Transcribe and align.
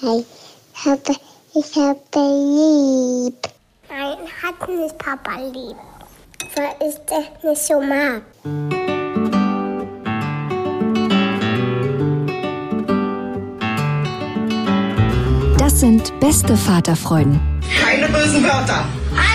Hey, 0.00 0.24
ich 0.74 0.86
habe, 0.86 1.00
ich 1.54 1.76
habe 1.76 1.98
lieb. 2.14 3.34
Nein, 3.88 4.18
hat 4.40 4.68
nicht 4.68 4.96
Papa 4.96 5.40
lieb. 5.40 5.76
Weil 6.54 6.88
ich 6.88 6.94
das 7.08 7.42
nicht 7.42 7.62
so 7.66 7.80
mag. 7.80 8.22
Das 15.58 15.80
sind 15.80 16.20
beste 16.20 16.56
Vaterfreuden. 16.56 17.40
Keine 17.82 18.06
bösen 18.06 18.44
Wörter. 18.44 18.84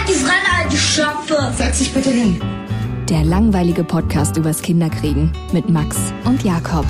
Die 0.08 0.14
Fremde, 0.14 0.50
alte 0.62 0.78
Schöpfe. 0.78 1.54
Setz 1.58 1.80
dich 1.80 1.94
bitte 1.94 2.10
hin. 2.10 2.42
Der 3.10 3.26
langweilige 3.26 3.84
Podcast 3.84 4.38
übers 4.38 4.62
Kinderkriegen 4.62 5.30
mit 5.52 5.70
Max 5.70 5.98
und 6.24 6.42
Jakob. 6.46 6.86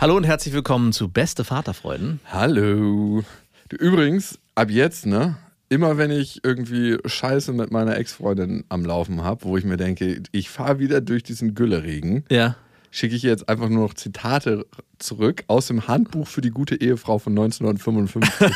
Hallo 0.00 0.16
und 0.16 0.24
herzlich 0.24 0.54
willkommen 0.54 0.94
zu 0.94 1.10
Beste 1.10 1.44
Vaterfreuden. 1.44 2.20
Hallo. 2.32 3.22
Du, 3.68 3.76
übrigens, 3.76 4.38
ab 4.54 4.70
jetzt, 4.70 5.04
ne? 5.04 5.36
Immer 5.68 5.98
wenn 5.98 6.10
ich 6.10 6.40
irgendwie 6.42 6.96
Scheiße 7.04 7.52
mit 7.52 7.70
meiner 7.70 7.98
Ex-Freundin 7.98 8.64
am 8.70 8.86
Laufen 8.86 9.22
habe, 9.22 9.44
wo 9.44 9.58
ich 9.58 9.64
mir 9.64 9.76
denke, 9.76 10.22
ich 10.32 10.48
fahre 10.48 10.78
wieder 10.78 11.02
durch 11.02 11.22
diesen 11.22 11.54
Gülleregen, 11.54 12.24
Ja. 12.30 12.56
schicke 12.90 13.14
ich 13.14 13.22
jetzt 13.22 13.50
einfach 13.50 13.68
nur 13.68 13.84
noch 13.84 13.92
Zitate 13.92 14.64
zurück 14.98 15.44
aus 15.48 15.66
dem 15.66 15.86
Handbuch 15.86 16.26
für 16.26 16.40
die 16.40 16.50
gute 16.50 16.80
Ehefrau 16.80 17.18
von 17.18 17.38
1955. 17.38 18.30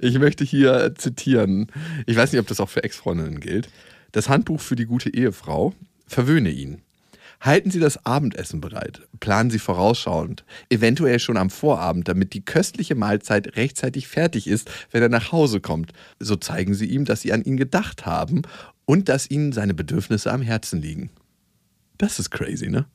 ich 0.00 0.18
möchte 0.18 0.42
hier 0.42 0.92
zitieren. 0.96 1.68
Ich 2.06 2.16
weiß 2.16 2.32
nicht, 2.32 2.40
ob 2.40 2.48
das 2.48 2.58
auch 2.58 2.68
für 2.68 2.82
Ex-Freundinnen 2.82 3.38
gilt. 3.38 3.68
Das 4.10 4.28
Handbuch 4.28 4.60
für 4.60 4.74
die 4.74 4.86
gute 4.86 5.14
Ehefrau. 5.14 5.72
Verwöhne 6.08 6.50
ihn. 6.50 6.82
Halten 7.44 7.70
Sie 7.70 7.78
das 7.78 8.06
Abendessen 8.06 8.62
bereit. 8.62 9.02
Planen 9.20 9.50
Sie 9.50 9.58
vorausschauend, 9.58 10.46
eventuell 10.70 11.18
schon 11.18 11.36
am 11.36 11.50
Vorabend, 11.50 12.08
damit 12.08 12.32
die 12.32 12.42
köstliche 12.42 12.94
Mahlzeit 12.94 13.56
rechtzeitig 13.56 14.08
fertig 14.08 14.46
ist, 14.46 14.70
wenn 14.90 15.02
er 15.02 15.10
nach 15.10 15.30
Hause 15.30 15.60
kommt. 15.60 15.92
So 16.18 16.36
zeigen 16.36 16.72
Sie 16.72 16.86
ihm, 16.86 17.04
dass 17.04 17.20
Sie 17.20 17.34
an 17.34 17.44
ihn 17.44 17.58
gedacht 17.58 18.06
haben 18.06 18.42
und 18.86 19.10
dass 19.10 19.30
Ihnen 19.30 19.52
seine 19.52 19.74
Bedürfnisse 19.74 20.32
am 20.32 20.40
Herzen 20.40 20.80
liegen. 20.80 21.10
Das 21.98 22.18
ist 22.18 22.30
crazy, 22.30 22.70
ne? 22.70 22.86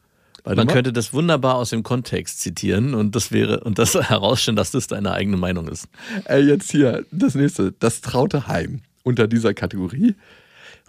Warte 0.44 0.58
Man 0.58 0.66
mal. 0.66 0.73
könnte 0.73 0.94
das 0.94 1.14
wunderbar 1.14 1.55
aus 1.55 1.70
dem 1.70 1.83
Kontext 1.83 2.42
zitieren 2.42 2.95
und 2.95 3.16
das 3.16 3.31
wäre 3.31 3.59
und 3.59 3.77
das 3.77 3.94
herausstellen, 4.09 4.55
dass 4.55 4.72
das 4.72 4.88
deine 4.88 5.11
eigene 5.11 5.38
Meinung 5.38 5.67
ist. 5.67 5.88
Ey, 6.25 6.42
jetzt 6.42 6.72
hier, 6.72 7.05
das 7.11 7.36
nächste. 7.36 7.73
Das 7.73 8.02
traute 8.02 8.47
Heim. 8.47 8.81
Unter 9.03 9.27
dieser 9.27 9.53
Kategorie. 9.53 10.16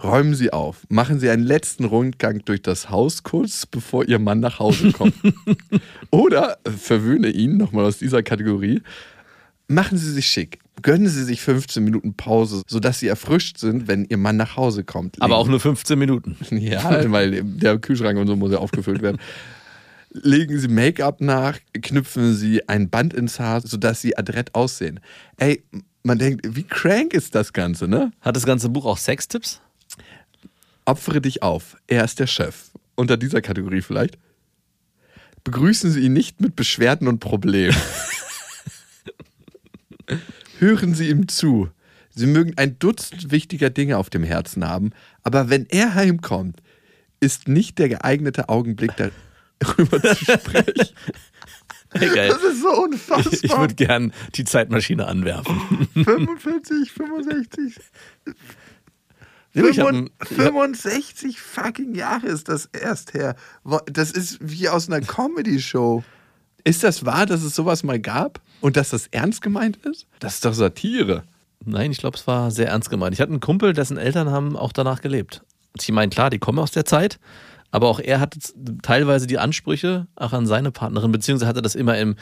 Räumen 0.02 0.34
Sie 0.34 0.52
auf. 0.52 0.86
Machen 0.88 1.20
Sie 1.20 1.28
einen 1.28 1.42
letzten 1.42 1.84
Rundgang 1.84 2.42
durch 2.44 2.62
das 2.62 2.90
Haus, 2.90 3.22
kurz 3.22 3.66
bevor 3.66 4.06
Ihr 4.06 4.18
Mann 4.18 4.40
nach 4.40 4.58
Hause 4.58 4.92
kommt. 4.92 5.14
Oder 6.10 6.58
verwöhne 6.64 7.28
ihn, 7.28 7.56
nochmal 7.56 7.84
aus 7.84 7.98
dieser 7.98 8.22
Kategorie. 8.22 8.82
Machen 9.68 9.98
Sie 9.98 10.10
sich 10.10 10.26
schick. 10.26 10.58
Gönnen 10.82 11.08
Sie 11.08 11.24
sich 11.24 11.42
15 11.42 11.84
Minuten 11.84 12.14
Pause, 12.14 12.62
sodass 12.66 13.00
Sie 13.00 13.08
erfrischt 13.08 13.58
sind, 13.58 13.88
wenn 13.88 14.06
Ihr 14.06 14.16
Mann 14.16 14.36
nach 14.36 14.56
Hause 14.56 14.84
kommt. 14.84 15.20
Aber 15.20 15.36
auch 15.36 15.48
nur 15.48 15.60
15 15.60 15.98
Minuten. 15.98 16.36
Ja, 16.50 17.10
weil 17.10 17.42
der 17.44 17.78
Kühlschrank 17.78 18.18
und 18.18 18.26
so 18.26 18.36
muss 18.36 18.52
ja 18.52 18.58
aufgefüllt 18.58 19.02
werden. 19.02 19.18
Legen 20.12 20.58
Sie 20.58 20.68
Make-up 20.68 21.20
nach, 21.20 21.58
knüpfen 21.72 22.34
Sie 22.34 22.66
ein 22.68 22.88
Band 22.88 23.14
ins 23.14 23.38
Haar, 23.38 23.60
sodass 23.60 24.00
Sie 24.00 24.16
adrett 24.16 24.54
aussehen. 24.54 25.00
Ey, 25.36 25.62
man 26.02 26.18
denkt, 26.18 26.56
wie 26.56 26.64
crank 26.64 27.12
ist 27.12 27.34
das 27.34 27.52
Ganze, 27.52 27.86
ne? 27.86 28.10
Hat 28.20 28.34
das 28.34 28.46
ganze 28.46 28.70
Buch 28.70 28.86
auch 28.86 28.98
Sextipps? 28.98 29.60
Opfere 30.84 31.20
dich 31.20 31.42
auf, 31.42 31.76
er 31.86 32.04
ist 32.04 32.18
der 32.18 32.26
Chef. 32.26 32.70
Unter 32.94 33.16
dieser 33.16 33.40
Kategorie 33.40 33.82
vielleicht. 33.82 34.18
Begrüßen 35.44 35.90
Sie 35.90 36.00
ihn 36.00 36.12
nicht 36.12 36.40
mit 36.40 36.56
Beschwerden 36.56 37.08
und 37.08 37.20
Problemen. 37.20 37.76
Hören 40.58 40.94
Sie 40.94 41.08
ihm 41.08 41.28
zu. 41.28 41.70
Sie 42.14 42.26
mögen 42.26 42.54
ein 42.56 42.78
Dutzend 42.78 43.30
wichtiger 43.30 43.70
Dinge 43.70 43.96
auf 43.96 44.10
dem 44.10 44.24
Herzen 44.24 44.68
haben, 44.68 44.90
aber 45.22 45.48
wenn 45.48 45.66
er 45.66 45.94
heimkommt, 45.94 46.60
ist 47.20 47.48
nicht 47.48 47.78
der 47.78 47.88
geeignete 47.88 48.48
Augenblick 48.48 48.92
darüber 49.58 50.02
zu 50.02 50.16
sprechen. 50.16 50.88
Hey. 51.92 52.28
Das 52.28 52.42
ist 52.42 52.62
so 52.62 52.84
unfassbar. 52.84 53.38
Ich 53.42 53.56
würde 53.56 53.74
gern 53.74 54.12
die 54.36 54.44
Zeitmaschine 54.44 55.06
anwerfen. 55.06 55.88
45, 56.04 56.92
65, 56.92 57.80
Ich 59.52 59.78
hab 59.80 59.88
ein- 59.88 60.10
65 60.22 61.40
fucking 61.40 61.94
Jahre 61.94 62.26
ist 62.28 62.48
das 62.48 62.66
erst 62.66 63.14
her. 63.14 63.34
Das 63.86 64.10
ist 64.10 64.38
wie 64.40 64.68
aus 64.68 64.88
einer 64.88 65.00
Comedy-Show. 65.00 66.04
Ist 66.64 66.84
das 66.84 67.04
wahr, 67.06 67.26
dass 67.26 67.42
es 67.42 67.54
sowas 67.54 67.82
mal 67.82 67.98
gab 67.98 68.40
und 68.60 68.76
dass 68.76 68.90
das 68.90 69.06
ernst 69.08 69.42
gemeint 69.42 69.78
ist? 69.78 70.06
Das 70.18 70.34
ist 70.34 70.44
doch 70.44 70.52
Satire. 70.54 71.22
Nein, 71.64 71.90
ich 71.90 71.98
glaube, 71.98 72.16
es 72.16 72.26
war 72.26 72.50
sehr 72.50 72.68
ernst 72.68 72.90
gemeint. 72.90 73.14
Ich 73.14 73.20
hatte 73.20 73.32
einen 73.32 73.40
Kumpel, 73.40 73.72
dessen 73.72 73.96
Eltern 73.96 74.30
haben 74.30 74.56
auch 74.56 74.72
danach 74.72 75.00
gelebt. 75.00 75.42
Und 75.72 75.82
ich 75.82 75.92
meine, 75.92 76.10
klar, 76.10 76.30
die 76.30 76.38
kommen 76.38 76.58
aus 76.58 76.70
der 76.70 76.84
Zeit, 76.84 77.18
aber 77.70 77.88
auch 77.88 78.00
er 78.00 78.20
hatte 78.20 78.38
teilweise 78.82 79.26
die 79.26 79.38
Ansprüche 79.38 80.06
auch 80.16 80.32
an 80.32 80.46
seine 80.46 80.70
Partnerin, 80.70 81.12
beziehungsweise 81.12 81.48
hatte 81.48 81.62
das 81.62 81.74
immer 81.74 81.98
im, 81.98 82.16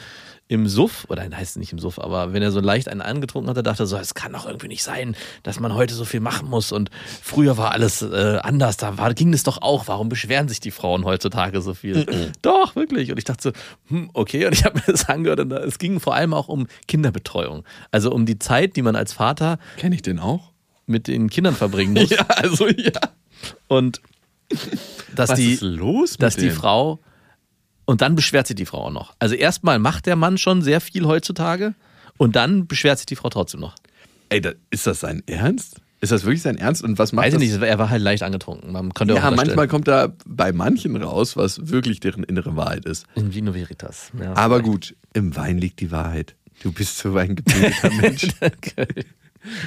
im 0.47 0.67
Suff, 0.67 1.05
oder 1.09 1.21
nein, 1.21 1.37
heißt 1.37 1.51
es 1.51 1.55
nicht 1.57 1.71
im 1.71 1.79
Suff, 1.79 1.99
aber 1.99 2.33
wenn 2.33 2.41
er 2.41 2.51
so 2.51 2.59
leicht 2.59 2.89
einen 2.89 3.01
angetrunken 3.01 3.49
hatte, 3.49 3.63
dachte 3.63 3.83
er 3.83 3.87
so, 3.87 3.97
es 3.97 4.13
kann 4.13 4.33
doch 4.33 4.45
irgendwie 4.47 4.67
nicht 4.67 4.83
sein, 4.83 5.15
dass 5.43 5.59
man 5.59 5.73
heute 5.73 5.93
so 5.93 6.05
viel 6.05 6.19
machen 6.19 6.49
muss 6.49 6.71
und 6.71 6.89
früher 7.21 7.57
war 7.57 7.71
alles 7.71 8.01
äh, 8.01 8.39
anders, 8.41 8.77
da 8.77 8.97
war, 8.97 9.13
ging 9.13 9.33
es 9.33 9.43
doch 9.43 9.61
auch, 9.61 9.87
warum 9.87 10.09
beschweren 10.09 10.47
sich 10.47 10.59
die 10.59 10.71
Frauen 10.71 11.05
heutzutage 11.05 11.61
so 11.61 11.73
viel? 11.73 12.31
doch, 12.41 12.75
wirklich. 12.75 13.11
Und 13.11 13.17
ich 13.17 13.25
dachte 13.25 13.49
so, 13.49 13.51
hm, 13.95 14.09
okay, 14.13 14.45
und 14.45 14.53
ich 14.53 14.65
habe 14.65 14.77
mir 14.77 14.83
das 14.87 15.07
angehört 15.09 15.39
und 15.39 15.51
es 15.51 15.79
ging 15.79 15.99
vor 15.99 16.15
allem 16.15 16.33
auch 16.33 16.47
um 16.47 16.67
Kinderbetreuung. 16.87 17.63
Also 17.91 18.11
um 18.11 18.25
die 18.25 18.39
Zeit, 18.39 18.75
die 18.75 18.81
man 18.81 18.95
als 18.95 19.13
Vater 19.13 19.59
Kenne 19.77 19.95
ich 19.95 20.01
den 20.01 20.19
auch? 20.19 20.51
mit 20.85 21.07
den 21.07 21.29
Kindern 21.29 21.55
verbringen 21.55 21.93
muss. 22.01 22.09
Ja, 22.09 22.25
also 22.27 22.67
ja. 22.67 22.99
Und 23.67 24.01
dass 25.19 25.29
Was 25.31 25.39
die, 25.39 25.53
ist 25.53 25.61
los 25.61 26.17
dass 26.17 26.35
die? 26.35 26.49
Frau 26.49 26.99
und 27.85 28.01
dann 28.01 28.15
beschwert 28.15 28.47
sich 28.47 28.55
die 28.55 28.65
Frau 28.65 28.85
auch 28.85 28.91
noch. 28.91 29.13
Also 29.19 29.35
erstmal 29.35 29.77
macht 29.79 30.05
der 30.05 30.15
Mann 30.15 30.37
schon 30.37 30.61
sehr 30.61 30.79
viel 30.81 31.05
heutzutage 31.05 31.73
und 32.17 32.35
dann 32.35 32.67
beschwert 32.67 32.97
sich 32.99 33.05
die 33.07 33.15
Frau 33.15 33.29
trotzdem 33.29 33.59
noch. 33.61 33.75
Ey, 34.29 34.41
da, 34.41 34.51
ist 34.69 34.85
das 34.87 34.99
sein 34.99 35.23
Ernst? 35.25 35.81
Ist 36.01 36.11
das 36.13 36.23
wirklich 36.23 36.41
sein 36.43 36.57
Ernst? 36.57 36.81
Und 36.83 36.97
was 36.97 37.11
macht 37.11 37.25
Weiß 37.25 37.33
ich 37.33 37.39
nicht, 37.39 37.61
er 37.61 37.77
war 37.79 37.89
halt 37.89 38.01
leicht 38.01 38.23
angetrunken. 38.23 38.71
Man 38.71 38.93
konnte 38.93 39.13
auch 39.13 39.17
Ja, 39.17 39.23
unterstellen. 39.27 39.47
manchmal 39.57 39.67
kommt 39.67 39.87
da 39.89 40.13
bei 40.25 40.53
manchen 40.53 40.95
raus, 40.95 41.35
was 41.35 41.67
wirklich 41.69 41.99
deren 41.99 42.23
innere 42.23 42.55
Wahrheit 42.55 42.85
ist. 42.85 43.05
in 43.15 43.33
Vino 43.33 43.53
Veritas. 43.53 44.11
Ja, 44.17 44.33
Aber 44.37 44.61
gut, 44.61 44.95
im 45.13 45.35
Wein 45.35 45.57
liegt 45.57 45.81
die 45.81 45.91
Wahrheit. 45.91 46.35
Du 46.63 46.71
bist 46.71 46.97
so 46.99 47.15
ein 47.17 47.35
gebildeter 47.35 47.91
Mensch. 48.01 48.27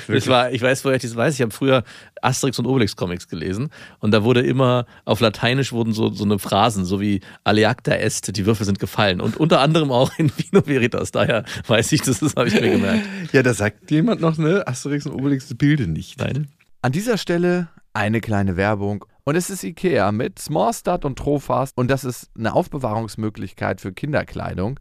Das 0.09 0.27
war, 0.27 0.53
ich 0.53 0.63
weiß, 0.63 0.85
woher 0.85 0.97
ich 0.97 1.03
das 1.03 1.17
weiß. 1.17 1.35
Ich 1.35 1.43
habe 1.43 1.53
früher 1.53 1.85
Asterix 2.21 2.59
und 2.59 2.67
Obelix 2.67 2.97
Comics 2.97 3.29
gelesen 3.29 3.71
und 3.99 4.13
da 4.13 4.25
wurde 4.25 4.43
immer 4.43 4.87
auf 5.05 5.21
Lateinisch 5.21 5.73
wurden 5.73 5.93
so, 5.93 6.11
so 6.13 6.25
eine 6.25 6.39
Phrasen, 6.39 6.85
so 6.85 7.01
wie 7.01 7.21
Aleacta 7.45 7.93
est, 7.93 8.37
die 8.37 8.47
Würfel 8.47 8.67
sind 8.67 8.79
gefallen 8.79 9.21
und 9.21 9.37
unter 9.37 9.61
anderem 9.61 9.91
auch 9.91 10.11
in 10.19 10.31
Vino 10.37 10.67
Veritas. 10.67 11.11
Daher 11.11 11.45
weiß 11.67 11.93
ich, 11.93 12.03
das 12.03 12.23
ist, 12.23 12.37
habe 12.37 12.49
ich 12.49 12.61
mir 12.61 12.71
gemerkt. 12.71 13.07
Ja, 13.33 13.43
da 13.43 13.55
sagt 13.55 13.91
jemand 13.91 14.21
noch, 14.21 14.39
ne? 14.39 14.67
Asterix 14.67 15.07
und 15.07 15.15
Obelix 15.15 15.53
bilde 15.55 15.87
nicht. 15.87 16.19
Nein. 16.19 16.49
An 16.83 16.93
dieser 16.93 17.19
Stelle 17.19 17.69
eine 17.93 18.21
kleine 18.21 18.57
Werbung. 18.57 19.05
Und 19.25 19.37
es 19.37 19.51
ist 19.51 19.63
IKEA 19.63 20.11
mit 20.11 20.39
Smallstart 20.39 21.05
und 21.05 21.19
Trofast. 21.19 21.77
Und 21.77 21.91
das 21.91 22.05
ist 22.05 22.31
eine 22.37 22.55
Aufbewahrungsmöglichkeit 22.55 23.81
für 23.81 23.93
Kinderkleidung, 23.93 24.81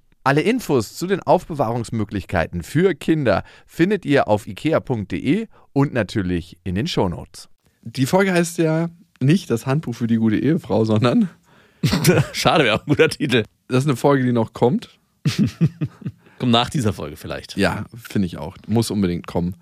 Alle 0.23 0.41
Infos 0.41 0.95
zu 0.95 1.07
den 1.07 1.21
Aufbewahrungsmöglichkeiten 1.21 2.63
für 2.63 2.93
Kinder 2.93 3.43
findet 3.65 4.05
ihr 4.05 4.27
auf 4.27 4.45
ikea.de 4.47 5.47
und 5.73 5.93
natürlich 5.93 6.57
in 6.63 6.75
den 6.75 6.87
Shownotes. 6.87 7.49
Die 7.81 8.05
Folge 8.05 8.31
heißt 8.31 8.59
ja 8.59 8.89
nicht 9.19 9.49
das 9.49 9.65
Handbuch 9.65 9.95
für 9.95 10.07
die 10.07 10.17
gute 10.17 10.37
Ehefrau, 10.37 10.85
sondern 10.85 11.29
Schade, 12.33 12.65
wäre 12.65 12.75
auch 12.75 12.85
ein 12.85 12.89
guter 12.89 13.09
Titel. 13.09 13.43
das 13.67 13.79
ist 13.79 13.87
eine 13.89 13.95
Folge, 13.95 14.23
die 14.23 14.31
noch 14.31 14.53
kommt. 14.53 14.99
Kommt 16.39 16.51
nach 16.51 16.69
dieser 16.69 16.93
Folge 16.93 17.17
vielleicht. 17.17 17.57
Ja, 17.57 17.85
finde 17.95 18.25
ich 18.25 18.37
auch. 18.37 18.57
Muss 18.67 18.91
unbedingt 18.91 19.27
kommen. 19.27 19.55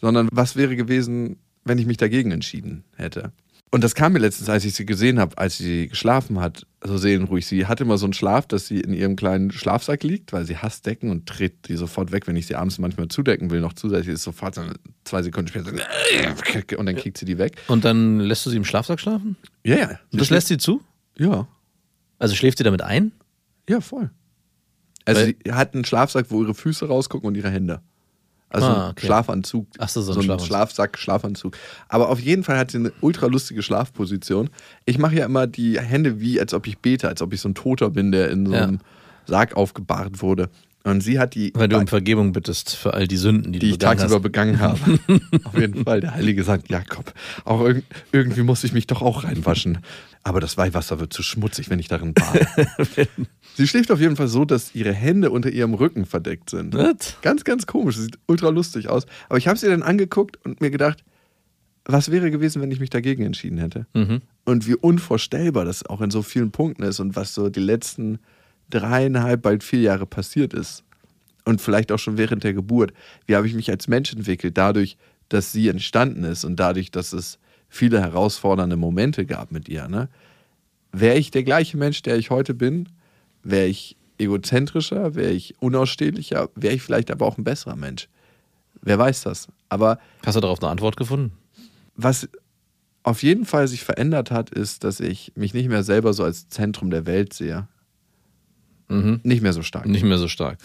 Sondern 0.00 0.28
was 0.30 0.56
wäre 0.56 0.76
gewesen, 0.76 1.38
wenn 1.64 1.78
ich 1.78 1.86
mich 1.86 1.96
dagegen 1.96 2.30
entschieden 2.30 2.84
hätte? 2.96 3.32
Und 3.70 3.84
das 3.84 3.94
kam 3.94 4.14
mir 4.14 4.18
letztens, 4.20 4.48
als 4.48 4.64
ich 4.64 4.74
sie 4.74 4.86
gesehen 4.86 5.18
habe, 5.18 5.36
als 5.36 5.58
sie 5.58 5.88
geschlafen 5.88 6.40
hat, 6.40 6.66
so 6.82 6.96
seelenruhig. 6.96 7.46
Sie 7.46 7.66
hatte 7.66 7.84
immer 7.84 7.98
so 7.98 8.06
einen 8.06 8.14
Schlaf, 8.14 8.46
dass 8.46 8.66
sie 8.66 8.80
in 8.80 8.94
ihrem 8.94 9.14
kleinen 9.14 9.50
Schlafsack 9.50 10.02
liegt, 10.04 10.32
weil 10.32 10.46
sie 10.46 10.56
hasst 10.56 10.86
Decken 10.86 11.10
und 11.10 11.26
dreht 11.26 11.68
die 11.68 11.76
sofort 11.76 12.10
weg, 12.10 12.26
wenn 12.26 12.36
ich 12.36 12.46
sie 12.46 12.54
abends 12.54 12.78
manchmal 12.78 13.08
zudecken 13.08 13.50
will. 13.50 13.60
Noch 13.60 13.74
zusätzlich 13.74 14.14
ist 14.14 14.22
sofort 14.22 14.54
so 14.54 14.62
zwei 15.04 15.22
Sekunden 15.22 15.48
später 15.48 15.70
und 16.78 16.86
dann 16.86 16.96
kriegt 16.96 17.18
sie 17.18 17.26
die 17.26 17.36
weg. 17.38 17.56
Und 17.68 17.84
dann 17.84 18.20
lässt 18.20 18.46
du 18.46 18.50
sie 18.50 18.56
im 18.56 18.64
Schlafsack 18.64 19.00
schlafen? 19.00 19.36
Ja, 19.64 19.76
ja. 19.76 19.88
Und 20.12 20.20
das 20.20 20.30
lässt 20.30 20.48
sie 20.48 20.56
zu? 20.58 20.80
Ja, 21.18 21.46
Also 22.18 22.34
schläft 22.34 22.58
sie 22.58 22.64
damit 22.64 22.82
ein? 22.82 23.12
ja, 23.68 23.80
voll. 23.82 24.10
Also 25.04 25.20
Weil- 25.22 25.34
sie 25.44 25.52
hat 25.52 25.74
einen 25.74 25.84
Schlafsack, 25.84 26.26
wo 26.30 26.42
ihre 26.42 26.54
Füße 26.54 26.86
rausgucken 26.86 27.26
und 27.28 27.34
ihre 27.34 27.50
Hände. 27.50 27.80
Also 28.50 28.66
Ah, 28.66 28.90
okay. 28.90 29.06
Schlafanzug. 29.06 29.66
Ach 29.78 29.88
so, 29.88 30.00
so 30.00 30.12
ein 30.12 30.14
so 30.14 30.20
ein 30.20 30.24
Schlafanzug. 30.24 30.46
Schlafsack, 30.46 30.98
Schlafanzug. 30.98 31.56
Aber 31.88 32.08
auf 32.08 32.18
jeden 32.20 32.44
Fall 32.44 32.56
hat 32.58 32.70
sie 32.70 32.78
eine 32.78 32.92
ultra 33.00 33.26
lustige 33.26 33.62
Schlafposition. 33.62 34.48
Ich 34.86 34.98
mache 34.98 35.16
ja 35.16 35.26
immer 35.26 35.46
die 35.46 35.78
Hände 35.78 36.20
wie, 36.20 36.40
als 36.40 36.54
ob 36.54 36.66
ich 36.66 36.78
bete, 36.78 37.08
als 37.08 37.20
ob 37.22 37.32
ich 37.34 37.40
so 37.40 37.48
ein 37.50 37.54
Toter 37.54 37.90
bin, 37.90 38.10
der 38.12 38.30
in 38.30 38.46
so 38.46 38.52
Ja. 38.54 38.62
einem 38.64 38.78
Sarg 39.26 39.54
aufgebahrt 39.56 40.22
wurde. 40.22 40.48
Und 40.88 41.02
sie 41.02 41.18
hat 41.18 41.34
die, 41.34 41.52
Weil 41.54 41.68
du 41.68 41.76
um 41.78 41.86
Vergebung 41.86 42.32
bittest 42.32 42.74
für 42.74 42.94
all 42.94 43.06
die 43.06 43.16
Sünden, 43.16 43.52
die, 43.52 43.58
die 43.58 43.66
du 43.66 43.72
ich 43.72 43.78
tagsüber 43.78 44.16
hast. 44.16 44.22
begangen 44.22 44.58
habe. 44.60 44.98
auf 45.44 45.58
jeden 45.58 45.84
Fall, 45.84 46.00
der 46.00 46.14
heilige 46.14 46.44
Sankt 46.44 46.70
Jakob. 46.70 47.12
Auch 47.44 47.60
irg 47.60 47.82
irgendwie 48.12 48.42
musste 48.42 48.66
ich 48.66 48.72
mich 48.72 48.86
doch 48.86 49.02
auch 49.02 49.24
reinwaschen. 49.24 49.78
Aber 50.22 50.40
das 50.40 50.56
Weihwasser 50.56 51.00
wird 51.00 51.12
zu 51.12 51.22
schmutzig, 51.22 51.70
wenn 51.70 51.78
ich 51.78 51.88
darin 51.88 52.14
bade. 52.14 52.46
sie 53.56 53.68
schläft 53.68 53.90
auf 53.90 54.00
jeden 54.00 54.16
Fall 54.16 54.28
so, 54.28 54.44
dass 54.44 54.74
ihre 54.74 54.92
Hände 54.92 55.30
unter 55.30 55.50
ihrem 55.50 55.74
Rücken 55.74 56.06
verdeckt 56.06 56.50
sind. 56.50 56.74
Was? 56.74 57.16
Ganz, 57.22 57.44
ganz 57.44 57.66
komisch. 57.66 57.96
Das 57.96 58.04
sieht 58.04 58.18
ultra 58.26 58.48
lustig 58.48 58.88
aus. 58.88 59.06
Aber 59.28 59.38
ich 59.38 59.46
habe 59.48 59.58
sie 59.58 59.68
dann 59.68 59.82
angeguckt 59.82 60.38
und 60.44 60.60
mir 60.60 60.70
gedacht, 60.70 61.04
was 61.84 62.10
wäre 62.10 62.30
gewesen, 62.30 62.60
wenn 62.60 62.70
ich 62.70 62.80
mich 62.80 62.90
dagegen 62.90 63.24
entschieden 63.24 63.58
hätte? 63.58 63.86
Mhm. 63.94 64.20
Und 64.44 64.66
wie 64.66 64.74
unvorstellbar 64.74 65.64
das 65.64 65.86
auch 65.86 66.00
in 66.00 66.10
so 66.10 66.22
vielen 66.22 66.50
Punkten 66.50 66.82
ist 66.82 67.00
und 67.00 67.16
was 67.16 67.34
so 67.34 67.48
die 67.48 67.60
letzten 67.60 68.18
dreieinhalb, 68.70 69.42
bald 69.42 69.64
vier 69.64 69.80
Jahre 69.80 70.06
passiert 70.06 70.54
ist. 70.54 70.84
Und 71.44 71.60
vielleicht 71.60 71.92
auch 71.92 71.98
schon 71.98 72.18
während 72.18 72.44
der 72.44 72.52
Geburt. 72.52 72.92
Wie 73.26 73.34
habe 73.34 73.46
ich 73.46 73.54
mich 73.54 73.70
als 73.70 73.88
Mensch 73.88 74.12
entwickelt, 74.12 74.58
dadurch, 74.58 74.96
dass 75.28 75.52
sie 75.52 75.68
entstanden 75.68 76.24
ist 76.24 76.44
und 76.44 76.56
dadurch, 76.56 76.90
dass 76.90 77.12
es 77.12 77.38
viele 77.68 78.00
herausfordernde 78.00 78.76
Momente 78.76 79.26
gab 79.26 79.50
mit 79.50 79.68
ihr. 79.68 79.88
Ne? 79.88 80.08
Wäre 80.92 81.16
ich 81.16 81.30
der 81.30 81.44
gleiche 81.44 81.76
Mensch, 81.76 82.02
der 82.02 82.16
ich 82.16 82.30
heute 82.30 82.54
bin, 82.54 82.88
wäre 83.42 83.66
ich 83.66 83.96
egozentrischer, 84.18 85.14
wäre 85.14 85.30
ich 85.30 85.54
unausstehlicher, 85.60 86.50
wäre 86.54 86.74
ich 86.74 86.82
vielleicht 86.82 87.10
aber 87.10 87.26
auch 87.26 87.38
ein 87.38 87.44
besserer 87.44 87.76
Mensch. 87.76 88.08
Wer 88.82 88.98
weiß 88.98 89.22
das. 89.22 89.48
Aber 89.68 89.98
Hast 90.24 90.36
du 90.36 90.40
darauf 90.40 90.62
eine 90.62 90.70
Antwort 90.70 90.96
gefunden? 90.96 91.32
was 91.98 92.28
auf 93.02 93.22
jeden 93.22 93.44
Fall 93.44 93.66
sich 93.68 93.82
verändert 93.82 94.30
hat, 94.30 94.50
ist, 94.50 94.84
dass 94.84 95.00
ich 95.00 95.32
mich 95.34 95.52
nicht 95.52 95.68
mehr 95.68 95.82
selber 95.82 96.12
so 96.12 96.24
als 96.24 96.48
Zentrum 96.48 96.90
der 96.90 97.06
Welt 97.06 97.32
sehe. 97.32 97.66
Mhm. 98.88 99.20
Nicht 99.22 99.42
mehr 99.42 99.52
so 99.52 99.62
stark. 99.62 99.86
Nicht 99.86 100.04
mehr 100.04 100.18
so 100.18 100.28
stark. 100.28 100.58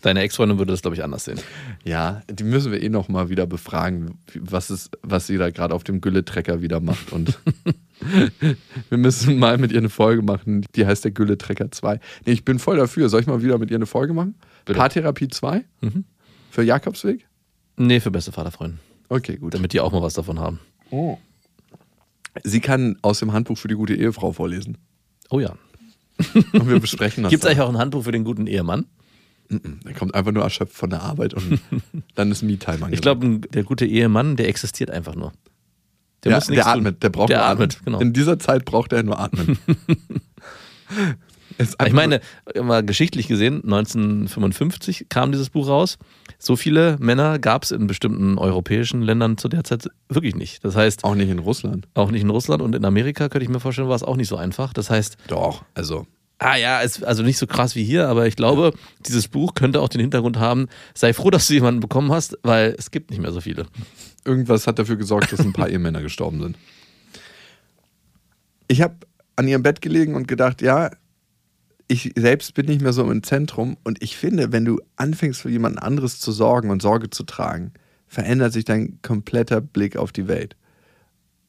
Deine 0.00 0.20
Ex-Freundin 0.20 0.58
würde 0.58 0.72
das, 0.72 0.82
glaube 0.82 0.96
ich, 0.96 1.02
anders 1.02 1.24
sehen. 1.24 1.40
Ja, 1.84 2.22
die 2.30 2.44
müssen 2.44 2.70
wir 2.70 2.80
eh 2.80 2.88
noch 2.88 3.08
mal 3.08 3.30
wieder 3.30 3.46
befragen, 3.46 4.18
was, 4.34 4.70
ist, 4.70 4.96
was 5.02 5.26
sie 5.26 5.38
da 5.38 5.50
gerade 5.50 5.74
auf 5.74 5.82
dem 5.82 6.00
Gülle-Trecker 6.00 6.62
wieder 6.62 6.78
macht. 6.78 7.12
Und 7.12 7.36
wir 8.90 8.98
müssen 8.98 9.38
mal 9.40 9.58
mit 9.58 9.72
ihr 9.72 9.78
eine 9.78 9.88
Folge 9.88 10.22
machen, 10.22 10.64
die 10.76 10.86
heißt 10.86 11.04
der 11.04 11.10
Gülle-Trecker 11.10 11.72
2. 11.72 11.98
Nee, 12.24 12.32
ich 12.32 12.44
bin 12.44 12.60
voll 12.60 12.76
dafür. 12.76 13.08
Soll 13.08 13.22
ich 13.22 13.26
mal 13.26 13.42
wieder 13.42 13.58
mit 13.58 13.70
ihr 13.72 13.76
eine 13.76 13.86
Folge 13.86 14.12
machen? 14.14 14.36
Bitte. 14.64 14.78
Paartherapie 14.78 15.28
2? 15.28 15.64
Mhm. 15.80 16.04
Für 16.50 16.62
Jakobsweg? 16.62 17.26
Nee, 17.76 17.98
für 17.98 18.12
beste 18.12 18.30
Vaterfreunde. 18.30 18.78
Okay, 19.08 19.36
gut. 19.36 19.54
Damit 19.54 19.72
die 19.72 19.80
auch 19.80 19.90
mal 19.92 20.02
was 20.02 20.14
davon 20.14 20.38
haben. 20.38 20.60
Sie 22.44 22.60
kann 22.60 22.98
aus 23.02 23.18
dem 23.18 23.32
Handbuch 23.32 23.58
für 23.58 23.68
die 23.68 23.74
gute 23.74 23.94
Ehefrau 23.94 24.32
vorlesen. 24.32 24.78
Oh 25.30 25.40
ja. 25.40 25.56
Und 26.52 26.68
wir 26.68 26.80
besprechen 26.80 27.22
das. 27.22 27.30
Gibt 27.30 27.44
es 27.44 27.48
eigentlich 27.48 27.60
auch 27.60 27.68
ein 27.68 27.78
Handbuch 27.78 28.04
für 28.04 28.12
den 28.12 28.24
guten 28.24 28.46
Ehemann? 28.46 28.86
Er 29.84 29.94
kommt 29.94 30.14
einfach 30.14 30.32
nur 30.32 30.42
erschöpft 30.42 30.74
von 30.74 30.90
der 30.90 31.02
Arbeit 31.02 31.32
und 31.32 31.60
dann 32.14 32.30
ist 32.30 32.42
Me-Time 32.42 32.88
Ich 32.90 33.00
glaube, 33.00 33.38
der 33.38 33.62
gute 33.62 33.86
Ehemann, 33.86 34.36
der 34.36 34.48
existiert 34.48 34.90
einfach 34.90 35.14
nur. 35.14 35.32
Der 36.24 36.32
ja, 36.32 36.36
muss 36.38 36.46
der 36.48 36.64
tun. 36.64 36.72
atmet, 36.72 37.02
der 37.02 37.08
braucht 37.10 37.30
Der 37.30 37.38
nur 37.38 37.46
atmet, 37.46 37.72
atmen. 37.74 37.84
genau. 37.84 38.00
In 38.00 38.12
dieser 38.12 38.38
Zeit 38.38 38.64
braucht 38.64 38.92
er 38.92 39.02
nur 39.02 39.18
atmen. 39.18 39.58
Ich 41.58 41.92
meine, 41.92 42.20
mal 42.60 42.84
geschichtlich 42.84 43.28
gesehen, 43.28 43.62
1955 43.64 45.08
kam 45.08 45.32
dieses 45.32 45.50
Buch 45.50 45.68
raus. 45.68 45.98
So 46.38 46.56
viele 46.56 46.96
Männer 47.00 47.38
gab 47.38 47.64
es 47.64 47.72
in 47.72 47.86
bestimmten 47.86 48.38
europäischen 48.38 49.02
Ländern 49.02 49.38
zu 49.38 49.48
der 49.48 49.64
Zeit 49.64 49.88
wirklich 50.08 50.36
nicht. 50.36 50.64
Das 50.64 50.76
heißt, 50.76 51.04
auch 51.04 51.14
nicht 51.14 51.30
in 51.30 51.40
Russland. 51.40 51.88
auch 51.94 52.10
nicht 52.10 52.22
in 52.22 52.30
Russland 52.30 52.62
und 52.62 52.74
in 52.74 52.84
Amerika 52.84 53.28
könnte 53.28 53.44
ich 53.44 53.50
mir 53.50 53.60
vorstellen, 53.60 53.88
war 53.88 53.96
es 53.96 54.04
auch 54.04 54.16
nicht 54.16 54.28
so 54.28 54.36
einfach. 54.36 54.72
Das 54.72 54.90
heißt, 54.90 55.16
Doch, 55.26 55.64
also 55.74 56.06
ah 56.38 56.56
ja, 56.56 56.80
ist 56.80 57.04
also 57.04 57.22
nicht 57.22 57.38
so 57.38 57.46
krass 57.46 57.74
wie 57.74 57.84
hier, 57.84 58.08
aber 58.08 58.26
ich 58.26 58.36
glaube, 58.36 58.72
dieses 59.06 59.28
Buch 59.28 59.54
könnte 59.54 59.80
auch 59.80 59.88
den 59.88 60.00
Hintergrund 60.00 60.38
haben, 60.38 60.68
sei 60.94 61.12
froh, 61.12 61.30
dass 61.30 61.48
du 61.48 61.54
jemanden 61.54 61.80
bekommen 61.80 62.12
hast, 62.12 62.38
weil 62.42 62.74
es 62.78 62.90
gibt 62.90 63.10
nicht 63.10 63.20
mehr 63.20 63.32
so 63.32 63.40
viele. 63.40 63.66
irgendwas 64.24 64.66
hat 64.66 64.78
dafür 64.78 64.96
gesorgt, 64.96 65.32
dass 65.32 65.40
ein 65.40 65.52
paar 65.52 65.68
Ehemänner 65.70 66.02
gestorben 66.02 66.40
sind. 66.40 66.56
Ich 68.68 68.82
habe 68.82 68.96
an 69.36 69.48
ihrem 69.48 69.62
Bett 69.62 69.80
gelegen 69.80 70.14
und 70.14 70.28
gedacht, 70.28 70.62
ja, 70.62 70.90
ich 71.88 72.12
selbst 72.16 72.54
bin 72.54 72.66
nicht 72.66 72.82
mehr 72.82 72.92
so 72.92 73.10
im 73.10 73.22
Zentrum 73.22 73.78
und 73.82 74.02
ich 74.02 74.16
finde, 74.16 74.52
wenn 74.52 74.66
du 74.66 74.78
anfängst 74.96 75.40
für 75.40 75.50
jemanden 75.50 75.78
anderes 75.78 76.20
zu 76.20 76.32
sorgen 76.32 76.70
und 76.70 76.82
Sorge 76.82 77.08
zu 77.08 77.24
tragen, 77.24 77.72
verändert 78.06 78.52
sich 78.52 78.64
dein 78.64 79.00
kompletter 79.02 79.62
Blick 79.62 79.96
auf 79.96 80.12
die 80.12 80.28
Welt. 80.28 80.56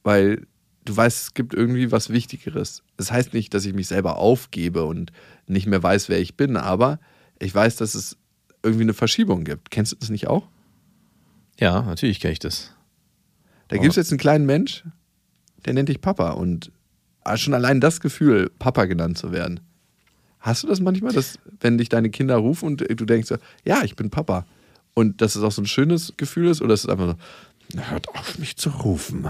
Weil 0.03 0.47
du 0.85 0.95
weißt, 0.95 1.23
es 1.23 1.33
gibt 1.33 1.53
irgendwie 1.53 1.91
was 1.91 2.09
Wichtigeres. 2.09 2.83
Das 2.95 3.11
heißt 3.11 3.33
nicht, 3.33 3.53
dass 3.53 3.65
ich 3.65 3.73
mich 3.73 3.87
selber 3.87 4.17
aufgebe 4.17 4.85
und 4.85 5.11
nicht 5.45 5.67
mehr 5.67 5.83
weiß, 5.83 6.07
wer 6.07 6.19
ich 6.19 6.37
bin, 6.37 6.55
aber 6.55 6.99
ich 7.37 7.53
weiß, 7.53 7.75
dass 7.75 7.93
es 7.93 8.17
irgendwie 8.63 8.83
eine 8.83 8.93
Verschiebung 8.93 9.43
gibt. 9.43 9.71
Kennst 9.71 9.91
du 9.91 9.97
das 9.97 10.09
nicht 10.09 10.27
auch? 10.27 10.47
Ja, 11.59 11.81
natürlich 11.81 12.21
kenne 12.21 12.33
ich 12.33 12.39
das. 12.39 12.73
Da 13.67 13.77
gibt 13.77 13.91
es 13.91 13.97
jetzt 13.97 14.11
einen 14.11 14.19
kleinen 14.19 14.45
Mensch, 14.45 14.85
der 15.65 15.73
nennt 15.73 15.89
dich 15.89 15.99
Papa 16.01 16.31
und 16.31 16.71
schon 17.35 17.53
allein 17.53 17.81
das 17.81 17.99
Gefühl, 17.99 18.49
Papa 18.57 18.85
genannt 18.85 19.17
zu 19.17 19.31
werden. 19.31 19.59
Hast 20.39 20.63
du 20.63 20.67
das 20.67 20.79
manchmal, 20.79 21.11
dass, 21.13 21.37
wenn 21.59 21.77
dich 21.77 21.89
deine 21.89 22.09
Kinder 22.09 22.37
rufen 22.37 22.65
und 22.67 22.81
du 22.81 23.05
denkst 23.05 23.27
so, 23.27 23.35
ja, 23.65 23.83
ich 23.83 23.95
bin 23.95 24.09
Papa. 24.09 24.45
Und 24.93 25.21
dass 25.21 25.35
es 25.35 25.43
auch 25.43 25.51
so 25.51 25.61
ein 25.61 25.65
schönes 25.67 26.13
Gefühl 26.17 26.47
ist 26.49 26.61
oder 26.61 26.73
ist 26.73 26.83
es 26.85 26.89
einfach 26.89 27.15
so, 27.73 27.79
hört 27.91 28.09
auf 28.09 28.39
mich 28.39 28.55
zu 28.57 28.69
rufen. 28.69 29.27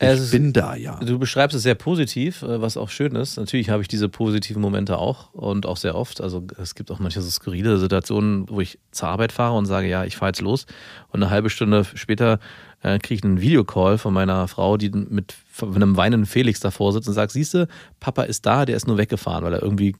Ich 0.00 0.08
ist- 0.08 0.30
bin 0.32 0.52
da, 0.52 0.74
ja. 0.74 0.98
Du 0.98 1.18
beschreibst 1.18 1.54
es 1.56 1.62
sehr 1.62 1.76
positiv, 1.76 2.42
äh, 2.42 2.60
was 2.60 2.76
auch 2.76 2.90
schön 2.90 3.14
ist. 3.14 3.36
Natürlich 3.36 3.70
habe 3.70 3.82
ich 3.82 3.88
diese 3.88 4.08
positiven 4.08 4.60
Momente 4.60 4.98
auch 4.98 5.32
und 5.32 5.64
auch 5.64 5.76
sehr 5.76 5.94
oft. 5.94 6.20
Also 6.20 6.44
es 6.60 6.74
gibt 6.74 6.90
auch 6.90 6.98
manche 6.98 7.20
so 7.22 7.30
skurrile 7.30 7.78
Situationen, 7.78 8.48
wo 8.48 8.60
ich 8.60 8.78
zur 8.90 9.08
Arbeit 9.10 9.30
fahre 9.30 9.56
und 9.56 9.66
sage, 9.66 9.86
ja, 9.88 10.04
ich 10.04 10.16
fahre 10.16 10.30
jetzt 10.30 10.40
los. 10.40 10.66
Und 11.10 11.22
eine 11.22 11.30
halbe 11.30 11.50
Stunde 11.50 11.84
später 11.94 12.40
äh, 12.82 12.98
kriege 12.98 13.18
ich 13.18 13.24
einen 13.24 13.40
Videocall 13.40 13.96
von 13.98 14.12
meiner 14.12 14.48
Frau, 14.48 14.76
die 14.76 14.90
mit 14.90 15.34
einem 15.60 15.96
weinenden 15.96 16.26
Felix 16.26 16.60
davor 16.60 16.92
sitzt 16.92 17.08
und 17.08 17.14
sagt, 17.14 17.32
siehst 17.32 17.54
du, 17.54 17.68
Papa 18.00 18.22
ist 18.22 18.46
da, 18.46 18.64
der 18.64 18.76
ist 18.76 18.86
nur 18.86 18.98
weggefahren, 18.98 19.44
weil 19.44 19.52
er 19.52 19.62
irgendwie 19.62 19.94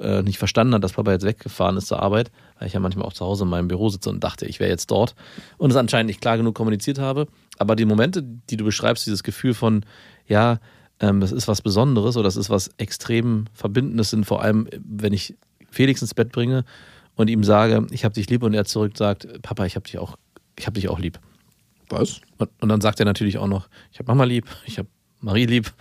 äh, 0.00 0.22
nicht 0.22 0.38
verstanden 0.38 0.74
hat, 0.74 0.84
dass 0.84 0.94
Papa 0.94 1.12
jetzt 1.12 1.24
weggefahren 1.24 1.76
ist 1.76 1.88
zur 1.88 2.02
Arbeit, 2.02 2.30
weil 2.58 2.68
ich 2.68 2.74
ja 2.74 2.80
manchmal 2.80 3.06
auch 3.06 3.12
zu 3.12 3.24
Hause 3.24 3.44
in 3.44 3.50
meinem 3.50 3.68
Büro 3.68 3.88
sitze 3.90 4.10
und 4.10 4.24
dachte, 4.24 4.46
ich 4.46 4.60
wäre 4.60 4.70
jetzt 4.70 4.90
dort 4.90 5.14
und 5.58 5.70
es 5.70 5.76
anscheinend 5.76 6.08
nicht 6.08 6.20
klar 6.20 6.36
genug 6.36 6.54
kommuniziert 6.54 6.98
habe. 6.98 7.26
Aber 7.58 7.76
die 7.76 7.84
Momente, 7.84 8.22
die 8.22 8.56
du 8.56 8.64
beschreibst, 8.64 9.06
dieses 9.06 9.22
Gefühl 9.22 9.54
von, 9.54 9.84
ja, 10.26 10.58
ähm, 11.00 11.20
das 11.20 11.32
ist 11.32 11.48
was 11.48 11.60
Besonderes 11.60 12.16
oder 12.16 12.24
das 12.24 12.36
ist 12.36 12.50
was 12.50 12.70
extrem 12.78 13.46
Verbindendes, 13.52 14.10
sind 14.10 14.24
vor 14.24 14.42
allem, 14.42 14.68
wenn 14.82 15.12
ich 15.12 15.34
Felix 15.70 16.00
ins 16.00 16.14
Bett 16.14 16.32
bringe 16.32 16.64
und 17.16 17.28
ihm 17.28 17.44
sage, 17.44 17.86
ich 17.90 18.04
habe 18.04 18.14
dich 18.14 18.30
lieb 18.30 18.42
und 18.42 18.54
er 18.54 18.64
zurück 18.64 18.96
sagt, 18.96 19.42
Papa, 19.42 19.66
ich 19.66 19.76
habe 19.76 19.84
dich 19.84 19.98
auch, 19.98 20.16
ich 20.58 20.66
habe 20.66 20.74
dich 20.74 20.88
auch 20.88 20.98
lieb. 20.98 21.18
Was? 22.00 22.20
Und, 22.38 22.68
dann 22.68 22.80
sagt 22.80 23.00
er 23.00 23.06
natürlich 23.06 23.38
auch 23.38 23.46
noch, 23.46 23.68
ich 23.92 23.98
habe 23.98 24.10
Mama 24.10 24.24
lieb, 24.24 24.46
ich 24.66 24.78
habe 24.78 24.88
Marie 25.24 25.46
lieb, 25.46 25.72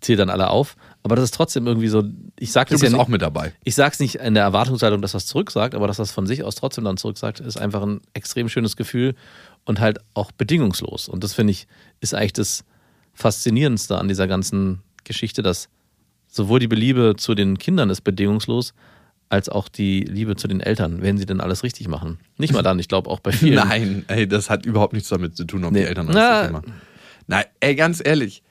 zählt 0.00 0.20
dann 0.20 0.30
alle 0.30 0.50
auf. 0.50 0.76
Aber 1.02 1.16
das 1.16 1.24
ist 1.24 1.34
trotzdem 1.34 1.66
irgendwie 1.66 1.88
so, 1.88 2.04
ich 2.38 2.52
sage 2.52 2.70
das 2.70 2.80
ja 2.80 2.88
nicht, 2.88 2.98
auch 2.98 3.08
mit 3.08 3.20
dabei. 3.20 3.52
ich 3.64 3.74
sage 3.74 3.92
es 3.92 4.00
nicht 4.00 4.16
in 4.16 4.34
der 4.34 4.44
Erwartungshaltung, 4.44 5.02
dass 5.02 5.12
das 5.12 5.26
zurücksagt, 5.26 5.74
aber 5.74 5.86
dass 5.86 5.98
das 5.98 6.12
von 6.12 6.26
sich 6.26 6.44
aus 6.44 6.54
trotzdem 6.54 6.84
dann 6.84 6.96
zurücksagt, 6.96 7.40
ist 7.40 7.60
einfach 7.60 7.82
ein 7.82 8.00
extrem 8.14 8.48
schönes 8.48 8.76
Gefühl 8.76 9.14
und 9.64 9.80
halt 9.80 9.98
auch 10.14 10.32
bedingungslos. 10.32 11.08
Und 11.08 11.24
das 11.24 11.34
finde 11.34 11.50
ich, 11.50 11.66
ist 12.00 12.14
eigentlich 12.14 12.34
das 12.34 12.64
Faszinierendste 13.12 13.98
an 13.98 14.08
dieser 14.08 14.26
ganzen 14.26 14.82
Geschichte, 15.02 15.42
dass 15.42 15.68
sowohl 16.28 16.60
die 16.60 16.68
Beliebe 16.68 17.14
zu 17.16 17.34
den 17.34 17.58
Kindern 17.58 17.90
ist 17.90 18.02
bedingungslos, 18.02 18.74
als 19.28 19.48
auch 19.48 19.68
die 19.68 20.00
Liebe 20.02 20.36
zu 20.36 20.46
den 20.48 20.60
Eltern, 20.60 21.02
wenn 21.02 21.18
sie 21.18 21.26
denn 21.26 21.40
alles 21.40 21.62
richtig 21.62 21.88
machen. 21.88 22.18
Nicht 22.38 22.52
mal 22.52 22.62
dann, 22.62 22.78
ich 22.78 22.88
glaube 22.88 23.10
auch 23.10 23.20
bei 23.20 23.32
vielen. 23.32 23.54
Nein, 23.68 24.04
ey, 24.08 24.28
das 24.28 24.50
hat 24.50 24.64
überhaupt 24.66 24.92
nichts 24.92 25.08
damit 25.08 25.36
zu 25.36 25.44
tun, 25.44 25.64
ob 25.64 25.72
Nee. 25.72 25.80
die 25.80 25.86
Eltern 25.86 26.08
alles 26.08 26.38
richtig 26.40 26.52
machen. 26.52 26.72
Nein, 27.26 27.44
ey, 27.60 27.74
ganz 27.74 28.00
ehrlich. 28.04 28.42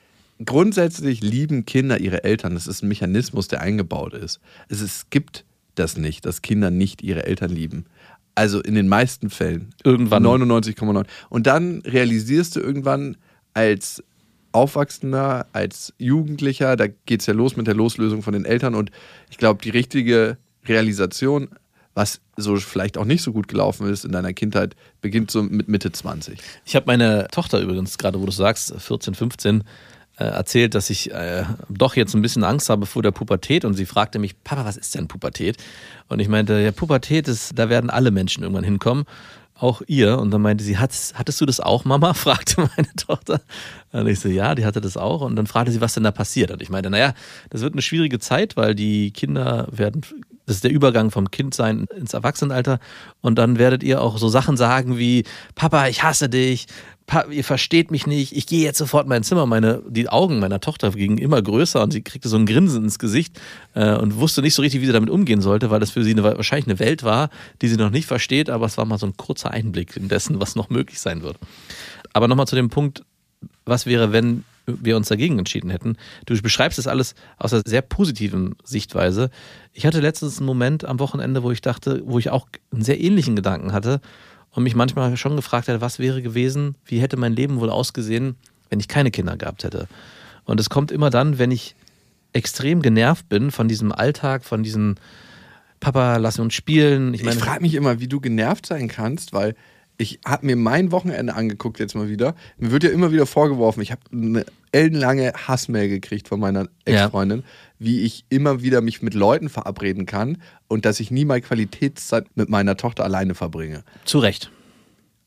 Grundsätzlich 0.44 1.20
lieben 1.22 1.64
Kinder 1.64 2.00
ihre 2.00 2.24
Eltern. 2.24 2.54
Das 2.54 2.66
ist 2.66 2.82
ein 2.82 2.88
Mechanismus, 2.88 3.46
der 3.48 3.60
eingebaut 3.60 4.14
ist. 4.14 4.40
Es, 4.68 4.80
es 4.80 5.08
gibt 5.10 5.44
das 5.76 5.96
nicht, 5.96 6.26
dass 6.26 6.42
Kinder 6.42 6.70
nicht 6.70 7.02
ihre 7.02 7.24
Eltern 7.24 7.50
lieben. 7.50 7.86
Also 8.34 8.60
in 8.60 8.74
den 8.74 8.88
meisten 8.88 9.30
Fällen. 9.30 9.70
Irgendwann. 9.84 10.24
99,9. 10.26 11.06
Und 11.30 11.46
dann 11.46 11.82
realisierst 11.86 12.56
du 12.56 12.60
irgendwann 12.60 13.16
als 13.54 14.02
Aufwachsender, 14.50 15.46
als 15.52 15.92
Jugendlicher, 15.98 16.76
da 16.76 16.86
geht 16.86 17.20
es 17.20 17.26
ja 17.26 17.34
los 17.34 17.56
mit 17.56 17.66
der 17.66 17.74
Loslösung 17.74 18.22
von 18.22 18.32
den 18.34 18.44
Eltern. 18.44 18.74
Und 18.74 18.90
ich 19.30 19.38
glaube, 19.38 19.62
die 19.62 19.70
richtige 19.70 20.36
Realisation, 20.66 21.48
was 21.94 22.20
so 22.36 22.56
vielleicht 22.56 22.98
auch 22.98 23.04
nicht 23.04 23.22
so 23.22 23.32
gut 23.32 23.48
gelaufen 23.48 23.88
ist 23.88 24.04
in 24.04 24.12
deiner 24.12 24.32
Kindheit, 24.32 24.74
beginnt 25.00 25.30
so 25.30 25.42
mit 25.42 25.68
Mitte 25.68 25.92
20. 25.92 26.38
Ich 26.64 26.74
habe 26.74 26.86
meine 26.86 27.28
Tochter 27.30 27.60
übrigens, 27.60 27.98
gerade 27.98 28.20
wo 28.20 28.26
du 28.26 28.32
sagst, 28.32 28.74
14, 28.76 29.14
15, 29.14 29.64
äh, 30.16 30.24
erzählt, 30.24 30.74
dass 30.74 30.90
ich 30.90 31.12
äh, 31.12 31.44
doch 31.68 31.96
jetzt 31.96 32.14
ein 32.14 32.22
bisschen 32.22 32.44
Angst 32.44 32.68
habe 32.68 32.86
vor 32.86 33.02
der 33.02 33.10
Pubertät 33.10 33.64
und 33.64 33.74
sie 33.74 33.86
fragte 33.86 34.18
mich, 34.18 34.42
Papa, 34.44 34.64
was 34.64 34.76
ist 34.76 34.94
denn 34.94 35.08
Pubertät? 35.08 35.56
Und 36.08 36.20
ich 36.20 36.28
meinte, 36.28 36.60
ja, 36.60 36.70
Pubertät 36.72 37.26
ist, 37.26 37.58
da 37.58 37.68
werden 37.68 37.90
alle 37.90 38.10
Menschen 38.10 38.42
irgendwann 38.42 38.64
hinkommen, 38.64 39.06
auch 39.54 39.82
ihr. 39.86 40.18
Und 40.18 40.30
dann 40.30 40.42
meinte 40.42 40.62
sie, 40.62 40.78
hattest, 40.78 41.18
hattest 41.18 41.40
du 41.40 41.46
das 41.46 41.60
auch, 41.60 41.84
Mama? 41.84 42.14
fragte 42.14 42.68
meine 42.76 42.94
Tochter. 42.96 43.40
Und 43.92 44.06
ich 44.06 44.20
so, 44.20 44.28
ja, 44.28 44.54
die 44.54 44.64
hatte 44.64 44.80
das 44.80 44.96
auch. 44.96 45.20
Und 45.20 45.36
dann 45.36 45.46
fragte 45.46 45.72
sie, 45.72 45.80
was 45.80 45.94
denn 45.94 46.04
da 46.04 46.12
passiert. 46.12 46.50
Und 46.50 46.62
ich 46.62 46.70
meinte, 46.70 46.90
naja, 46.90 47.14
das 47.50 47.62
wird 47.62 47.74
eine 47.74 47.82
schwierige 47.82 48.18
Zeit, 48.18 48.56
weil 48.56 48.74
die 48.74 49.10
Kinder 49.10 49.66
werden, 49.70 50.02
das 50.46 50.56
ist 50.56 50.64
der 50.64 50.70
Übergang 50.70 51.10
vom 51.10 51.30
Kindsein 51.30 51.86
ins 51.96 52.12
Erwachsenenalter. 52.12 52.78
Und 53.20 53.38
dann 53.38 53.58
werdet 53.58 53.82
ihr 53.82 54.02
auch 54.02 54.18
so 54.18 54.28
Sachen 54.28 54.56
sagen 54.56 54.98
wie, 54.98 55.24
Papa, 55.54 55.88
ich 55.88 56.02
hasse 56.02 56.28
dich. 56.28 56.66
Pa 57.06 57.26
ihr 57.30 57.44
versteht 57.44 57.90
mich 57.90 58.06
nicht, 58.06 58.34
ich 58.34 58.46
gehe 58.46 58.64
jetzt 58.64 58.78
sofort 58.78 59.04
in 59.04 59.10
mein 59.10 59.22
Zimmer. 59.22 59.44
Meine, 59.44 59.82
die 59.88 60.08
Augen 60.08 60.38
meiner 60.38 60.60
Tochter 60.60 60.90
gingen 60.90 61.18
immer 61.18 61.42
größer 61.42 61.82
und 61.82 61.92
sie 61.92 62.02
kriegte 62.02 62.28
so 62.28 62.36
ein 62.36 62.46
Grinsen 62.46 62.84
ins 62.84 62.98
Gesicht 62.98 63.38
äh, 63.74 63.94
und 63.94 64.16
wusste 64.16 64.40
nicht 64.40 64.54
so 64.54 64.62
richtig, 64.62 64.80
wie 64.80 64.86
sie 64.86 64.92
damit 64.92 65.10
umgehen 65.10 65.42
sollte, 65.42 65.70
weil 65.70 65.80
das 65.80 65.90
für 65.90 66.02
sie 66.02 66.12
eine, 66.12 66.22
wahrscheinlich 66.22 66.66
eine 66.66 66.78
Welt 66.78 67.02
war, 67.02 67.28
die 67.60 67.68
sie 67.68 67.76
noch 67.76 67.90
nicht 67.90 68.06
versteht, 68.06 68.48
aber 68.48 68.64
es 68.64 68.78
war 68.78 68.86
mal 68.86 68.98
so 68.98 69.06
ein 69.06 69.18
kurzer 69.18 69.50
Einblick 69.50 69.96
in 69.96 70.08
dessen, 70.08 70.40
was 70.40 70.56
noch 70.56 70.70
möglich 70.70 70.98
sein 70.98 71.22
wird. 71.22 71.36
Aber 72.14 72.26
nochmal 72.26 72.46
zu 72.46 72.56
dem 72.56 72.70
Punkt, 72.70 73.02
was 73.66 73.84
wäre, 73.84 74.12
wenn 74.12 74.44
wir 74.66 74.96
uns 74.96 75.08
dagegen 75.08 75.38
entschieden 75.38 75.70
hätten. 75.70 75.96
Du 76.26 76.40
beschreibst 76.40 76.78
das 76.78 76.86
alles 76.86 77.14
aus 77.38 77.52
einer 77.52 77.62
sehr 77.66 77.82
positiven 77.82 78.56
Sichtweise. 78.64 79.30
Ich 79.72 79.86
hatte 79.86 80.00
letztens 80.00 80.38
einen 80.38 80.46
Moment 80.46 80.84
am 80.84 80.98
Wochenende, 81.00 81.42
wo 81.42 81.50
ich 81.50 81.60
dachte, 81.60 82.02
wo 82.06 82.18
ich 82.18 82.30
auch 82.30 82.48
einen 82.72 82.82
sehr 82.82 83.00
ähnlichen 83.00 83.36
Gedanken 83.36 83.72
hatte 83.72 84.00
und 84.50 84.62
mich 84.62 84.74
manchmal 84.74 85.16
schon 85.16 85.36
gefragt 85.36 85.68
hätte, 85.68 85.80
was 85.80 85.98
wäre 85.98 86.22
gewesen, 86.22 86.76
wie 86.84 87.00
hätte 87.00 87.16
mein 87.16 87.34
Leben 87.34 87.60
wohl 87.60 87.70
ausgesehen, 87.70 88.36
wenn 88.70 88.80
ich 88.80 88.88
keine 88.88 89.10
Kinder 89.10 89.36
gehabt 89.36 89.64
hätte. 89.64 89.88
Und 90.44 90.60
es 90.60 90.70
kommt 90.70 90.92
immer 90.92 91.10
dann, 91.10 91.38
wenn 91.38 91.50
ich 91.50 91.74
extrem 92.32 92.82
genervt 92.82 93.28
bin 93.28 93.50
von 93.50 93.68
diesem 93.68 93.92
Alltag, 93.92 94.44
von 94.44 94.62
diesem 94.62 94.96
Papa, 95.80 96.16
lass 96.16 96.38
uns 96.38 96.54
spielen. 96.54 97.14
Ich 97.14 97.22
Ich, 97.22 97.34
frage 97.34 97.62
mich 97.62 97.74
immer, 97.74 98.00
wie 98.00 98.08
du 98.08 98.20
genervt 98.20 98.66
sein 98.66 98.88
kannst, 98.88 99.32
weil 99.32 99.54
ich 99.96 100.20
habe 100.24 100.46
mir 100.46 100.56
mein 100.56 100.90
Wochenende 100.92 101.34
angeguckt 101.34 101.78
jetzt 101.78 101.94
mal 101.94 102.08
wieder. 102.08 102.34
Mir 102.58 102.72
wird 102.72 102.84
ja 102.84 102.90
immer 102.90 103.12
wieder 103.12 103.26
vorgeworfen, 103.26 103.80
ich 103.82 103.92
habe 103.92 104.02
eine 104.12 104.44
ellenlange 104.72 105.32
Hassmail 105.34 105.88
gekriegt 105.88 106.28
von 106.28 106.40
meiner 106.40 106.68
Ex-Freundin, 106.84 107.44
wie 107.78 108.00
ich 108.00 108.24
immer 108.28 108.62
wieder 108.62 108.80
mich 108.80 109.02
mit 109.02 109.14
Leuten 109.14 109.48
verabreden 109.48 110.06
kann 110.06 110.38
und 110.68 110.84
dass 110.84 110.98
ich 110.98 111.10
nie 111.10 111.24
mal 111.24 111.40
Qualitätszeit 111.40 112.26
mit 112.34 112.48
meiner 112.48 112.76
Tochter 112.76 113.04
alleine 113.04 113.34
verbringe. 113.34 113.84
zu 114.04 114.18
Recht. 114.18 114.50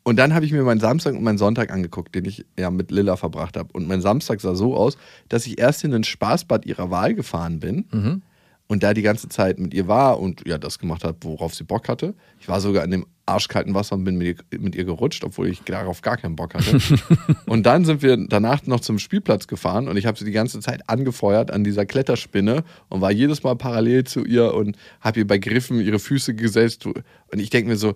Und 0.03 0.15
dann 0.15 0.33
habe 0.33 0.45
ich 0.45 0.53
mir 0.53 0.63
meinen 0.63 0.79
Samstag 0.79 1.15
und 1.15 1.23
meinen 1.23 1.37
Sonntag 1.37 1.69
angeguckt, 1.69 2.15
den 2.15 2.23
ich 2.23 2.45
ja 2.57 2.71
mit 2.71 2.91
Lilla 2.91 3.17
verbracht 3.17 3.57
habe. 3.57 3.69
Und 3.73 3.89
mein 3.89 3.99
Samstag 4.01 4.39
sah 4.39 4.55
so 4.55 4.73
aus, 4.73 4.97
dass 5.27 5.45
ich 5.45 5.59
erst 5.59 5.83
in 5.83 5.93
ein 5.93 6.05
Spaßbad 6.05 6.65
ihrer 6.65 6.89
Wahl 6.89 7.13
gefahren 7.13 7.59
bin 7.59 8.21
und 8.67 8.83
da 8.83 8.93
die 8.93 9.01
ganze 9.01 9.27
Zeit 9.27 9.59
mit 9.59 9.73
ihr 9.73 9.89
war 9.89 10.19
und 10.21 10.47
ja 10.47 10.57
das 10.57 10.79
gemacht 10.79 11.03
habe, 11.03 11.17
worauf 11.21 11.55
sie 11.55 11.65
Bock 11.65 11.89
hatte. 11.89 12.15
Ich 12.39 12.47
war 12.47 12.61
sogar 12.61 12.85
in 12.85 12.91
dem 12.91 13.05
arschkalten 13.27 13.73
Wasser 13.73 13.95
und 13.95 14.03
bin 14.03 14.17
mit 14.17 14.27
ihr, 14.51 14.59
mit 14.59 14.75
ihr 14.75 14.85
gerutscht, 14.85 15.23
obwohl 15.23 15.47
ich 15.47 15.61
darauf 15.63 16.01
gar 16.01 16.17
keinen 16.17 16.35
Bock 16.35 16.53
hatte. 16.53 16.79
und 17.45 17.65
dann 17.65 17.85
sind 17.85 18.01
wir 18.01 18.17
danach 18.17 18.65
noch 18.65 18.79
zum 18.79 18.99
Spielplatz 18.99 19.47
gefahren 19.47 19.87
und 19.87 19.97
ich 19.97 20.05
habe 20.05 20.17
sie 20.17 20.25
die 20.25 20.31
ganze 20.31 20.59
Zeit 20.59 20.89
angefeuert 20.89 21.51
an 21.51 21.63
dieser 21.63 21.85
Kletterspinne 21.85 22.63
und 22.89 23.01
war 23.01 23.11
jedes 23.11 23.43
Mal 23.43 23.55
parallel 23.55 24.05
zu 24.05 24.25
ihr 24.25 24.53
und 24.53 24.77
habe 25.01 25.19
ihr 25.19 25.27
bei 25.27 25.37
Griffen 25.37 25.81
ihre 25.81 25.99
Füße 25.99 26.33
gesetzt. 26.33 26.85
Und 26.85 27.03
ich 27.31 27.49
denke 27.49 27.69
mir 27.69 27.77
so, 27.77 27.95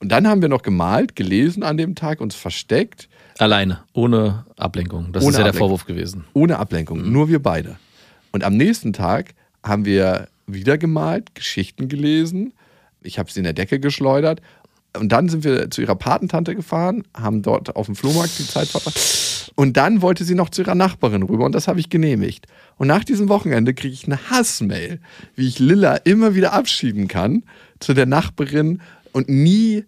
und 0.00 0.10
dann 0.10 0.26
haben 0.26 0.42
wir 0.42 0.48
noch 0.48 0.62
gemalt, 0.62 1.14
gelesen 1.14 1.62
an 1.62 1.76
dem 1.76 1.94
Tag, 1.94 2.20
uns 2.20 2.34
versteckt, 2.34 3.08
Alleine, 3.38 3.80
ohne 3.92 4.44
Ablenkung. 4.56 5.12
Das 5.12 5.22
Ohne 5.22 5.30
ist 5.30 5.38
ja 5.38 5.44
der 5.44 5.48
Ablenkung. 5.50 5.68
Vorwurf 5.68 5.86
gewesen. 5.86 6.24
ohne 6.34 6.58
Ablenkung, 6.58 7.10
nur 7.10 7.28
wir 7.28 7.42
beide. 7.42 7.76
Und 8.30 8.44
am 8.44 8.56
nächsten 8.56 8.92
Tag 8.92 9.34
haben 9.62 9.84
wir 9.84 10.28
wieder 10.46 10.78
gemalt, 10.78 11.34
Geschichten 11.34 11.88
gelesen. 11.88 12.52
Ich 13.00 13.18
habe 13.18 13.30
sie 13.30 13.40
in 13.40 13.44
der 13.44 13.52
Decke 13.52 13.80
geschleudert. 13.80 14.40
Und 14.98 15.10
dann 15.10 15.28
sind 15.28 15.44
wir 15.44 15.70
zu 15.70 15.80
ihrer 15.80 15.94
Patentante 15.94 16.54
gefahren, 16.54 17.04
haben 17.16 17.42
dort 17.42 17.76
auf 17.76 17.86
dem 17.86 17.96
Flohmarkt 17.96 18.38
die 18.38 18.46
Zeit 18.46 18.68
verbracht. 18.68 19.52
Und 19.54 19.76
dann 19.76 20.02
wollte 20.02 20.24
sie 20.24 20.34
noch 20.34 20.50
zu 20.50 20.62
ihrer 20.62 20.74
Nachbarin 20.74 21.22
rüber 21.22 21.44
und 21.44 21.54
das 21.54 21.68
habe 21.68 21.80
ich 21.80 21.88
genehmigt. 21.88 22.46
Und 22.76 22.88
nach 22.88 23.04
diesem 23.04 23.28
Wochenende 23.28 23.74
kriege 23.74 23.94
ich 23.94 24.06
eine 24.06 24.30
Hassmail, 24.30 25.00
wie 25.34 25.48
ich 25.48 25.58
Lilla 25.58 25.96
immer 25.96 26.34
wieder 26.34 26.52
abschieben 26.52 27.08
kann 27.08 27.44
zu 27.80 27.94
der 27.94 28.06
Nachbarin 28.06 28.80
und 29.12 29.28
nie 29.28 29.84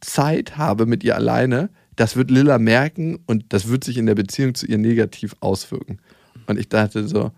Zeit 0.00 0.56
habe 0.56 0.86
mit 0.86 1.04
ihr 1.04 1.16
alleine. 1.16 1.70
Das 1.96 2.16
wird 2.16 2.30
Lilla 2.30 2.58
merken 2.58 3.20
und 3.26 3.44
das 3.50 3.68
wird 3.68 3.84
sich 3.84 3.98
in 3.98 4.06
der 4.06 4.14
Beziehung 4.14 4.54
zu 4.54 4.66
ihr 4.66 4.78
negativ 4.78 5.34
auswirken. 5.40 5.98
Und 6.46 6.58
ich 6.58 6.68
dachte 6.68 7.06
so, 7.06 7.30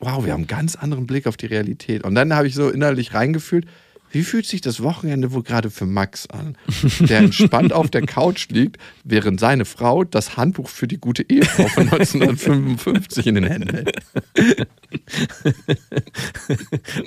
wow, 0.00 0.24
wir 0.24 0.32
haben 0.32 0.40
einen 0.40 0.46
ganz 0.48 0.76
anderen 0.76 1.06
Blick 1.06 1.26
auf 1.26 1.36
die 1.36 1.46
Realität. 1.46 2.04
Und 2.04 2.14
dann 2.14 2.34
habe 2.34 2.48
ich 2.48 2.54
so 2.54 2.68
innerlich 2.68 3.14
reingefühlt, 3.14 3.66
wie 4.12 4.22
fühlt 4.22 4.46
sich 4.46 4.60
das 4.60 4.82
Wochenende 4.82 5.32
wohl 5.32 5.42
gerade 5.42 5.70
für 5.70 5.86
Max 5.86 6.28
an, 6.28 6.56
der 7.00 7.18
entspannt 7.18 7.72
auf 7.72 7.90
der 7.90 8.02
Couch 8.02 8.48
liegt, 8.50 8.76
während 9.04 9.40
seine 9.40 9.64
Frau 9.64 10.04
das 10.04 10.36
Handbuch 10.36 10.68
für 10.68 10.86
die 10.86 10.98
gute 10.98 11.28
Ehefrau 11.28 11.66
von 11.68 11.84
1955 11.84 13.26
in 13.26 13.34
den 13.34 13.44
Händen 13.44 13.70
hält. 13.70 14.02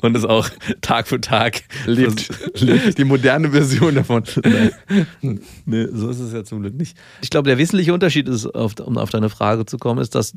Und 0.02 0.18
es 0.18 0.26
auch 0.26 0.50
Tag 0.82 1.08
für 1.08 1.22
Tag 1.22 1.64
Lebt, 1.86 2.30
lebt 2.60 2.98
die 2.98 3.04
moderne 3.04 3.52
Version 3.52 3.96
davon. 3.96 4.24
Nee, 5.22 5.88
so 5.92 6.10
ist 6.10 6.20
es 6.20 6.34
ja 6.34 6.44
zum 6.44 6.62
Glück 6.62 6.76
nicht. 6.76 6.98
Ich 7.22 7.30
glaube, 7.30 7.48
der 7.48 7.58
wesentliche 7.58 7.94
Unterschied 7.94 8.28
ist, 8.28 8.46
um 8.46 8.98
auf 8.98 9.10
deine 9.10 9.30
Frage 9.30 9.66
zu 9.66 9.78
kommen, 9.78 10.02
ist, 10.02 10.16
dass 10.16 10.34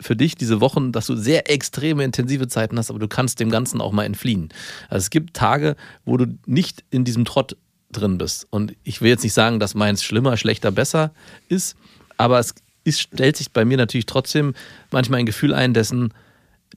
für 0.00 0.16
dich 0.16 0.34
diese 0.34 0.60
Wochen, 0.60 0.92
dass 0.92 1.06
du 1.06 1.14
sehr 1.14 1.50
extreme, 1.50 2.04
intensive 2.04 2.48
Zeiten 2.48 2.78
hast, 2.78 2.90
aber 2.90 2.98
du 2.98 3.08
kannst 3.08 3.40
dem 3.40 3.50
Ganzen 3.50 3.80
auch 3.80 3.92
mal 3.92 4.04
entfliehen. 4.04 4.48
Also 4.88 5.04
es 5.04 5.10
gibt 5.10 5.34
Tage, 5.34 5.76
wo 6.04 6.16
du 6.16 6.26
nicht 6.46 6.84
in 6.90 7.04
diesem 7.04 7.24
Trott 7.24 7.56
drin 7.92 8.18
bist. 8.18 8.46
Und 8.50 8.74
ich 8.84 9.00
will 9.00 9.10
jetzt 9.10 9.22
nicht 9.22 9.32
sagen, 9.32 9.60
dass 9.60 9.74
meins 9.74 10.02
schlimmer, 10.02 10.36
schlechter, 10.36 10.70
besser 10.70 11.12
ist, 11.48 11.76
aber 12.16 12.38
es 12.38 12.54
ist, 12.84 13.00
stellt 13.00 13.36
sich 13.36 13.52
bei 13.52 13.64
mir 13.64 13.76
natürlich 13.76 14.06
trotzdem 14.06 14.54
manchmal 14.90 15.20
ein 15.20 15.26
Gefühl 15.26 15.52
ein, 15.52 15.74
dessen, 15.74 16.14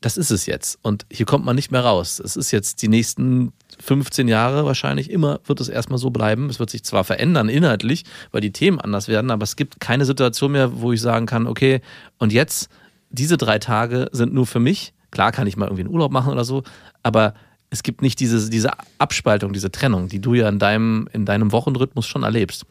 das 0.02 0.18
ist 0.18 0.32
es 0.32 0.46
jetzt. 0.46 0.80
Und 0.82 1.06
hier 1.12 1.26
kommt 1.26 1.46
man 1.46 1.56
nicht 1.56 1.72
mehr 1.72 1.82
raus. 1.82 2.20
Es 2.20 2.36
ist 2.36 2.52
jetzt 2.52 2.82
die 2.82 2.88
nächsten 2.88 3.54
15 3.80 4.28
Jahre 4.28 4.66
wahrscheinlich 4.66 5.10
immer, 5.10 5.40
wird 5.46 5.62
es 5.62 5.70
erstmal 5.70 6.00
so 6.00 6.10
bleiben. 6.10 6.50
Es 6.50 6.60
wird 6.60 6.70
sich 6.70 6.84
zwar 6.84 7.04
verändern 7.04 7.48
inhaltlich, 7.50 8.04
weil 8.32 8.42
die 8.42 8.52
Themen 8.52 8.82
anders 8.82 9.08
werden, 9.08 9.32
aber 9.32 9.44
es 9.44 9.56
gibt 9.56 9.80
keine 9.80 10.06
Situation 10.06 10.52
mehr, 10.52 10.82
wo 10.82 10.92
ich 10.92 11.02
sagen 11.02 11.26
kann, 11.26 11.48
okay, 11.48 11.82
und 12.18 12.34
jetzt, 12.34 12.70
diese 13.14 13.38
drei 13.38 13.60
Tage 13.60 14.10
sind 14.12 14.34
nur 14.34 14.46
für 14.46 14.60
mich. 14.60 14.94
Klar 15.12 15.32
kann 15.32 15.48
ich 15.48 15.56
mal 15.56 15.66
irgendwie 15.68 15.84
einen 15.84 15.94
Urlaub 15.94 16.12
machen 16.12 16.34
oder 16.34 16.44
so, 16.44 16.64
aber 17.04 17.34
es 17.70 17.84
gibt 17.84 18.02
nicht 18.02 18.20
diese, 18.20 18.50
diese 18.50 18.72
Abspaltung, 18.98 19.54
diese 19.54 19.72
Trennung, 19.72 20.08
die 20.08 20.20
du 20.20 20.34
ja 20.34 20.50
in 20.50 20.60
deinem, 20.60 21.08
in 21.14 21.26
deinem 21.26 21.52
Wochenrhythmus 21.52 22.06
schon 22.06 22.24
erlebst. 22.24 22.66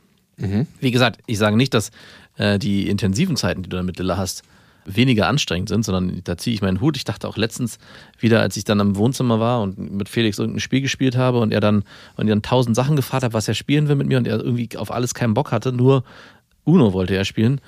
Wie 0.80 0.90
gesagt, 0.90 1.20
ich 1.26 1.38
sage 1.38 1.56
nicht, 1.56 1.72
dass 1.74 1.90
äh, 2.36 2.58
die 2.58 2.88
intensiven 2.88 3.36
Zeiten, 3.36 3.62
die 3.62 3.68
du 3.68 3.76
dann 3.76 3.86
mit 3.86 3.98
Lilla 3.98 4.16
hast, 4.16 4.42
weniger 4.84 5.28
anstrengend 5.28 5.68
sind, 5.68 5.84
sondern 5.84 6.20
da 6.24 6.36
ziehe 6.36 6.54
ich 6.54 6.62
meinen 6.62 6.80
Hut. 6.80 6.96
Ich 6.96 7.04
dachte 7.04 7.28
auch 7.28 7.36
letztens 7.36 7.78
wieder, 8.18 8.40
als 8.40 8.56
ich 8.56 8.64
dann 8.64 8.80
im 8.80 8.96
Wohnzimmer 8.96 9.38
war 9.38 9.62
und 9.62 9.78
mit 9.78 10.08
Felix 10.08 10.38
irgendein 10.38 10.60
Spiel 10.60 10.80
gespielt 10.80 11.16
habe 11.16 11.38
und 11.38 11.52
er 11.52 11.60
dann 11.60 11.84
und 12.16 12.26
dann 12.26 12.42
tausend 12.42 12.74
Sachen 12.74 12.96
gefragt 12.96 13.22
hat, 13.22 13.32
was 13.32 13.46
er 13.46 13.54
spielen 13.54 13.88
will 13.88 13.96
mit 13.96 14.08
mir 14.08 14.18
und 14.18 14.26
er 14.26 14.40
irgendwie 14.40 14.76
auf 14.76 14.90
alles 14.90 15.14
keinen 15.14 15.34
Bock 15.34 15.52
hatte, 15.52 15.72
nur 15.72 16.04
Uno 16.64 16.92
wollte 16.92 17.14
er 17.14 17.24
spielen. 17.24 17.60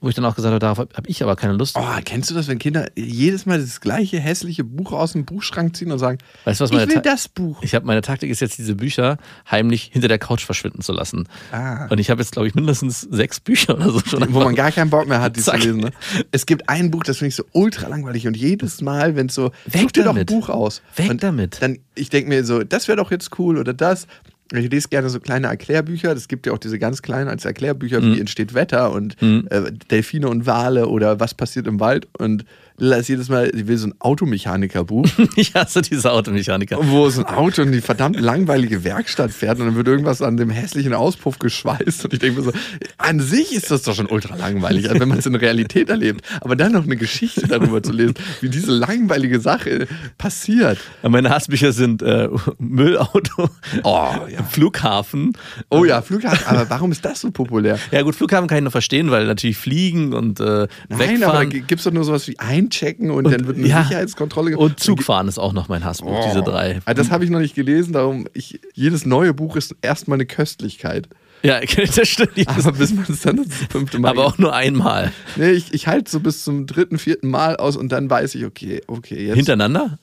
Wo 0.00 0.08
ich 0.08 0.14
dann 0.14 0.24
auch 0.24 0.34
gesagt 0.34 0.50
habe, 0.52 0.58
darauf 0.58 0.78
habe 0.78 0.90
ich 1.06 1.22
aber 1.22 1.36
keine 1.36 1.52
Lust. 1.54 1.76
Oh, 1.78 1.84
kennst 2.04 2.30
du 2.30 2.34
das, 2.34 2.48
wenn 2.48 2.58
Kinder 2.58 2.86
jedes 2.96 3.44
Mal 3.46 3.60
das 3.60 3.80
gleiche 3.80 4.18
hässliche 4.18 4.64
Buch 4.64 4.92
aus 4.92 5.12
dem 5.12 5.24
Buchschrank 5.24 5.76
ziehen 5.76 5.92
und 5.92 5.98
sagen, 5.98 6.18
Weißt 6.44 6.60
du, 6.60 6.64
was 6.64 6.70
ich 6.70 6.76
meine 6.76 6.88
will 6.88 6.96
Ta- 6.96 7.00
das 7.02 7.28
Buch. 7.28 7.62
Ich 7.62 7.74
habe 7.74 7.86
meine 7.86 8.00
Taktik 8.00 8.30
ist 8.30 8.40
jetzt, 8.40 8.58
diese 8.58 8.74
Bücher 8.74 9.18
heimlich 9.50 9.90
hinter 9.92 10.08
der 10.08 10.18
Couch 10.18 10.44
verschwinden 10.44 10.80
zu 10.82 10.92
lassen. 10.92 11.28
Ah. 11.52 11.86
Und 11.88 11.98
ich 12.00 12.10
habe 12.10 12.20
jetzt, 12.22 12.32
glaube 12.32 12.48
ich, 12.48 12.54
mindestens 12.54 13.02
sechs 13.02 13.40
Bücher 13.40 13.74
oder 13.76 13.90
so 13.90 14.00
schon. 14.00 14.32
wo 14.32 14.40
man 14.40 14.54
gar 14.54 14.72
keinen 14.72 14.90
Bock 14.90 15.06
mehr 15.06 15.20
hat, 15.20 15.36
die 15.36 15.40
Zack. 15.42 15.60
zu 15.60 15.66
lesen. 15.68 15.80
Ne? 15.80 15.90
Es 16.32 16.46
gibt 16.46 16.68
ein 16.68 16.90
Buch, 16.90 17.02
das 17.04 17.18
finde 17.18 17.28
ich 17.28 17.36
so 17.36 17.44
ultra 17.52 17.88
langweilig 17.88 18.26
und 18.26 18.36
jedes 18.36 18.80
Mal, 18.80 19.16
wenn 19.16 19.26
es 19.26 19.34
so, 19.34 19.50
Weg 19.66 19.82
such 19.82 19.92
dir 19.92 20.04
doch 20.04 20.16
ein. 20.16 20.26
Buch 20.26 20.48
aus. 20.48 20.82
Weg 20.96 21.10
und 21.10 21.22
damit. 21.22 21.60
Dann, 21.60 21.78
ich 21.94 22.08
denke 22.08 22.28
mir 22.30 22.44
so, 22.44 22.62
das 22.64 22.88
wäre 22.88 22.96
doch 22.96 23.10
jetzt 23.10 23.38
cool 23.38 23.58
oder 23.58 23.74
das. 23.74 24.06
Ich 24.52 24.68
lese 24.70 24.88
gerne 24.88 25.08
so 25.10 25.20
kleine 25.20 25.46
Erklärbücher. 25.46 26.10
Es 26.12 26.26
gibt 26.26 26.46
ja 26.46 26.52
auch 26.52 26.58
diese 26.58 26.78
ganz 26.78 27.02
kleinen 27.02 27.28
als 27.28 27.44
Erklärbücher, 27.44 28.00
Mhm. 28.00 28.14
wie 28.14 28.20
entsteht 28.20 28.52
Wetter 28.54 28.92
und 28.92 29.16
äh, 29.22 29.70
Delfine 29.90 30.28
und 30.28 30.46
Wale 30.46 30.88
oder 30.88 31.20
was 31.20 31.34
passiert 31.34 31.66
im 31.68 31.78
Wald. 31.78 32.08
Und 32.18 32.44
ist 32.80 33.08
jedes 33.08 33.28
Mal, 33.28 33.50
sie 33.54 33.68
will 33.68 33.76
so 33.76 33.88
ein 33.88 33.94
Automechanikerbuch. 33.98 35.06
ich 35.36 35.54
hasse 35.54 35.82
diese 35.82 36.10
Automechaniker. 36.12 36.78
wo 36.82 37.08
so 37.10 37.22
ein 37.24 37.26
Auto 37.34 37.62
in 37.62 37.72
die 37.72 37.80
verdammt 37.80 38.18
langweilige 38.20 38.84
Werkstatt 38.84 39.30
fährt 39.32 39.58
und 39.60 39.66
dann 39.66 39.76
wird 39.76 39.86
irgendwas 39.88 40.22
an 40.22 40.36
dem 40.36 40.50
hässlichen 40.50 40.94
Auspuff 40.94 41.38
geschweißt 41.38 42.04
und 42.04 42.12
ich 42.12 42.18
denke 42.18 42.40
mir 42.40 42.44
so, 42.46 42.52
an 42.98 43.20
sich 43.20 43.54
ist 43.54 43.70
das 43.70 43.82
doch 43.82 43.94
schon 43.94 44.06
ultra 44.06 44.34
langweilig, 44.36 44.88
also 44.88 45.00
wenn 45.00 45.08
man 45.08 45.18
es 45.18 45.26
in 45.26 45.34
Realität 45.34 45.88
erlebt, 45.90 46.24
aber 46.40 46.56
dann 46.56 46.72
noch 46.72 46.84
eine 46.84 46.96
Geschichte 46.96 47.46
darüber 47.46 47.82
zu 47.82 47.92
lesen, 47.92 48.14
wie 48.40 48.48
diese 48.48 48.70
langweilige 48.72 49.40
Sache 49.40 49.86
passiert. 50.18 50.78
Meine 51.02 51.30
Hassbücher 51.30 51.72
sind 51.72 52.02
äh, 52.02 52.28
Müllauto, 52.58 53.50
Oh, 53.84 54.08
ja. 54.28 54.42
Flughafen. 54.48 55.32
Oh 55.68 55.84
ja, 55.84 56.02
Flughafen, 56.02 56.46
aber 56.46 56.68
warum 56.70 56.92
ist 56.92 57.04
das 57.04 57.20
so 57.20 57.30
populär? 57.30 57.78
Ja 57.90 58.02
gut, 58.02 58.14
Flughafen 58.14 58.48
kann 58.48 58.58
ich 58.58 58.64
noch 58.64 58.72
verstehen, 58.72 59.10
weil 59.10 59.26
natürlich 59.26 59.56
fliegen 59.56 60.12
und 60.12 60.40
äh, 60.40 60.44
Nein, 60.44 60.68
aber 60.88 60.98
wegfahren. 60.98 61.50
gibt 61.50 61.72
es 61.72 61.84
doch 61.84 61.92
nur 61.92 62.04
sowas 62.04 62.26
wie 62.28 62.38
einchecken 62.70 63.10
und, 63.10 63.24
dann 63.24 63.46
wird 63.46 63.56
eine 63.58 63.66
ja. 63.66 63.82
Sicherheitskontrolle 63.84 64.50
ge- 64.50 64.58
und 64.58 64.80
Zugfahren 64.80 65.28
ist 65.28 65.38
auch 65.38 65.52
noch 65.52 65.68
mein 65.68 65.84
Hassbuch, 65.84 66.24
diese 66.26 66.42
drei. 66.42 66.80
Ah, 66.84 66.94
Das 66.94 67.10
habe 67.10 67.24
ich 67.24 67.30
noch 67.30 67.40
nicht 67.40 67.54
gelesen, 67.54 67.92
darum 67.92 68.26
ich, 68.32 68.60
jedes 68.74 69.04
neue 69.04 69.34
Buch 69.34 69.56
ist 69.56 69.74
erstmal 69.82 70.16
eine 70.16 70.26
Köstlichkeit. 70.26 71.08
Ja, 71.42 71.60
das 71.96 72.08
stimmt. 72.08 72.32
Aber 72.46 72.72
bis 72.72 72.92
man 72.92 73.06
es 73.08 73.20
dann 73.22 73.36
das 73.36 73.46
fünfte 73.70 73.98
Mal 73.98 74.10
Aber 74.10 74.26
auch 74.26 74.38
nur 74.38 74.54
einmal. 74.54 75.12
Nee, 75.36 75.50
ich, 75.52 75.72
ich 75.74 75.86
halte 75.86 76.10
so 76.10 76.20
bis 76.20 76.44
zum 76.44 76.66
dritten, 76.66 76.98
vierten 76.98 77.28
Mal 77.28 77.56
aus 77.56 77.76
und 77.76 77.90
dann 77.90 78.08
weiß 78.10 78.34
ich, 78.34 78.44
okay, 78.44 78.82
okay, 78.86 79.26
jetzt 79.26 79.36
Hintereinander? 79.36 79.98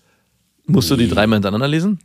Musst 0.66 0.92
du 0.92 0.96
die 0.96 1.08
dreimal 1.08 1.38
hintereinander 1.38 1.68
lesen? 1.68 2.00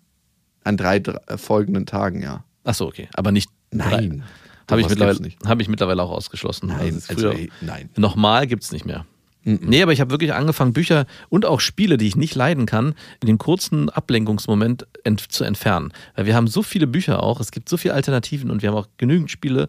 an 0.65 0.77
drei, 0.77 1.01
dr- 1.01 1.21
äh, 1.27 1.39
folgenden 1.39 1.87
Tagen, 1.87 2.23
ja. 2.23 2.45
Achso, 2.63 2.87
okay. 2.87 3.09
Aber 3.15 3.33
nicht. 3.33 3.51
Nein. 3.73 4.23
Habe 4.71 4.81
ich, 4.81 4.89
mittlerweile- 4.89 5.19
hab 5.45 5.61
ich 5.61 5.67
mittlerweile 5.69 6.01
auch 6.05 6.13
ausgeschlossen. 6.13 6.69
Nein, 6.69 6.95
Also 6.95 7.09
also, 7.09 7.31
früher, 7.31 7.33
ey, 7.35 7.51
nein. 7.63 7.91
Nochmal 7.97 8.47
gibt 8.47 8.63
es 8.63 8.71
nicht 8.71 8.85
mehr. 8.87 9.05
Nee, 9.45 9.83
aber 9.83 9.93
ich 9.93 10.01
habe 10.01 10.11
wirklich 10.11 10.33
angefangen, 10.35 10.73
Bücher 10.73 11.07
und 11.29 11.45
auch 11.45 11.61
Spiele, 11.61 11.97
die 11.97 12.07
ich 12.07 12.15
nicht 12.15 12.35
leiden 12.35 12.67
kann, 12.67 12.95
in 13.21 13.27
dem 13.27 13.39
kurzen 13.39 13.91
Ablenkungsmoment 13.91 14.87
ent 15.03 15.21
zu 15.33 15.43
entfernen. 15.45 15.93
Weil 16.15 16.27
wir 16.27 16.37
haben 16.37 16.47
so 16.47 16.63
viele 16.63 16.87
Bücher 16.87 17.23
auch, 17.23 17.41
es 17.41 17.51
gibt 17.51 17.69
so 17.69 17.77
viele 17.77 17.95
Alternativen 17.95 18.51
und 18.51 18.63
wir 18.63 18.71
haben 18.71 18.77
auch 18.77 18.89
genügend 18.99 19.31
Spiele 19.31 19.69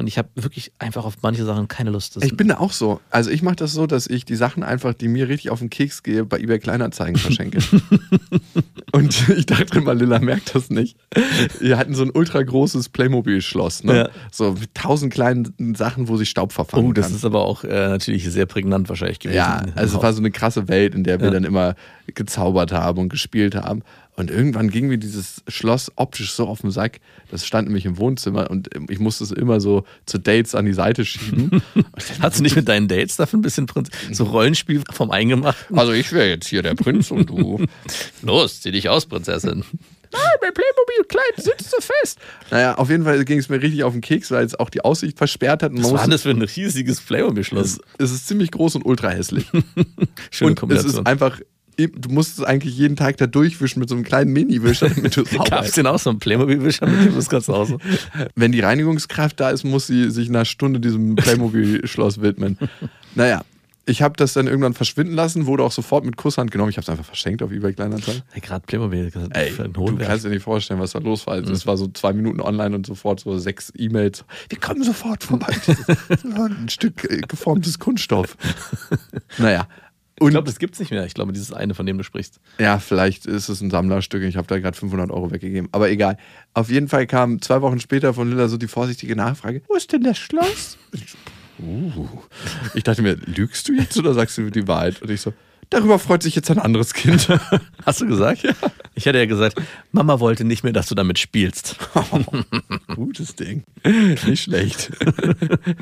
und 0.00 0.06
ich 0.06 0.16
habe 0.16 0.30
wirklich 0.34 0.72
einfach 0.78 1.04
auf 1.04 1.18
manche 1.20 1.44
Sachen 1.44 1.68
keine 1.68 1.90
Lust. 1.90 2.16
Das 2.16 2.24
Ich 2.24 2.34
bin 2.34 2.48
da 2.48 2.56
auch 2.56 2.72
so. 2.72 3.00
Also 3.10 3.30
ich 3.30 3.42
mache 3.42 3.56
das 3.56 3.72
so, 3.72 3.86
dass 3.86 4.06
ich 4.06 4.24
die 4.24 4.34
Sachen 4.34 4.62
einfach, 4.62 4.94
die 4.94 5.08
mir 5.08 5.28
richtig 5.28 5.50
auf 5.50 5.58
den 5.58 5.68
Keks 5.68 6.02
gehe, 6.02 6.24
bei 6.24 6.38
eBay 6.38 6.58
Kleinanzeigen 6.58 7.16
verschenke. 7.16 7.58
und 8.92 9.28
ich 9.28 9.44
dachte 9.44 9.78
immer, 9.78 9.94
Lilla 9.94 10.18
merkt 10.18 10.54
das 10.54 10.70
nicht. 10.70 10.96
Wir 11.60 11.76
hatten 11.76 11.94
so 11.94 12.02
ein 12.02 12.10
ultra 12.12 12.42
großes 12.42 12.88
Playmobil-Schloss, 12.88 13.84
ne? 13.84 13.96
Ja. 13.96 14.08
So 14.32 14.52
mit 14.52 14.74
tausend 14.74 15.12
kleinen 15.12 15.74
Sachen, 15.76 16.08
wo 16.08 16.16
sich 16.16 16.30
Staub 16.30 16.52
verfangen 16.52 16.86
oh, 16.88 16.92
das 16.94 17.08
kann. 17.08 17.16
ist 17.16 17.24
aber 17.26 17.44
auch 17.44 17.62
äh, 17.64 17.88
natürlich 17.88 18.24
sehr 18.30 18.46
prägnant 18.46 18.88
wahrscheinlich 18.88 19.18
gewesen. 19.18 19.36
Ja, 19.36 19.62
also 19.74 19.98
es 19.98 20.02
war 20.02 20.12
so 20.14 20.20
eine 20.20 20.30
krasse 20.30 20.66
Welt, 20.68 20.94
in 20.94 21.04
der 21.04 21.20
wir 21.20 21.26
Ja. 21.26 21.32
dann 21.34 21.44
immer 21.44 21.74
gezaubert 22.06 22.72
haben 22.72 22.98
und 23.00 23.08
gespielt 23.10 23.54
haben. 23.54 23.82
Und 24.20 24.30
irgendwann 24.30 24.68
ging 24.68 24.88
mir 24.88 24.98
dieses 24.98 25.42
Schloss 25.48 25.90
optisch 25.96 26.32
so 26.32 26.46
auf 26.46 26.60
den 26.60 26.70
Sack. 26.70 27.00
Das 27.30 27.46
stand 27.46 27.68
nämlich 27.68 27.86
im 27.86 27.96
Wohnzimmer 27.96 28.50
und 28.50 28.68
ich 28.90 28.98
musste 28.98 29.24
es 29.24 29.30
immer 29.30 29.60
so 29.62 29.84
zu 30.04 30.18
Dates 30.18 30.54
an 30.54 30.66
die 30.66 30.74
Seite 30.74 31.06
schieben. 31.06 31.62
Hast 32.20 32.38
du 32.38 32.42
nicht 32.42 32.54
mit 32.54 32.68
deinen 32.68 32.86
Dates 32.86 33.16
dafür 33.16 33.38
ein 33.38 33.42
bisschen 33.42 33.64
Prinz 33.64 33.88
so 34.12 34.24
Rollenspiel 34.24 34.82
vom 34.92 35.10
Eingemachten? 35.10 35.78
also 35.78 35.92
ich 35.92 36.12
wäre 36.12 36.28
jetzt 36.28 36.48
hier 36.48 36.62
der 36.62 36.74
Prinz 36.74 37.10
und 37.10 37.30
du. 37.30 37.64
Los, 38.22 38.60
zieh 38.60 38.72
dich 38.72 38.90
aus, 38.90 39.06
Prinzessin. 39.06 39.64
Nein, 40.12 40.22
mein 40.42 40.52
Playmobil-Kleid 40.52 41.36
sitzt 41.36 41.70
so 41.70 41.78
fest. 41.80 42.18
Naja, 42.50 42.74
auf 42.74 42.90
jeden 42.90 43.04
Fall 43.04 43.24
ging 43.24 43.38
es 43.38 43.48
mir 43.48 43.62
richtig 43.62 43.84
auf 43.84 43.92
den 43.92 44.02
Keks, 44.02 44.30
weil 44.30 44.44
es 44.44 44.54
auch 44.58 44.68
die 44.68 44.82
Aussicht 44.82 45.16
versperrt 45.16 45.62
hat. 45.62 45.72
Was 45.74 45.92
war 45.92 46.08
das 46.08 46.22
für 46.22 46.30
ein 46.30 46.42
riesiges 46.42 47.00
Playmobil-Schloss? 47.00 47.80
es 47.98 48.10
ist 48.10 48.26
ziemlich 48.26 48.50
groß 48.50 48.74
und 48.74 48.84
ultra 48.84 49.10
hässlich. 49.10 49.46
Schöne 50.30 50.50
und 50.50 50.52
es 50.54 50.60
Kombination. 50.60 50.92
ist 50.92 51.06
einfach, 51.06 51.38
du 51.88 52.08
musst 52.08 52.38
es 52.38 52.44
eigentlich 52.44 52.76
jeden 52.76 52.96
Tag 52.96 53.16
da 53.16 53.26
durchwischen 53.26 53.80
mit 53.80 53.88
so 53.88 53.94
einem 53.94 54.04
kleinen 54.04 54.32
Mini-Wischer, 54.32 54.88
damit 54.94 55.16
du 55.16 55.22
es 55.22 55.30
Gab 55.30 55.64
es 55.64 55.72
denn 55.72 55.86
auch 55.86 55.98
so 55.98 56.10
einen 56.10 56.18
Playmobil-Wischer 56.18 56.86
mit 56.86 57.06
dem 57.06 57.14
das? 57.14 57.28
Wenn 58.34 58.52
die 58.52 58.60
Reinigungskraft 58.60 59.40
da 59.40 59.50
ist, 59.50 59.64
muss 59.64 59.86
sie 59.86 60.10
sich 60.10 60.28
nach 60.28 60.46
Stunde 60.46 60.80
diesem 60.80 61.16
Playmobil-Schloss 61.16 62.20
widmen. 62.20 62.58
Naja, 63.14 63.42
ich 63.90 64.02
habe 64.02 64.14
das 64.16 64.34
dann 64.34 64.46
irgendwann 64.46 64.74
verschwinden 64.74 65.14
lassen, 65.14 65.46
wurde 65.46 65.64
auch 65.64 65.72
sofort 65.72 66.04
mit 66.04 66.16
Kusshand 66.16 66.50
genommen. 66.50 66.70
Ich 66.70 66.76
habe 66.76 66.84
es 66.84 66.88
einfach 66.88 67.04
verschenkt 67.04 67.42
auf 67.42 67.50
eBay 67.50 67.72
Kleinanzeigen. 67.72 68.22
Hey, 68.30 68.40
gerade 68.40 68.64
Playmobil. 68.66 69.10
Ey, 69.30 69.50
du 69.72 69.96
kannst 69.98 70.24
dir 70.24 70.28
nicht 70.28 70.42
vorstellen, 70.42 70.78
was 70.80 70.92
da 70.92 71.00
los 71.00 71.26
war. 71.26 71.34
Also, 71.34 71.52
Es 71.52 71.66
war 71.66 71.76
so 71.76 71.88
zwei 71.88 72.12
Minuten 72.12 72.40
online 72.40 72.76
und 72.76 72.86
sofort 72.86 73.20
so 73.20 73.36
sechs 73.38 73.72
E-Mails. 73.76 74.24
Wir 74.48 74.58
kommen 74.58 74.84
sofort 74.84 75.24
vorbei. 75.24 75.54
Ein 76.22 76.68
Stück 76.68 77.04
äh, 77.10 77.20
geformtes 77.26 77.78
Kunststoff. 77.78 78.36
Naja. 79.38 79.66
Ich 80.28 80.30
glaube, 80.30 80.46
das 80.46 80.58
gibt's 80.58 80.78
nicht 80.78 80.90
mehr. 80.90 81.04
Ich 81.06 81.14
glaube, 81.14 81.32
dieses 81.32 81.52
eine, 81.52 81.74
von 81.74 81.86
dem 81.86 81.96
du 81.98 82.04
sprichst. 82.04 82.40
ja, 82.58 82.78
vielleicht 82.78 83.26
ist 83.26 83.48
es 83.48 83.60
ein 83.60 83.70
Sammlerstück. 83.70 84.22
Ich 84.22 84.36
habe 84.36 84.46
da 84.46 84.58
gerade 84.58 84.76
500 84.76 85.10
Euro 85.10 85.30
weggegeben. 85.30 85.68
Aber 85.72 85.90
egal. 85.90 86.18
Auf 86.52 86.70
jeden 86.70 86.88
Fall 86.88 87.06
kam 87.06 87.40
zwei 87.40 87.62
Wochen 87.62 87.80
später 87.80 88.12
von 88.12 88.28
Lilla 88.28 88.48
so 88.48 88.56
die 88.56 88.68
vorsichtige 88.68 89.16
Nachfrage: 89.16 89.62
Wo 89.68 89.74
ist 89.74 89.92
denn 89.92 90.02
das 90.02 90.18
Schloss? 90.18 90.78
Ich, 90.92 91.14
uh. 91.64 92.08
ich 92.74 92.82
dachte 92.82 93.02
mir, 93.02 93.14
lügst 93.14 93.68
du 93.68 93.72
jetzt 93.72 93.96
oder 93.98 94.14
sagst 94.14 94.36
du 94.36 94.50
die 94.50 94.68
Wahrheit? 94.68 95.00
Und 95.00 95.10
ich 95.10 95.20
so, 95.20 95.32
darüber 95.70 95.98
freut 95.98 96.22
sich 96.22 96.34
jetzt 96.34 96.50
ein 96.50 96.58
anderes 96.58 96.92
Kind. 96.94 97.28
Hast 97.86 98.00
du 98.00 98.06
gesagt? 98.06 98.42
Ja. 98.42 98.52
Ich 98.94 99.06
hätte 99.06 99.18
ja 99.18 99.26
gesagt, 99.26 99.60
Mama 99.92 100.20
wollte 100.20 100.44
nicht 100.44 100.64
mehr, 100.64 100.72
dass 100.72 100.88
du 100.88 100.94
damit 100.94 101.18
spielst. 101.18 101.76
Gutes 102.94 103.36
Ding. 103.36 103.64
Nicht 104.26 104.42
schlecht. 104.42 104.90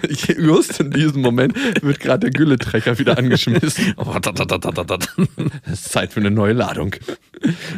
Ich, 0.08 0.26
just 0.28 0.80
in 0.80 0.90
diesem 0.90 1.22
Moment 1.22 1.54
wird 1.82 2.00
gerade 2.00 2.20
der 2.20 2.30
Gülletrecker 2.30 2.98
wieder 2.98 3.18
angeschmissen. 3.18 3.94
Oh. 3.96 4.14
Es 5.64 5.72
ist 5.72 5.92
Zeit 5.92 6.12
für 6.12 6.20
eine 6.20 6.30
neue 6.30 6.52
Ladung. 6.52 6.94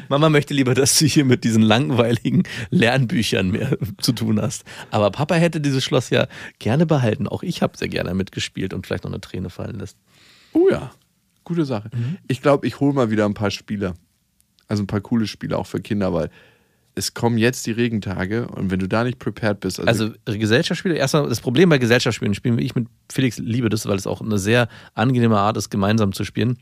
Mama 0.08 0.28
möchte 0.28 0.54
lieber, 0.54 0.74
dass 0.74 0.98
du 0.98 1.06
hier 1.06 1.24
mit 1.24 1.44
diesen 1.44 1.62
langweiligen 1.62 2.44
Lernbüchern 2.70 3.50
mehr 3.50 3.76
zu 3.98 4.12
tun 4.12 4.40
hast. 4.40 4.64
Aber 4.90 5.10
Papa 5.10 5.34
hätte 5.34 5.60
dieses 5.60 5.84
Schloss 5.84 6.10
ja 6.10 6.26
gerne 6.58 6.86
behalten. 6.86 7.26
Auch 7.26 7.42
ich 7.42 7.62
habe 7.62 7.76
sehr 7.76 7.88
gerne 7.88 8.14
mitgespielt 8.14 8.74
und 8.74 8.86
vielleicht 8.86 9.04
noch 9.04 9.12
eine 9.12 9.20
Träne 9.20 9.50
fallen 9.50 9.78
lässt. 9.78 9.96
Oh 10.52 10.68
ja, 10.70 10.90
gute 11.50 11.64
Sache. 11.64 11.90
Ich 12.28 12.42
glaube, 12.42 12.66
ich 12.66 12.78
hole 12.78 12.94
mal 12.94 13.10
wieder 13.10 13.24
ein 13.24 13.34
paar 13.34 13.50
Spiele. 13.50 13.94
Also 14.68 14.84
ein 14.84 14.86
paar 14.86 15.00
coole 15.00 15.26
Spiele 15.26 15.58
auch 15.58 15.66
für 15.66 15.80
Kinder, 15.80 16.14
weil 16.14 16.30
es 16.94 17.12
kommen 17.12 17.38
jetzt 17.38 17.66
die 17.66 17.72
Regentage 17.72 18.46
und 18.46 18.70
wenn 18.70 18.78
du 18.78 18.86
da 18.86 19.02
nicht 19.02 19.18
prepared 19.18 19.58
bist, 19.58 19.80
also, 19.80 20.10
Also 20.24 20.38
Gesellschaftsspiele, 20.38 20.94
erstmal 20.94 21.28
das 21.28 21.40
Problem 21.40 21.68
bei 21.68 21.78
Gesellschaftsspielen, 21.78 22.34
spielen 22.34 22.56
wie 22.56 22.62
ich 22.62 22.76
mit 22.76 22.86
Felix 23.10 23.38
liebe 23.38 23.68
das, 23.68 23.86
weil 23.86 23.96
es 23.96 24.06
auch 24.06 24.20
eine 24.20 24.38
sehr 24.38 24.68
angenehme 24.94 25.38
Art 25.38 25.56
ist, 25.56 25.70
gemeinsam 25.70 26.12
zu 26.12 26.24
spielen 26.24 26.58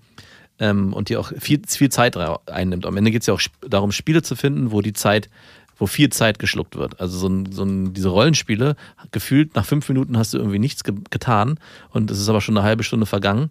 ähm, 0.59 0.94
und 0.94 1.11
die 1.11 1.18
auch 1.18 1.33
viel, 1.38 1.61
viel 1.66 1.90
Zeit 1.90 2.16
einnimmt. 2.16 2.87
Am 2.87 2.96
Ende 2.96 3.11
geht 3.11 3.22
es 3.22 3.27
ja 3.27 3.35
auch 3.35 3.42
darum, 3.61 3.92
Spiele 3.92 4.22
zu 4.22 4.37
finden, 4.37 4.72
wo 4.72 4.81
die 4.81 4.94
Zeit, 4.94 5.29
wo 5.77 5.87
viel 5.87 6.09
Zeit 6.09 6.38
geschluckt 6.38 6.77
wird. 6.77 7.01
Also 7.01 7.18
so, 7.18 7.29
ein, 7.29 7.53
so 7.53 7.64
ein, 7.64 7.92
diese 7.92 8.09
Rollenspiele, 8.09 8.74
gefühlt 9.11 9.55
nach 9.55 9.66
fünf 9.66 9.87
Minuten 9.88 10.16
hast 10.16 10.33
du 10.33 10.38
irgendwie 10.38 10.59
nichts 10.59 10.83
ge 10.83 10.94
getan 11.11 11.59
und 11.90 12.11
es 12.11 12.18
ist 12.18 12.29
aber 12.29 12.40
schon 12.40 12.57
eine 12.57 12.66
halbe 12.66 12.85
Stunde 12.85 13.05
vergangen 13.05 13.51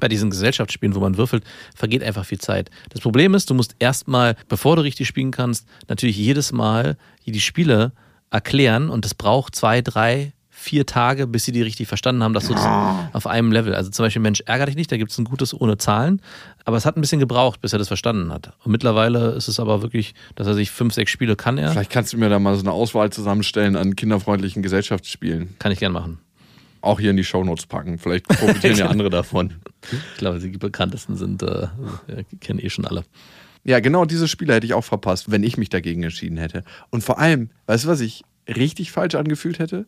bei 0.00 0.08
diesen 0.08 0.30
Gesellschaftsspielen, 0.30 0.94
wo 0.94 1.00
man 1.00 1.16
würfelt, 1.16 1.44
vergeht 1.74 2.02
einfach 2.02 2.24
viel 2.24 2.38
Zeit. 2.38 2.70
Das 2.90 3.00
Problem 3.00 3.34
ist, 3.34 3.50
du 3.50 3.54
musst 3.54 3.76
erstmal, 3.78 4.36
bevor 4.48 4.76
du 4.76 4.82
richtig 4.82 5.08
spielen 5.08 5.30
kannst, 5.30 5.66
natürlich 5.88 6.16
jedes 6.16 6.52
Mal 6.52 6.96
die 7.26 7.40
Spiele 7.40 7.92
erklären 8.30 8.90
und 8.90 9.06
es 9.06 9.14
braucht 9.14 9.54
zwei, 9.54 9.80
drei, 9.80 10.32
vier 10.50 10.86
Tage, 10.86 11.26
bis 11.26 11.44
sie 11.44 11.52
die 11.52 11.62
richtig 11.62 11.88
verstanden 11.88 12.22
haben, 12.22 12.32
dass 12.32 12.46
du 12.46 12.54
das 12.54 12.64
auf 13.12 13.26
einem 13.26 13.52
Level. 13.52 13.74
Also 13.74 13.90
zum 13.90 14.04
Beispiel 14.04 14.22
Mensch, 14.22 14.42
ärger 14.46 14.66
dich 14.66 14.76
nicht, 14.76 14.90
da 14.90 14.96
gibt 14.96 15.10
es 15.10 15.18
ein 15.18 15.24
gutes 15.24 15.52
ohne 15.52 15.76
Zahlen. 15.78 16.22
Aber 16.64 16.76
es 16.76 16.86
hat 16.86 16.96
ein 16.96 17.00
bisschen 17.00 17.20
gebraucht, 17.20 17.60
bis 17.60 17.72
er 17.72 17.78
das 17.78 17.88
verstanden 17.88 18.32
hat. 18.32 18.52
Und 18.64 18.72
mittlerweile 18.72 19.32
ist 19.32 19.48
es 19.48 19.60
aber 19.60 19.82
wirklich, 19.82 20.14
dass 20.36 20.46
er 20.46 20.54
sich 20.54 20.70
fünf, 20.70 20.94
sechs 20.94 21.10
Spiele 21.10 21.36
kann 21.36 21.58
er. 21.58 21.72
vielleicht 21.72 21.90
kannst 21.90 22.12
du 22.12 22.18
mir 22.18 22.28
da 22.28 22.38
mal 22.38 22.54
so 22.54 22.62
eine 22.62 22.72
Auswahl 22.72 23.10
zusammenstellen 23.10 23.76
an 23.76 23.96
kinderfreundlichen 23.96 24.62
Gesellschaftsspielen. 24.62 25.54
Kann 25.58 25.72
ich 25.72 25.80
gern 25.80 25.92
machen. 25.92 26.18
Auch 26.84 27.00
hier 27.00 27.10
in 27.10 27.16
die 27.16 27.24
Shownotes 27.24 27.66
packen. 27.66 27.98
Vielleicht 27.98 28.28
profitieren 28.28 28.76
ja 28.76 28.86
andere 28.90 29.10
davon. 29.10 29.54
Ich 29.90 30.18
glaube, 30.18 30.38
die 30.38 30.50
bekanntesten 30.50 31.16
sind, 31.16 31.42
äh, 31.42 31.68
kennen 32.40 32.58
eh 32.58 32.70
schon 32.70 32.84
alle. 32.84 33.04
Ja, 33.64 33.80
genau 33.80 34.04
diese 34.04 34.28
Spiele 34.28 34.54
hätte 34.54 34.66
ich 34.66 34.74
auch 34.74 34.84
verpasst, 34.84 35.30
wenn 35.30 35.42
ich 35.42 35.56
mich 35.56 35.70
dagegen 35.70 36.02
entschieden 36.02 36.36
hätte. 36.36 36.62
Und 36.90 37.02
vor 37.02 37.18
allem, 37.18 37.50
weißt 37.66 37.84
du, 37.84 37.88
was 37.88 38.00
ich 38.00 38.22
richtig 38.46 38.92
falsch 38.92 39.14
angefühlt 39.14 39.58
hätte? 39.58 39.86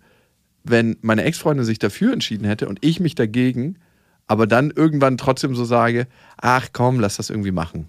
wenn 0.68 0.96
meine 1.00 1.24
Ex-Freundin 1.24 1.64
sich 1.64 1.78
dafür 1.78 2.12
entschieden 2.12 2.44
hätte 2.44 2.68
und 2.68 2.78
ich 2.84 3.00
mich 3.00 3.14
dagegen, 3.14 3.78
aber 4.26 4.46
dann 4.46 4.70
irgendwann 4.70 5.16
trotzdem 5.16 5.54
so 5.54 5.64
sage, 5.64 6.08
ach 6.36 6.68
komm, 6.72 7.00
lass 7.00 7.16
das 7.16 7.30
irgendwie 7.30 7.52
machen. 7.52 7.88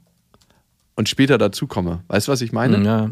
Und 0.96 1.10
später 1.10 1.38
dazu 1.38 1.68
komme. 1.68 2.04
Weißt 2.08 2.28
du, 2.28 2.32
was 2.32 2.42
ich 2.42 2.52
meine? 2.52 2.84
Ja. 2.84 3.12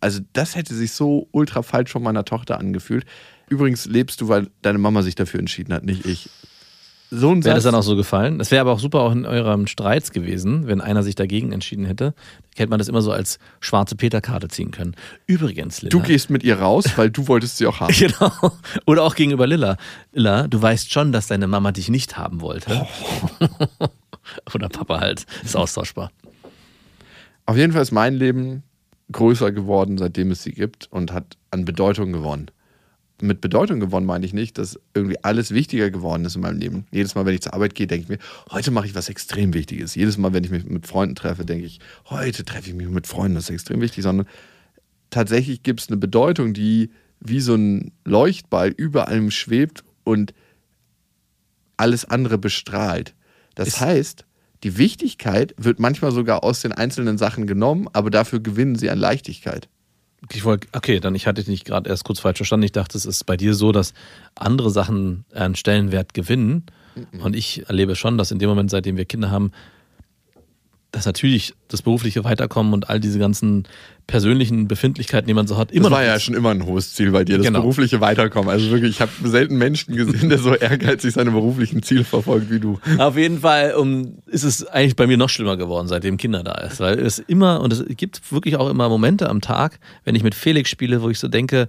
Also 0.00 0.20
das 0.32 0.56
hätte 0.56 0.74
sich 0.74 0.92
so 0.92 1.28
ultra 1.32 1.62
falsch 1.62 1.90
von 1.90 2.02
meiner 2.02 2.24
Tochter 2.24 2.58
angefühlt. 2.58 3.06
Übrigens 3.48 3.86
lebst 3.86 4.20
du, 4.20 4.28
weil 4.28 4.48
deine 4.62 4.78
Mama 4.78 5.02
sich 5.02 5.14
dafür 5.14 5.40
entschieden 5.40 5.72
hat, 5.72 5.84
nicht 5.84 6.06
ich. 6.06 6.28
So 7.10 7.30
ein 7.30 7.44
Wäre 7.44 7.54
das 7.54 7.64
dann 7.64 7.74
auch 7.74 7.82
so 7.82 7.94
gefallen? 7.94 8.38
Das 8.38 8.50
wäre 8.50 8.62
aber 8.62 8.72
auch 8.72 8.78
super 8.80 9.00
auch 9.00 9.12
in 9.12 9.24
eurem 9.24 9.66
Streits 9.66 10.10
gewesen, 10.10 10.66
wenn 10.66 10.80
einer 10.80 11.02
sich 11.02 11.14
dagegen 11.14 11.52
entschieden 11.52 11.84
hätte. 11.84 12.14
Hätte 12.56 12.70
man 12.70 12.78
das 12.78 12.88
immer 12.88 13.02
so 13.02 13.12
als 13.12 13.38
schwarze 13.60 13.94
Peter-Karte 13.94 14.48
ziehen 14.48 14.72
können. 14.72 14.96
Übrigens, 15.26 15.82
Lilla. 15.82 15.90
du 15.90 16.00
gehst 16.00 16.30
mit 16.30 16.42
ihr 16.42 16.58
raus, 16.58 16.86
weil 16.96 17.10
du 17.10 17.28
wolltest 17.28 17.58
sie 17.58 17.66
auch 17.66 17.78
haben. 17.80 17.94
Genau. 17.94 18.32
Oder 18.86 19.04
auch 19.04 19.14
gegenüber 19.14 19.46
Lilla. 19.46 19.76
Lilla, 20.12 20.48
du 20.48 20.60
weißt 20.60 20.90
schon, 20.90 21.12
dass 21.12 21.28
deine 21.28 21.46
Mama 21.46 21.70
dich 21.70 21.88
nicht 21.88 22.16
haben 22.16 22.40
wollte. 22.40 22.84
Oder 24.54 24.68
Papa 24.68 24.98
halt. 25.00 25.26
Ist 25.44 25.56
austauschbar. 25.56 26.10
Auf 27.46 27.56
jeden 27.56 27.72
Fall 27.72 27.82
ist 27.82 27.92
mein 27.92 28.14
Leben 28.14 28.62
größer 29.12 29.52
geworden, 29.52 29.98
seitdem 29.98 30.30
es 30.30 30.42
sie 30.42 30.52
gibt 30.52 30.90
und 30.90 31.12
hat 31.12 31.36
an 31.50 31.64
Bedeutung 31.64 32.12
gewonnen. 32.12 32.50
Mit 33.24 33.40
Bedeutung 33.40 33.80
gewonnen 33.80 34.04
meine 34.06 34.26
ich 34.26 34.34
nicht, 34.34 34.58
dass 34.58 34.78
irgendwie 34.92 35.16
alles 35.24 35.50
wichtiger 35.52 35.90
geworden 35.90 36.26
ist 36.26 36.36
in 36.36 36.42
meinem 36.42 36.58
Leben. 36.58 36.86
Jedes 36.90 37.14
Mal, 37.14 37.24
wenn 37.24 37.34
ich 37.34 37.40
zur 37.40 37.54
Arbeit 37.54 37.74
gehe, 37.74 37.86
denke 37.86 38.02
ich 38.02 38.08
mir, 38.10 38.18
heute 38.50 38.70
mache 38.70 38.86
ich 38.86 38.94
was 38.94 39.08
extrem 39.08 39.54
Wichtiges. 39.54 39.94
Jedes 39.94 40.18
Mal, 40.18 40.34
wenn 40.34 40.44
ich 40.44 40.50
mich 40.50 40.66
mit 40.66 40.86
Freunden 40.86 41.14
treffe, 41.14 41.46
denke 41.46 41.64
ich, 41.64 41.80
heute 42.10 42.44
treffe 42.44 42.68
ich 42.68 42.74
mich 42.74 42.88
mit 42.88 43.06
Freunden, 43.06 43.36
das 43.36 43.44
ist 43.44 43.50
extrem 43.50 43.80
wichtig, 43.80 44.02
sondern 44.04 44.26
tatsächlich 45.08 45.62
gibt 45.62 45.80
es 45.80 45.88
eine 45.88 45.96
Bedeutung, 45.96 46.52
die 46.52 46.90
wie 47.20 47.40
so 47.40 47.54
ein 47.54 47.92
Leuchtball 48.04 48.68
über 48.68 49.08
allem 49.08 49.30
schwebt 49.30 49.84
und 50.04 50.34
alles 51.78 52.04
andere 52.04 52.36
bestrahlt. 52.36 53.14
Das 53.54 53.68
Ist- 53.68 53.80
heißt, 53.80 54.26
die 54.64 54.76
Wichtigkeit 54.76 55.54
wird 55.56 55.78
manchmal 55.78 56.12
sogar 56.12 56.44
aus 56.44 56.60
den 56.60 56.72
einzelnen 56.72 57.16
Sachen 57.18 57.46
genommen, 57.46 57.88
aber 57.92 58.10
dafür 58.10 58.40
gewinnen 58.40 58.76
sie 58.76 58.90
an 58.90 58.98
Leichtigkeit. 58.98 59.68
Ich 60.32 60.44
wollte, 60.44 60.68
okay, 60.72 61.00
dann 61.00 61.14
ich 61.14 61.26
hatte 61.26 61.42
dich 61.42 61.48
nicht 61.48 61.64
gerade 61.64 61.88
erst 61.88 62.04
kurz 62.04 62.20
falsch 62.20 62.38
verstanden. 62.38 62.64
Ich 62.64 62.72
dachte, 62.72 62.96
es 62.96 63.04
ist 63.04 63.24
bei 63.24 63.36
dir 63.36 63.54
so, 63.54 63.72
dass 63.72 63.92
andere 64.34 64.70
Sachen 64.70 65.24
einen 65.34 65.54
Stellenwert 65.54 66.14
gewinnen. 66.14 66.64
Und 67.20 67.34
ich 67.34 67.68
erlebe 67.68 67.96
schon, 67.96 68.18
dass 68.18 68.30
in 68.30 68.38
dem 68.38 68.48
Moment, 68.48 68.70
seitdem 68.70 68.96
wir 68.96 69.04
Kinder 69.04 69.30
haben, 69.30 69.50
dass 70.94 71.06
natürlich 71.06 71.54
das 71.68 71.82
berufliche 71.82 72.22
Weiterkommen 72.22 72.72
und 72.72 72.88
all 72.88 73.00
diese 73.00 73.18
ganzen 73.18 73.64
persönlichen 74.06 74.68
Befindlichkeiten, 74.68 75.26
die 75.26 75.34
man 75.34 75.46
so 75.48 75.56
hat, 75.56 75.72
immer 75.72 75.88
das 75.90 75.98
war 75.98 76.04
ja 76.04 76.20
schon 76.20 76.34
immer 76.34 76.50
ein 76.50 76.64
hohes 76.66 76.94
Ziel 76.94 77.10
bei 77.10 77.24
dir, 77.24 77.38
das 77.38 77.46
Genau. 77.46 77.60
berufliche 77.62 78.00
Weiterkommen. 78.00 78.48
Also 78.48 78.70
wirklich, 78.70 78.90
ich 78.92 79.00
habe 79.00 79.10
selten 79.24 79.56
Menschen 79.56 79.96
gesehen, 79.96 80.28
der 80.28 80.38
so 80.38 80.54
ehrgeizig 80.54 81.12
seine 81.14 81.32
beruflichen 81.32 81.82
Ziele 81.82 82.04
verfolgt 82.04 82.48
wie 82.50 82.60
du. 82.60 82.78
Auf 82.98 83.16
jeden 83.16 83.40
Fall 83.40 83.74
um, 83.74 84.18
ist 84.26 84.44
es 84.44 84.64
eigentlich 84.66 84.94
bei 84.94 85.06
mir 85.08 85.16
noch 85.16 85.30
schlimmer 85.30 85.56
geworden, 85.56 85.88
seitdem 85.88 86.16
Kinder 86.16 86.44
da 86.44 86.52
ist. 86.52 86.78
Weil 86.80 86.98
es 87.00 87.18
immer, 87.18 87.60
und 87.60 87.72
es 87.72 87.84
gibt 87.96 88.30
wirklich 88.30 88.56
auch 88.56 88.68
immer 88.70 88.88
Momente 88.88 89.28
am 89.28 89.40
Tag, 89.40 89.80
wenn 90.04 90.14
ich 90.14 90.22
mit 90.22 90.34
Felix 90.36 90.70
spiele, 90.70 91.02
wo 91.02 91.10
ich 91.10 91.18
so 91.18 91.26
denke, 91.26 91.68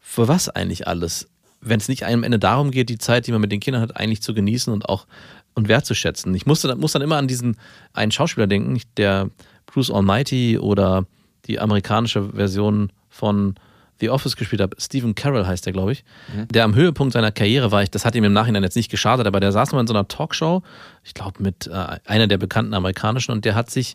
für 0.00 0.26
was 0.26 0.48
eigentlich 0.48 0.86
alles? 0.88 1.28
Wenn 1.60 1.80
es 1.80 1.88
nicht 1.88 2.06
am 2.06 2.22
Ende 2.22 2.38
darum 2.38 2.70
geht, 2.70 2.88
die 2.88 2.98
Zeit, 2.98 3.26
die 3.26 3.32
man 3.32 3.40
mit 3.40 3.50
den 3.52 3.60
Kindern 3.60 3.82
hat, 3.82 3.96
eigentlich 3.96 4.22
zu 4.22 4.32
genießen 4.32 4.72
und 4.72 4.88
auch 4.88 5.06
und 5.54 5.68
wertzuschätzen. 5.68 6.34
Ich 6.34 6.46
musste, 6.46 6.74
muss 6.76 6.92
dann 6.92 7.02
immer 7.02 7.16
an 7.16 7.28
diesen 7.28 7.56
einen 7.92 8.12
Schauspieler 8.12 8.46
denken, 8.46 8.80
der 8.96 9.30
Bruce 9.66 9.90
Almighty 9.90 10.58
oder 10.58 11.06
die 11.46 11.60
amerikanische 11.60 12.30
Version 12.30 12.90
von 13.08 13.54
The 14.04 14.10
Office 14.10 14.36
gespielt 14.36 14.60
hat. 14.60 14.74
Stephen 14.78 15.14
Carroll 15.14 15.46
heißt 15.46 15.64
der, 15.64 15.72
glaube 15.72 15.92
ich. 15.92 16.04
Der 16.50 16.64
am 16.64 16.74
Höhepunkt 16.74 17.14
seiner 17.14 17.32
Karriere 17.32 17.72
war. 17.72 17.82
Ich, 17.82 17.90
das 17.90 18.04
hat 18.04 18.14
ihm 18.14 18.24
im 18.24 18.32
Nachhinein 18.32 18.62
jetzt 18.62 18.76
nicht 18.76 18.90
geschadet, 18.90 19.26
aber 19.26 19.40
der 19.40 19.50
saß 19.50 19.72
mal 19.72 19.80
in 19.80 19.86
so 19.86 19.94
einer 19.94 20.08
Talkshow, 20.08 20.62
ich 21.02 21.14
glaube 21.14 21.42
mit 21.42 21.66
äh, 21.66 21.98
einer 22.04 22.26
der 22.26 22.38
bekannten 22.38 22.74
amerikanischen, 22.74 23.32
und 23.32 23.44
der 23.44 23.54
hat 23.54 23.70
sich, 23.70 23.94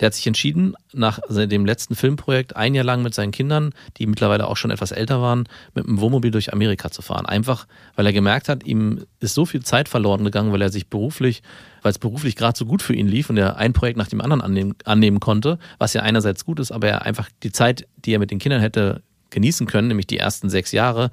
der 0.00 0.06
hat 0.06 0.14
sich 0.14 0.26
entschieden, 0.26 0.74
nach 0.92 1.20
dem 1.28 1.66
letzten 1.66 1.94
Filmprojekt 1.94 2.56
ein 2.56 2.74
Jahr 2.74 2.84
lang 2.84 3.02
mit 3.02 3.14
seinen 3.14 3.32
Kindern, 3.32 3.72
die 3.98 4.06
mittlerweile 4.06 4.48
auch 4.48 4.56
schon 4.56 4.70
etwas 4.70 4.92
älter 4.92 5.20
waren, 5.20 5.44
mit 5.74 5.86
einem 5.86 6.00
Wohnmobil 6.00 6.30
durch 6.30 6.52
Amerika 6.52 6.90
zu 6.90 7.02
fahren. 7.02 7.26
Einfach, 7.26 7.66
weil 7.96 8.06
er 8.06 8.12
gemerkt 8.12 8.48
hat, 8.48 8.64
ihm 8.64 9.04
ist 9.20 9.34
so 9.34 9.44
viel 9.44 9.62
Zeit 9.62 9.88
verloren 9.88 10.24
gegangen, 10.24 10.52
weil 10.52 10.62
er 10.62 10.70
sich 10.70 10.88
beruflich, 10.88 11.42
weil 11.82 11.90
es 11.90 11.98
beruflich 11.98 12.36
gerade 12.36 12.56
so 12.56 12.64
gut 12.64 12.82
für 12.82 12.94
ihn 12.94 13.08
lief 13.08 13.28
und 13.28 13.36
er 13.36 13.56
ein 13.56 13.72
Projekt 13.74 13.98
nach 13.98 14.08
dem 14.08 14.20
anderen 14.20 14.40
annehmen, 14.40 14.74
annehmen 14.84 15.20
konnte, 15.20 15.58
was 15.78 15.92
ja 15.92 16.02
einerseits 16.02 16.44
gut 16.46 16.60
ist, 16.60 16.72
aber 16.72 16.88
er 16.88 17.02
einfach 17.02 17.28
die 17.42 17.52
Zeit, 17.52 17.86
die 17.96 18.14
er 18.14 18.18
mit 18.18 18.30
den 18.30 18.38
Kindern 18.38 18.60
hätte 18.60 19.02
genießen 19.30 19.66
können, 19.66 19.88
nämlich 19.88 20.06
die 20.06 20.18
ersten 20.18 20.50
sechs 20.50 20.72
Jahre, 20.72 21.10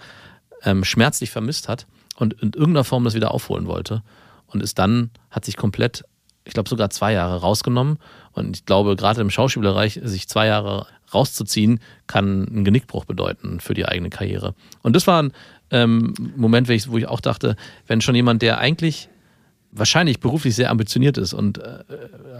ähm, 0.64 0.84
schmerzlich 0.84 1.32
vermisst 1.32 1.68
hat 1.70 1.88
und 2.18 2.34
in 2.34 2.54
irgendeiner 2.54 2.84
Form 2.84 3.04
das 3.04 3.14
wieder 3.14 3.32
aufholen 3.32 3.68
wollte. 3.68 4.04
Und 4.48 4.64
ist 4.64 4.80
dann, 4.80 5.12
hat 5.30 5.46
sich 5.46 5.58
komplett, 5.58 6.06
ich 6.46 6.54
glaube 6.54 6.70
sogar 6.70 6.90
zwei 6.90 7.14
Jahre 7.14 7.42
rausgenommen. 7.42 8.00
Und 8.32 8.56
ich 8.56 8.66
glaube, 8.66 8.96
gerade 8.96 9.22
im 9.22 9.30
Schauspielbereich, 9.30 10.00
sich 10.04 10.28
zwei 10.30 10.48
Jahre 10.48 10.88
rauszuziehen, 11.14 11.80
kann 12.08 12.48
einen 12.48 12.64
Genickbruch 12.64 13.06
bedeuten 13.06 13.60
für 13.60 13.74
die 13.74 13.86
eigene 13.86 14.10
Karriere. 14.10 14.56
Und 14.84 14.96
das 14.96 15.06
war 15.06 15.22
ein 15.22 15.34
ähm, 15.72 16.14
Moment, 16.36 16.70
wo 16.70 16.98
ich, 16.98 17.08
auch 17.08 17.20
dachte, 17.20 17.56
wenn 17.88 18.02
schon 18.02 18.16
jemand, 18.16 18.42
der 18.42 18.58
eigentlich 18.58 19.10
wahrscheinlich 19.72 20.20
beruflich 20.22 20.56
sehr 20.56 20.72
ambitioniert 20.72 21.18
ist 21.18 21.34
und 21.34 21.58
äh, 21.58 21.84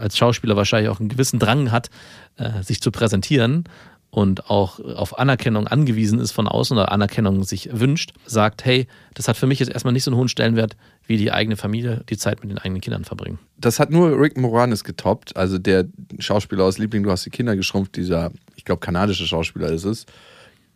als 0.00 0.16
Schauspieler 0.16 0.56
wahrscheinlich 0.56 0.88
auch 0.88 0.98
einen 0.98 1.10
gewissen 1.10 1.38
Drang 1.38 1.70
hat, 1.70 1.90
äh, 2.36 2.62
sich 2.62 2.80
zu 2.80 2.90
präsentieren 2.90 3.64
und 4.10 4.48
auch 4.50 4.80
auf 4.80 5.18
Anerkennung 5.18 5.66
angewiesen 5.66 6.18
ist 6.18 6.32
von 6.32 6.48
außen 6.48 6.76
oder 6.76 6.90
Anerkennung 6.92 7.44
sich 7.44 7.68
wünscht, 7.72 8.12
sagt, 8.24 8.64
hey, 8.64 8.86
das 9.14 9.28
hat 9.28 9.36
für 9.36 9.46
mich 9.46 9.58
jetzt 9.58 9.70
erstmal 9.70 9.92
nicht 9.92 10.04
so 10.04 10.10
einen 10.10 10.18
hohen 10.18 10.28
Stellenwert 10.28 10.76
wie 11.06 11.18
die 11.18 11.30
eigene 11.30 11.56
Familie, 11.56 12.02
die 12.08 12.16
Zeit 12.16 12.40
mit 12.42 12.50
den 12.50 12.58
eigenen 12.58 12.80
Kindern 12.80 13.04
verbringen. 13.04 13.38
Das 13.58 13.78
hat 13.78 13.90
nur 13.90 14.18
Rick 14.18 14.38
Moranis 14.38 14.82
getoppt, 14.84 15.36
also 15.36 15.58
der 15.58 15.86
Schauspieler 16.18 16.64
aus 16.64 16.78
Liebling, 16.78 17.02
du 17.02 17.10
hast 17.10 17.26
die 17.26 17.30
Kinder 17.30 17.54
geschrumpft, 17.56 17.96
dieser, 17.96 18.30
ich 18.56 18.64
glaube, 18.64 18.80
kanadische 18.80 19.26
Schauspieler 19.26 19.70
ist 19.70 19.84
es. 19.84 20.06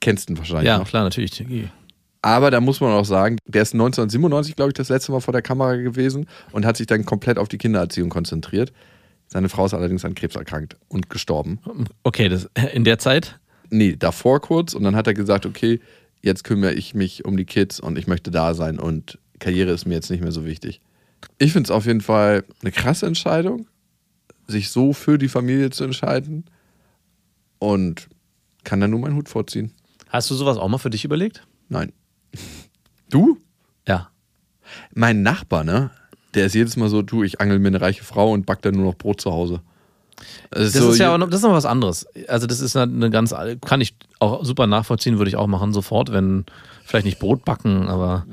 Kennst 0.01 0.29
du 0.29 0.35
ihn 0.35 0.38
wahrscheinlich 0.38 0.66
Ja, 0.66 0.79
noch. 0.79 0.88
klar, 0.88 1.05
natürlich. 1.05 1.42
Aber 2.25 2.51
da 2.53 2.61
muss 2.61 2.81
man 2.81 2.92
auch 2.92 3.05
sagen, 3.05 3.37
der 3.47 3.62
ist 3.62 3.73
1997, 3.75 4.55
glaube 4.57 4.71
ich, 4.71 4.75
das 4.75 4.88
letzte 4.88 5.11
Mal 5.11 5.21
vor 5.21 5.33
der 5.33 5.42
Kamera 5.42 5.75
gewesen 5.75 6.27
und 6.53 6.64
hat 6.64 6.77
sich 6.77 6.87
dann 6.87 7.05
komplett 7.05 7.38
auf 7.38 7.49
die 7.49 7.59
Kindererziehung 7.59 8.11
konzentriert. 8.11 8.73
Seine 9.33 9.49
Frau 9.49 9.64
ist 9.64 9.75
allerdings 9.75 10.05
an 10.05 10.14
Krebs 10.14 10.37
erkrankt 10.37 10.77
und 10.88 11.09
gestorben. 11.09 11.59
Okay, 12.03 12.29
das, 12.29 12.49
in 12.73 12.85
der 12.85 12.99
Zeit, 12.99 13.40
Nee, 13.73 13.97
davor 13.97 14.42
kurz 14.42 14.75
und 14.75 14.85
dann 14.85 14.95
hat 14.95 15.07
er 15.07 15.14
gesagt, 15.14 15.47
okay, 15.47 15.81
jetzt 16.21 16.45
kümmere 16.45 16.75
ich 16.75 16.92
mich 16.95 17.25
um 17.25 17.38
die 17.38 17.47
Kids 17.47 17.81
und 17.81 17.97
ich 17.97 18.07
möchte 18.07 18.31
da 18.31 18.53
sein 18.53 18.79
und 18.79 19.18
Karriere 19.38 19.71
ist 19.71 19.87
mir 19.87 19.95
jetzt 19.95 20.11
nicht 20.11 20.21
mehr 20.23 20.31
so 20.31 20.45
wichtig. 20.45 20.83
Ich 21.38 21.53
finde 21.55 21.68
es 21.68 21.71
auf 21.71 21.87
jeden 21.87 22.03
Fall 22.03 22.45
eine 22.61 22.71
krasse 22.71 23.07
Entscheidung, 23.07 23.66
sich 24.47 24.68
so 24.68 24.92
für 24.92 25.16
die 25.16 25.29
Familie 25.29 25.71
zu 25.71 25.85
entscheiden 25.85 26.45
und 27.59 28.09
kann 28.62 28.79
da 28.79 28.88
nur 28.88 29.01
meinen 29.01 29.16
Hut 29.16 29.31
vorziehen. 29.31 29.73
hast 30.11 30.31
du 30.31 30.35
sowas 30.35 30.59
auch 30.59 30.68
mal 30.68 30.77
für 30.77 30.90
dich 30.90 31.07
überlegt? 31.07 31.47
Nein. 31.68 31.92
Du? 33.09 33.38
Ja. 33.87 34.11
Mein 34.95 35.21
Nachbar, 35.23 35.64
ne? 35.64 35.90
Der 36.35 36.47
ist 36.47 36.55
jedes 36.55 36.77
Mal 36.77 36.88
so, 36.88 37.03
du, 37.03 37.23
ich 37.23 37.40
angel 37.40 37.59
mir 37.59 37.68
eine 37.68 37.81
reiche 37.81 38.05
Frau 38.05 38.33
und 38.33 38.47
back 38.47 38.62
dann 38.62 38.75
nur 38.75 38.87
noch 38.87 38.95
Brot 38.95 39.21
zu 39.21 39.33
Hause. 39.33 39.61
Das 40.51 40.75
ist 40.75 40.99
ja 40.99 41.14
auch 41.14 41.18
noch, 41.18 41.29
das 41.29 41.40
ist 41.40 41.42
noch 41.47 41.53
was 41.53 41.64
anderes. 41.64 42.07
Also 42.29 42.47
das 42.47 42.61
ist 42.61 42.77
eine 42.77 43.11
ganz, 43.11 43.35
kann 43.64 43.81
ich 43.81 43.95
auch 44.18 44.45
super 44.45 44.66
nachvollziehen, 44.66 45.18
würde 45.18 45.29
ich 45.29 45.37
auch 45.37 45.47
machen 45.47 45.73
sofort, 45.73 46.12
wenn 46.12 46.45
vielleicht 46.85 47.07
nicht 47.07 47.18
Brot 47.18 47.45
backen, 47.45 47.88
aber 47.88 48.27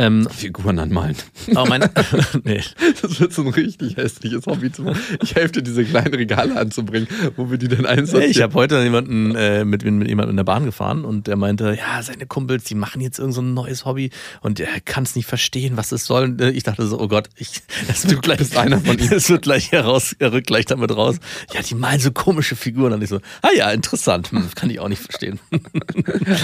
ähm, 0.00 0.28
Figuren 0.30 0.78
anmalen. 0.78 1.16
aber 1.54 1.68
mein, 1.68 1.82
nee, 2.44 2.62
Das 3.02 3.20
wird 3.20 3.32
so 3.32 3.42
ein 3.42 3.48
richtig 3.48 3.96
hässliches 3.96 4.46
Hobby 4.46 4.72
zu 4.72 4.82
machen. 4.82 5.00
Ich 5.22 5.34
helfe 5.34 5.52
dir, 5.54 5.62
diese 5.62 5.84
kleinen 5.84 6.14
Regale 6.14 6.56
anzubringen, 6.56 7.08
wo 7.36 7.50
wir 7.50 7.58
die 7.58 7.68
dann 7.68 7.86
einsortieren. 7.86 8.30
ich 8.30 8.40
habe 8.40 8.54
heute 8.54 8.82
jemanden 8.82 9.34
äh, 9.34 9.64
mit, 9.64 9.84
mit 9.84 10.08
jemandem 10.08 10.30
in 10.30 10.36
der 10.36 10.44
Bahn 10.44 10.64
gefahren 10.64 11.04
und 11.04 11.26
der 11.26 11.36
meinte, 11.36 11.76
ja, 11.78 12.02
seine 12.02 12.26
Kumpels, 12.26 12.64
die 12.64 12.74
machen 12.74 13.00
jetzt 13.00 13.18
irgend 13.18 13.34
so 13.34 13.42
ein 13.42 13.52
neues 13.52 13.84
Hobby 13.84 14.10
und 14.40 14.58
er 14.58 14.80
kann 14.80 15.02
es 15.04 15.16
nicht 15.16 15.26
verstehen, 15.26 15.76
was 15.76 15.92
es 15.92 16.06
soll. 16.06 16.24
Und, 16.24 16.40
äh, 16.40 16.50
Ich 16.50 16.62
dachte 16.62 16.86
so, 16.86 16.98
oh 16.98 17.08
Gott, 17.08 17.28
ich, 17.36 17.62
das 17.86 18.08
wird 18.08 18.22
gleich, 18.22 18.38
bist 18.38 18.56
einer 18.56 18.80
von 18.80 18.98
ihnen. 18.98 19.12
Es 19.12 19.28
wird 19.28 19.42
gleich 19.42 19.70
heraus, 19.72 20.16
er 20.18 20.32
rückt 20.32 20.46
gleich 20.46 20.64
damit 20.64 20.96
raus. 20.96 21.16
Ja, 21.52 21.60
die 21.60 21.74
malen 21.74 22.00
so 22.00 22.10
komische 22.10 22.56
Figuren. 22.56 22.92
Und 22.94 23.02
ich 23.02 23.10
so, 23.10 23.20
ah 23.42 23.50
ja, 23.54 23.70
interessant, 23.70 24.32
hm, 24.32 24.48
kann 24.54 24.70
ich 24.70 24.80
auch 24.80 24.88
nicht 24.88 25.02
verstehen. 25.02 25.38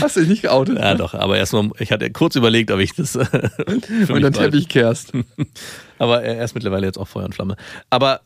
Hast 0.01 0.17
du 0.17 0.21
dich 0.21 0.29
nicht 0.29 0.43
geoutet? 0.43 0.79
Ja, 0.79 0.95
doch, 0.95 1.15
aber 1.15 1.39
erstmal, 1.39 1.71
ich 1.79 1.91
hatte 1.91 2.11
kurz 2.11 2.37
überlegt, 2.37 2.71
ob 2.71 2.81
ich 2.81 2.93
das 2.95 3.17
und 3.67 3.89
dann 3.89 4.07
behalte. 4.07 4.33
Teppich 4.33 4.69
kehrst. 4.69 5.13
Aber 5.99 6.23
er 6.23 6.45
ist 6.45 6.55
mittlerweile 6.55 6.87
jetzt 6.87 6.99
auch 6.99 7.09
Feuer 7.09 7.25
und 7.25 7.35
Flamme. 7.35 7.57
Aber 7.91 8.21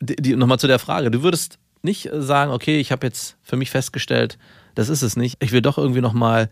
die, 0.00 0.16
die, 0.16 0.36
nochmal 0.36 0.58
zu 0.58 0.66
der 0.66 0.78
Frage. 0.78 1.10
Du 1.10 1.22
würdest 1.22 1.58
nicht 1.82 2.06
äh, 2.06 2.22
sagen, 2.22 2.50
okay, 2.50 2.80
ich 2.80 2.92
habe 2.92 3.06
jetzt 3.06 3.36
für 3.42 3.56
mich 3.56 3.70
festgestellt, 3.70 4.38
das 4.74 4.88
ist 4.88 5.02
es 5.02 5.16
nicht. 5.16 5.42
Ich 5.42 5.52
will 5.52 5.62
doch 5.62 5.78
irgendwie 5.78 6.00
nochmal 6.00 6.48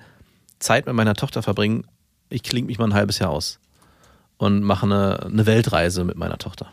Zeit 0.58 0.86
mit 0.86 0.94
meiner 0.94 1.14
Tochter 1.14 1.42
verbringen. 1.42 1.84
Ich 2.28 2.42
klinge 2.42 2.66
mich 2.66 2.78
mal 2.78 2.86
ein 2.86 2.94
halbes 2.94 3.18
Jahr 3.18 3.30
aus 3.30 3.58
und 4.36 4.62
mache 4.62 4.86
eine, 4.86 5.24
eine 5.24 5.46
Weltreise 5.46 6.04
mit 6.04 6.16
meiner 6.16 6.38
Tochter. 6.38 6.70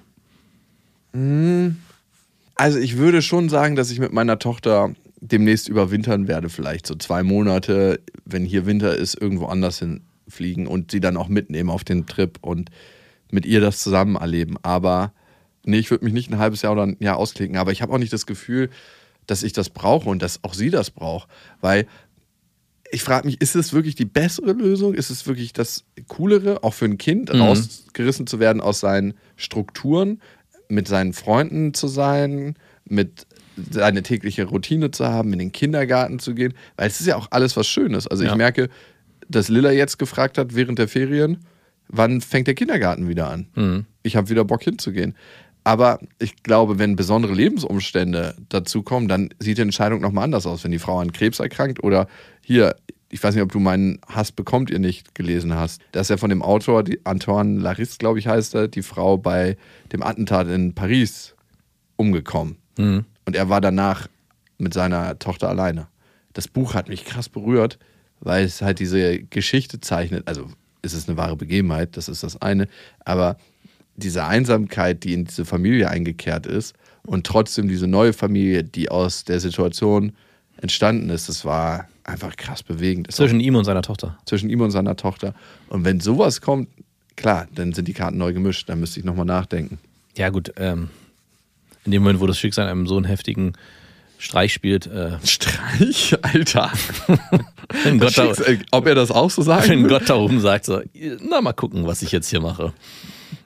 Also 2.55 2.79
ich 2.79 2.97
würde 2.97 3.21
schon 3.21 3.49
sagen, 3.49 3.75
dass 3.75 3.91
ich 3.91 3.99
mit 3.99 4.13
meiner 4.13 4.39
Tochter 4.39 4.93
demnächst 5.19 5.67
überwintern 5.67 6.27
werde, 6.27 6.49
vielleicht 6.49 6.85
so 6.85 6.95
zwei 6.95 7.23
Monate, 7.23 7.99
wenn 8.25 8.45
hier 8.45 8.65
Winter 8.65 8.95
ist, 8.95 9.19
irgendwo 9.19 9.47
anders 9.47 9.79
hin 9.79 10.01
fliegen 10.27 10.67
und 10.67 10.91
sie 10.91 10.99
dann 10.99 11.17
auch 11.17 11.27
mitnehmen 11.27 11.69
auf 11.69 11.83
den 11.83 12.05
Trip 12.05 12.37
und 12.41 12.69
mit 13.31 13.45
ihr 13.45 13.61
das 13.61 13.79
zusammen 13.79 14.15
erleben. 14.15 14.55
Aber 14.61 15.13
nee, 15.63 15.77
ich 15.79 15.91
würde 15.91 16.05
mich 16.05 16.13
nicht 16.13 16.31
ein 16.31 16.39
halbes 16.39 16.61
Jahr 16.61 16.73
oder 16.73 16.83
ein 16.83 16.97
Jahr 16.99 17.17
ausklicken, 17.17 17.57
aber 17.57 17.71
ich 17.71 17.81
habe 17.81 17.93
auch 17.93 17.97
nicht 17.97 18.13
das 18.13 18.25
Gefühl, 18.25 18.69
dass 19.25 19.43
ich 19.43 19.53
das 19.53 19.69
brauche 19.69 20.09
und 20.09 20.21
dass 20.21 20.43
auch 20.43 20.53
sie 20.53 20.69
das 20.69 20.91
braucht. 20.91 21.27
Weil 21.59 21.87
ich 22.89 23.03
frage 23.03 23.27
mich, 23.27 23.41
ist 23.41 23.55
es 23.55 23.73
wirklich 23.73 23.95
die 23.95 24.05
bessere 24.05 24.53
Lösung? 24.53 24.93
Ist 24.93 25.09
es 25.09 25.27
wirklich 25.27 25.51
das 25.51 25.83
Coolere, 26.07 26.63
auch 26.63 26.73
für 26.73 26.85
ein 26.85 26.97
Kind, 26.97 27.33
Mhm. 27.33 27.41
rausgerissen 27.41 28.27
zu 28.27 28.39
werden 28.39 28.61
aus 28.61 28.79
seinen 28.79 29.13
Strukturen, 29.35 30.21
mit 30.69 30.87
seinen 30.87 31.11
Freunden 31.13 31.73
zu 31.73 31.87
sein, 31.89 32.55
mit 32.85 33.27
seine 33.71 34.03
tägliche 34.03 34.45
Routine 34.45 34.91
zu 34.91 35.07
haben, 35.07 35.33
in 35.33 35.39
den 35.39 35.51
Kindergarten 35.51 36.19
zu 36.19 36.33
gehen? 36.33 36.53
Weil 36.77 36.87
es 36.87 37.01
ist 37.01 37.07
ja 37.07 37.17
auch 37.17 37.27
alles 37.31 37.57
was 37.57 37.67
Schönes. 37.67 38.07
Also 38.07 38.23
Ja. 38.23 38.29
ich 38.31 38.37
merke, 38.37 38.69
dass 39.29 39.49
Lilla 39.49 39.71
jetzt 39.71 39.99
gefragt 39.99 40.37
hat 40.37 40.55
während 40.55 40.79
der 40.79 40.87
Ferien, 40.87 41.45
wann 41.87 42.21
fängt 42.21 42.47
der 42.47 42.55
Kindergarten 42.55 43.07
wieder 43.07 43.29
an? 43.29 43.47
Mhm. 43.55 43.85
Ich 44.03 44.15
habe 44.15 44.29
wieder 44.29 44.45
Bock 44.45 44.63
hinzugehen. 44.63 45.15
Aber 45.63 45.99
ich 46.17 46.43
glaube, 46.43 46.79
wenn 46.79 46.95
besondere 46.95 47.33
Lebensumstände 47.33 48.35
dazukommen, 48.47 49.09
dann 49.09 49.29
sieht 49.39 49.57
die 49.57 49.63
Entscheidung 49.63 49.99
nochmal 49.99 50.23
anders 50.23 50.45
aus. 50.45 50.63
Wenn 50.63 50.71
die 50.71 50.79
Frau 50.79 50.99
an 50.99 51.11
Krebs 51.11 51.39
erkrankt 51.39 51.83
oder 51.83 52.07
hier, 52.41 52.75
ich 53.09 53.21
weiß 53.21 53.35
nicht, 53.35 53.43
ob 53.43 53.51
du 53.51 53.59
meinen 53.59 53.99
Hass 54.07 54.31
bekommt 54.31 54.69
ihr 54.69 54.79
nicht 54.79 55.13
gelesen 55.13 55.55
hast. 55.55 55.81
Das 55.91 56.03
ist 56.03 56.09
ja 56.09 56.17
von 56.17 56.29
dem 56.29 56.41
Autor, 56.41 56.83
die 56.83 57.05
Antoine 57.05 57.59
Larisse, 57.59 57.97
glaube 57.97 58.19
ich, 58.19 58.27
heißt 58.27 58.55
er, 58.55 58.69
die 58.69 58.81
Frau 58.81 59.17
bei 59.17 59.57
dem 59.91 60.03
Attentat 60.03 60.47
in 60.47 60.73
Paris 60.73 61.35
umgekommen. 61.97 62.57
Mhm. 62.77 63.03
Und 63.25 63.35
er 63.35 63.49
war 63.49 63.59
danach 63.59 64.07
mit 64.57 64.73
seiner 64.73 65.19
Tochter 65.19 65.49
alleine. 65.49 65.87
Das 66.31 66.47
Buch 66.47 66.75
hat 66.75 66.87
mich 66.87 67.03
krass 67.03 67.27
berührt, 67.27 67.77
weil 68.19 68.45
es 68.45 68.61
halt 68.61 68.79
diese 68.79 69.19
Geschichte 69.19 69.79
zeichnet. 69.79 70.27
Also 70.27 70.47
es 70.81 70.93
ist 70.93 71.07
eine 71.07 71.17
wahre 71.17 71.35
Begebenheit, 71.35 71.97
das 71.97 72.09
ist 72.09 72.23
das 72.23 72.41
eine. 72.41 72.67
Aber 73.05 73.37
diese 73.95 74.25
Einsamkeit, 74.25 75.03
die 75.03 75.13
in 75.13 75.25
diese 75.25 75.45
Familie 75.45 75.89
eingekehrt 75.89 76.45
ist 76.45 76.75
und 77.05 77.25
trotzdem 77.25 77.67
diese 77.67 77.87
neue 77.87 78.13
Familie, 78.13 78.63
die 78.63 78.89
aus 78.89 79.23
der 79.23 79.39
Situation 79.39 80.13
entstanden 80.61 81.09
ist, 81.09 81.29
das 81.29 81.45
war 81.45 81.87
einfach 82.03 82.35
krass 82.37 82.63
bewegend. 82.63 83.11
Zwischen 83.11 83.39
ihm 83.39 83.55
und 83.55 83.65
seiner 83.65 83.81
Tochter. 83.81 84.17
zwischen 84.25 84.49
ihm 84.49 84.61
und 84.61 84.71
seiner 84.71 84.95
Tochter. 84.95 85.35
Und 85.69 85.83
wenn 85.83 85.99
sowas 85.99 86.41
kommt, 86.41 86.69
klar, 87.15 87.47
dann 87.53 87.73
sind 87.73 87.87
die 87.87 87.93
Karten 87.93 88.17
neu 88.17 88.33
gemischt. 88.33 88.69
Dann 88.69 88.79
müsste 88.79 88.99
ich 88.99 89.05
nochmal 89.05 89.25
nachdenken. 89.25 89.77
Ja, 90.15 90.29
gut. 90.29 90.53
Ähm, 90.57 90.89
in 91.85 91.91
dem 91.91 92.03
Moment, 92.03 92.19
wo 92.19 92.27
das 92.27 92.39
Schicksal 92.39 92.67
einem 92.67 92.87
so 92.87 92.95
einen 92.95 93.05
heftigen 93.05 93.53
Streich 94.19 94.53
spielt, 94.53 94.87
äh, 94.87 95.11
Streich, 95.23 96.15
Alter. 96.21 96.71
wenn, 97.83 97.99
Gott 97.99 98.17
da, 98.17 98.33
ob 98.71 98.87
er 98.87 98.95
das 98.95 99.11
auch 99.11 99.29
so 99.29 99.41
sagen 99.41 99.69
wenn? 99.69 99.87
Gott 99.87 100.09
da 100.09 100.15
oben 100.15 100.39
sagt, 100.39 100.65
so, 100.65 100.81
na 101.21 101.41
mal 101.41 101.53
gucken, 101.53 101.85
was 101.85 102.01
ich 102.01 102.11
jetzt 102.11 102.29
hier 102.29 102.41
mache. 102.41 102.73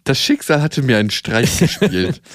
Das 0.03 0.17
Schicksal 0.19 0.61
hatte 0.61 0.81
mir 0.81 0.97
einen 0.97 1.11
Streich 1.11 1.59
gespielt. 1.59 2.21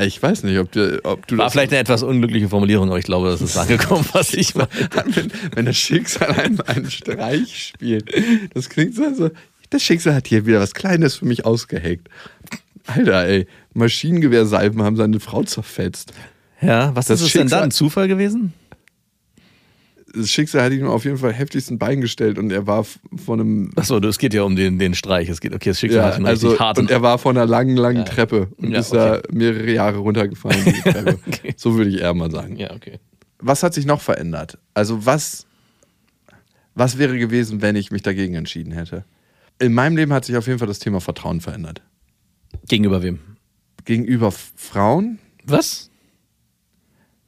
Ich 0.00 0.20
weiß 0.22 0.42
nicht, 0.42 0.58
ob 0.58 0.72
du, 0.72 1.00
ob 1.04 1.26
du 1.26 1.38
War 1.38 1.46
das. 1.46 1.52
vielleicht 1.52 1.70
eine 1.72 1.80
etwas 1.80 2.02
unglückliche 2.02 2.48
Formulierung, 2.48 2.88
aber 2.88 2.98
ich 2.98 3.04
glaube, 3.06 3.30
das 3.30 3.40
ist 3.40 3.56
angekommen, 3.56 4.04
was 4.12 4.34
ich 4.34 4.54
meine. 4.54 4.68
wenn, 5.06 5.32
wenn 5.54 5.64
das 5.64 5.76
Schicksal 5.76 6.32
einem 6.32 6.60
einen 6.66 6.90
Streich 6.90 7.68
spielt. 7.68 8.12
Das 8.52 8.68
klingt 8.68 8.94
so, 8.94 9.14
so. 9.14 9.30
Das 9.70 9.82
Schicksal 9.82 10.14
hat 10.14 10.26
hier 10.26 10.44
wieder 10.44 10.60
was 10.60 10.74
Kleines 10.74 11.14
für 11.14 11.24
mich 11.24 11.46
ausgeheckt. 11.46 12.08
Alter, 12.86 13.26
ey. 13.26 13.46
Maschinengewehrsalben 13.74 14.82
haben 14.82 14.96
seine 14.96 15.20
Frau 15.20 15.44
zerfetzt. 15.44 16.12
Ja, 16.60 16.94
was 16.96 17.06
Das 17.06 17.20
ist 17.20 17.26
es 17.28 17.32
denn 17.32 17.42
Schicksal- 17.42 17.60
dann? 17.60 17.70
Zufall 17.70 18.08
gewesen? 18.08 18.52
Das 20.14 20.30
Schicksal 20.30 20.62
hat 20.62 20.72
ihm 20.72 20.86
auf 20.86 21.04
jeden 21.04 21.18
Fall 21.18 21.32
heftigsten 21.34 21.78
Bein 21.78 22.00
gestellt 22.00 22.38
und 22.38 22.50
er 22.50 22.66
war 22.66 22.84
von 22.84 23.40
einem. 23.40 23.70
Achso, 23.76 23.98
es 23.98 24.16
geht 24.18 24.32
ja 24.32 24.44
um 24.44 24.56
den, 24.56 24.78
den 24.78 24.94
Streich. 24.94 25.28
Es 25.28 25.40
geht, 25.42 25.52
okay, 25.52 25.70
das 25.70 25.80
Schicksal 25.80 26.00
Ja, 26.00 26.06
hat 26.14 26.18
ihn 26.18 26.24
also, 26.26 26.48
richtig 26.48 26.60
hart. 26.60 26.78
und 26.78 26.90
er 26.90 27.02
war 27.02 27.18
von 27.18 27.36
einer 27.36 27.44
langen, 27.46 27.76
langen 27.76 27.98
Ja. 27.98 28.04
Treppe 28.04 28.48
und 28.56 28.70
Ja, 28.70 28.78
ist 28.78 28.94
da 28.94 29.20
mehrere 29.30 29.70
Jahre 29.70 29.98
runtergefallen. 29.98 30.64
Okay. 31.26 31.54
So 31.56 31.74
würde 31.76 31.90
ich 31.90 32.00
eher 32.00 32.14
mal 32.14 32.30
sagen. 32.30 32.56
ja, 32.56 32.72
okay. 32.72 32.98
was 33.38 33.62
hat 33.62 33.74
sich 33.74 33.84
noch 33.84 34.00
verändert? 34.00 34.56
Also 34.72 35.04
was, 35.04 35.44
was 36.74 36.96
wäre 36.96 37.18
gewesen, 37.18 37.60
wenn 37.60 37.76
ich 37.76 37.90
mich 37.90 38.02
dagegen 38.02 38.34
entschieden 38.36 38.72
hätte? 38.72 39.04
In 39.58 39.74
meinem 39.74 39.96
Leben 39.96 40.12
hat 40.14 40.24
sich 40.24 40.36
auf 40.36 40.46
jeden 40.46 40.58
Fall 40.58 40.68
das 40.68 40.78
Thema 40.78 41.00
Vertrauen 41.00 41.40
verändert. 41.42 41.82
Gegenüber 42.68 43.02
wem? 43.02 43.18
Gegenüber 43.84 44.30
Frauen, 44.32 45.18
Was? 45.44 45.90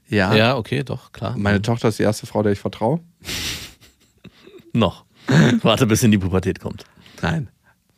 Ja. 0.09 0.35
Ja, 0.35 0.57
okay, 0.57 0.83
doch, 0.85 1.13
klar. 1.13 1.35
Meine 1.37 1.63
Tochter 1.63 1.89
ist 1.89 1.99
die 1.99 2.03
erste 2.03 2.27
Frau, 2.27 2.43
der 2.43 2.53
ich 2.53 2.59
vertraue. 2.59 3.01
Noch. 4.73 5.05
Warte, 5.63 5.87
bis 5.87 6.03
in 6.03 6.11
die 6.11 6.19
Pubertät 6.19 6.61
kommt. 6.61 6.85
Nein. 7.21 7.49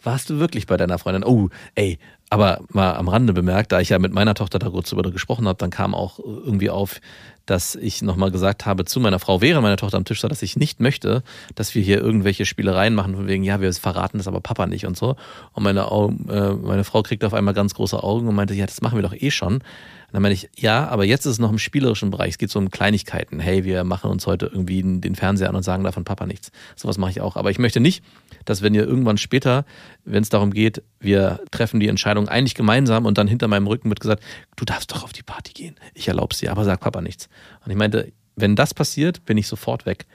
Warst 0.02 0.30
du 0.30 0.38
wirklich 0.38 0.66
bei 0.66 0.76
deiner 0.76 0.98
Freundin? 0.98 1.24
Oh, 1.24 1.50
ey, 1.74 1.98
aber 2.30 2.60
mal 2.70 2.94
am 2.94 3.08
Rande 3.08 3.32
bemerkt, 3.32 3.72
da 3.72 3.80
ich 3.80 3.90
ja 3.90 3.98
mit 3.98 4.12
meiner 4.12 4.34
Tochter 4.34 4.58
da 4.58 4.70
kurz 4.70 4.88
drüber 4.88 5.10
gesprochen 5.10 5.46
habe, 5.46 5.58
dann 5.58 5.70
kam 5.70 5.94
auch 5.94 6.18
irgendwie 6.18 6.70
auf, 6.70 7.00
dass 7.44 7.74
ich 7.74 8.00
nochmal 8.00 8.30
gesagt 8.30 8.64
habe 8.64 8.84
zu 8.84 9.00
meiner 9.00 9.18
Frau, 9.18 9.40
während 9.40 9.62
meine 9.62 9.76
Tochter 9.76 9.96
am 9.96 10.04
Tisch 10.04 10.20
saß, 10.20 10.28
dass 10.28 10.42
ich 10.42 10.56
nicht 10.56 10.80
möchte, 10.80 11.22
dass 11.54 11.74
wir 11.74 11.82
hier 11.82 12.00
irgendwelche 12.00 12.46
Spielereien 12.46 12.94
machen, 12.94 13.16
von 13.16 13.26
wegen, 13.26 13.42
ja, 13.42 13.60
wir 13.60 13.72
verraten 13.74 14.18
das 14.18 14.28
aber 14.28 14.40
Papa 14.40 14.66
nicht 14.66 14.86
und 14.86 14.96
so. 14.96 15.16
Und 15.52 15.64
meine, 15.64 15.80
äh, 15.82 16.52
meine 16.54 16.84
Frau 16.84 17.02
kriegte 17.02 17.26
auf 17.26 17.34
einmal 17.34 17.52
ganz 17.52 17.74
große 17.74 18.00
Augen 18.02 18.28
und 18.28 18.36
meinte, 18.36 18.54
ja, 18.54 18.66
das 18.66 18.80
machen 18.80 18.96
wir 18.96 19.02
doch 19.02 19.14
eh 19.14 19.30
schon. 19.32 19.62
Und 20.10 20.14
dann 20.14 20.22
meine 20.22 20.34
ich, 20.34 20.50
ja, 20.56 20.88
aber 20.88 21.04
jetzt 21.04 21.24
ist 21.24 21.34
es 21.34 21.38
noch 21.38 21.52
im 21.52 21.58
spielerischen 21.58 22.10
Bereich. 22.10 22.30
Es 22.30 22.38
geht 22.38 22.50
so 22.50 22.58
um 22.58 22.68
Kleinigkeiten. 22.68 23.38
Hey, 23.38 23.64
wir 23.64 23.84
machen 23.84 24.10
uns 24.10 24.26
heute 24.26 24.46
irgendwie 24.46 24.82
den 24.82 25.14
Fernseher 25.14 25.48
an 25.48 25.54
und 25.54 25.62
sagen 25.62 25.84
davon 25.84 26.02
Papa 26.02 26.26
nichts. 26.26 26.50
Sowas 26.74 26.98
mache 26.98 27.12
ich 27.12 27.20
auch. 27.20 27.36
Aber 27.36 27.52
ich 27.52 27.60
möchte 27.60 27.78
nicht, 27.78 28.02
dass 28.44 28.60
wenn 28.60 28.74
ihr 28.74 28.84
irgendwann 28.84 29.18
später, 29.18 29.64
wenn 30.04 30.24
es 30.24 30.28
darum 30.28 30.52
geht, 30.52 30.82
wir 30.98 31.38
treffen 31.52 31.78
die 31.78 31.86
Entscheidung 31.86 32.26
eigentlich 32.26 32.56
gemeinsam 32.56 33.06
und 33.06 33.18
dann 33.18 33.28
hinter 33.28 33.46
meinem 33.46 33.68
Rücken 33.68 33.88
wird 33.88 34.00
gesagt, 34.00 34.24
du 34.56 34.64
darfst 34.64 34.90
doch 34.90 35.04
auf 35.04 35.12
die 35.12 35.22
Party 35.22 35.52
gehen. 35.52 35.76
Ich 35.94 36.08
erlaub's 36.08 36.38
dir, 36.38 36.50
aber 36.50 36.64
sag 36.64 36.80
Papa 36.80 37.00
nichts. 37.02 37.28
Und 37.64 37.70
ich 37.70 37.76
meinte, 37.76 38.12
wenn 38.34 38.56
das 38.56 38.74
passiert, 38.74 39.24
bin 39.26 39.38
ich 39.38 39.46
sofort 39.46 39.86
weg. 39.86 40.06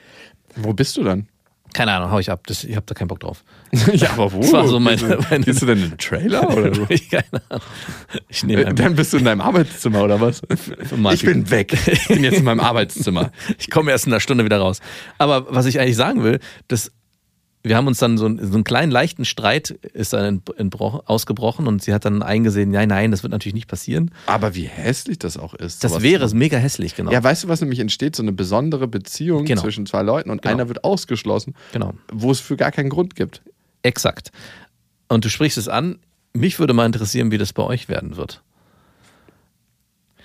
Wo 0.57 0.73
bist 0.73 0.97
du 0.97 1.03
dann? 1.03 1.29
Keine 1.75 1.91
Ahnung, 1.91 2.09
hau 2.09 2.19
ich 2.19 2.31
ab. 2.31 2.47
Das, 2.47 2.63
ich 2.63 2.73
habe 2.77 2.85
da 2.85 2.93
keinen 2.95 3.09
Bock 3.09 3.19
drauf. 3.19 3.43
ja, 3.93 4.11
aber 4.11 4.31
wo? 4.31 4.39
Das 4.39 4.53
war 4.53 4.65
so 4.65 4.79
meine- 4.79 4.95
Gehst 4.95 5.11
du- 5.11 5.25
meine- 5.29 5.43
Gehst 5.43 5.61
du 5.61 5.65
denn 5.65 5.83
in 5.83 5.89
den 5.89 5.97
Trailer 5.97 6.49
oder 6.55 6.73
so? 6.73 6.85
ich, 6.89 7.09
keine 7.09 7.25
Ahnung. 7.49 7.63
Ich 8.29 8.43
nehme 8.45 8.63
Äh. 8.63 8.73
Dann 8.73 8.95
bist 8.95 9.11
du 9.11 9.17
in 9.17 9.25
deinem 9.25 9.41
Arbeitszimmer 9.41 10.01
oder 10.03 10.21
was? 10.21 10.41
Ich 11.13 11.25
bin 11.25 11.49
weg. 11.51 11.73
Ich 11.85 12.07
bin 12.07 12.23
jetzt 12.23 12.37
in 12.37 12.45
meinem 12.45 12.61
Arbeitszimmer. 12.61 13.29
Ich 13.59 13.69
komme 13.69 13.91
erst 13.91 14.07
in 14.07 14.13
einer 14.13 14.21
Stunde 14.21 14.45
wieder 14.45 14.59
raus. 14.59 14.79
Aber 15.17 15.53
was 15.53 15.65
ich 15.65 15.77
eigentlich 15.77 15.97
sagen 15.97 16.23
will, 16.23 16.39
dass 16.69 16.93
wir 17.65 17.75
haben 17.75 17.87
uns 17.87 17.97
dann 17.97 18.17
so, 18.17 18.25
einen- 18.25 18.45
so 18.47 18.53
einen 18.53 18.63
kleinen 18.63 18.91
leichten 18.91 19.25
Streit 19.25 19.71
ist 19.93 20.13
dann 20.13 20.41
entbrochen, 20.57 21.01
ausgebrochen 21.05 21.67
und 21.67 21.81
sie 21.81 21.93
hat 21.93 22.05
dann 22.05 22.21
eingesehen, 22.23 22.69
nein, 22.71 22.89
nein, 22.89 23.11
das 23.11 23.23
wird 23.23 23.31
natürlich 23.31 23.55
nicht 23.55 23.67
passieren. 23.67 24.11
Aber 24.27 24.55
wie 24.55 24.63
hässlich 24.67 25.19
das 25.19 25.37
auch 25.37 25.53
ist. 25.55 25.83
Das 25.83 26.01
wäre 26.01 26.27
zu- 26.29 26.35
mega 26.35 26.57
hässlich, 26.57 26.95
genau. 26.95 27.11
Ja, 27.11 27.23
weißt 27.23 27.43
du, 27.43 27.47
was 27.47 27.61
nämlich 27.61 27.79
entsteht? 27.79 28.15
So 28.15 28.23
eine 28.23 28.31
besondere 28.31 28.87
Beziehung 28.87 29.45
Genau. 29.45 29.61
zwischen 29.61 29.85
zwei 29.85 30.03
Leuten 30.03 30.29
und 30.29 30.41
Genau. 30.43 30.53
einer 30.53 30.67
wird 30.67 30.83
ausgeschlossen, 30.83 31.55
Genau. 31.73 31.93
wo 32.13 32.31
es 32.31 32.39
für 32.39 32.55
gar 32.55 32.71
keinen 32.71 32.89
Grund 32.89 33.15
gibt. 33.15 33.41
Exakt. 33.83 34.31
Und 35.07 35.25
du 35.25 35.29
sprichst 35.29 35.57
es 35.57 35.67
an. 35.67 35.97
Mich 36.33 36.59
würde 36.59 36.73
mal 36.73 36.85
interessieren, 36.85 37.31
wie 37.31 37.37
das 37.37 37.53
bei 37.53 37.63
euch 37.63 37.87
werden 37.89 38.17
wird. 38.17 38.41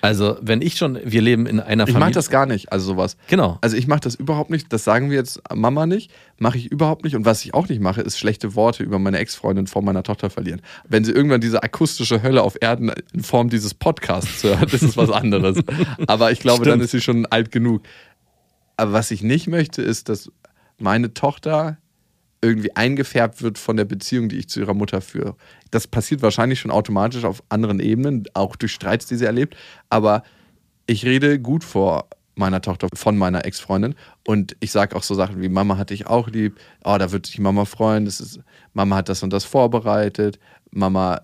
Also, 0.02 0.36
wenn 0.40 0.62
ich 0.62 0.76
schon, 0.76 0.98
wir 1.04 1.20
leben 1.22 1.46
in 1.46 1.60
einer 1.60 1.84
Ich 1.84 1.90
Familie. 1.90 2.00
mache 2.00 2.12
das 2.12 2.30
gar 2.30 2.46
nicht, 2.46 2.72
also 2.72 2.86
sowas. 2.86 3.16
Genau. 3.28 3.58
Also 3.60 3.76
ich 3.76 3.86
mache 3.86 4.00
das 4.00 4.14
überhaupt 4.14 4.50
nicht, 4.50 4.72
das 4.72 4.84
sagen 4.84 5.10
wir 5.10 5.16
jetzt 5.18 5.40
Mama 5.54 5.86
nicht, 5.86 6.10
mache 6.38 6.58
ich 6.58 6.70
überhaupt 6.70 7.04
nicht. 7.04 7.16
Und 7.16 7.24
was 7.24 7.44
ich 7.44 7.54
auch 7.54 7.68
nicht 7.68 7.80
mache, 7.80 8.00
ist 8.00 8.18
schlechte 8.18 8.54
Worte 8.54 8.82
über 8.82 8.98
meine 8.98 9.18
Ex-Freundin 9.18 9.66
vor 9.66 9.82
meiner 9.82 10.02
Tochter 10.02 10.30
verlieren. 10.30 10.62
Wenn 10.88 11.04
sie 11.04 11.12
irgendwann 11.12 11.40
diese 11.40 11.62
akustische 11.62 12.22
Hölle 12.22 12.42
auf 12.42 12.56
Erden 12.60 12.92
in 13.12 13.22
Form 13.22 13.50
dieses 13.50 13.74
Podcasts 13.74 14.42
hört, 14.42 14.72
ist 14.72 14.82
es 14.82 14.96
was 14.96 15.10
anderes. 15.10 15.58
Aber 16.06 16.30
ich 16.32 16.40
glaube, 16.40 16.64
dann 16.64 16.74
Stimmt. 16.74 16.84
ist 16.84 16.90
sie 16.92 17.00
schon 17.00 17.26
alt 17.26 17.52
genug. 17.52 17.82
Aber 18.76 18.92
was 18.92 19.10
ich 19.10 19.22
nicht 19.22 19.46
möchte, 19.46 19.82
ist, 19.82 20.08
dass 20.08 20.30
meine 20.78 21.12
Tochter 21.12 21.76
irgendwie 22.42 22.74
eingefärbt 22.74 23.42
wird 23.42 23.58
von 23.58 23.76
der 23.76 23.84
Beziehung, 23.84 24.28
die 24.28 24.38
ich 24.38 24.48
zu 24.48 24.60
ihrer 24.60 24.74
Mutter 24.74 25.00
führe. 25.00 25.36
Das 25.70 25.86
passiert 25.86 26.22
wahrscheinlich 26.22 26.60
schon 26.60 26.70
automatisch 26.70 27.24
auf 27.24 27.42
anderen 27.48 27.80
Ebenen, 27.80 28.24
auch 28.34 28.56
durch 28.56 28.72
Streits, 28.72 29.06
die 29.06 29.16
sie 29.16 29.26
erlebt. 29.26 29.56
Aber 29.90 30.22
ich 30.86 31.04
rede 31.04 31.38
gut 31.38 31.64
vor 31.64 32.08
meiner 32.34 32.62
Tochter 32.62 32.88
von 32.94 33.18
meiner 33.18 33.44
Ex-Freundin 33.44 33.94
und 34.26 34.56
ich 34.60 34.72
sage 34.72 34.96
auch 34.96 35.02
so 35.02 35.14
Sachen 35.14 35.42
wie 35.42 35.48
Mama 35.48 35.76
hat 35.76 35.90
dich 35.90 36.06
auch 36.06 36.28
lieb, 36.28 36.58
oh, 36.84 36.96
da 36.98 37.12
wird 37.12 37.26
sich 37.26 37.38
Mama 37.38 37.66
freuen, 37.66 38.06
das 38.06 38.20
ist, 38.20 38.40
Mama 38.72 38.96
hat 38.96 39.08
das 39.08 39.22
und 39.22 39.32
das 39.32 39.44
vorbereitet, 39.44 40.38
Mama 40.70 41.20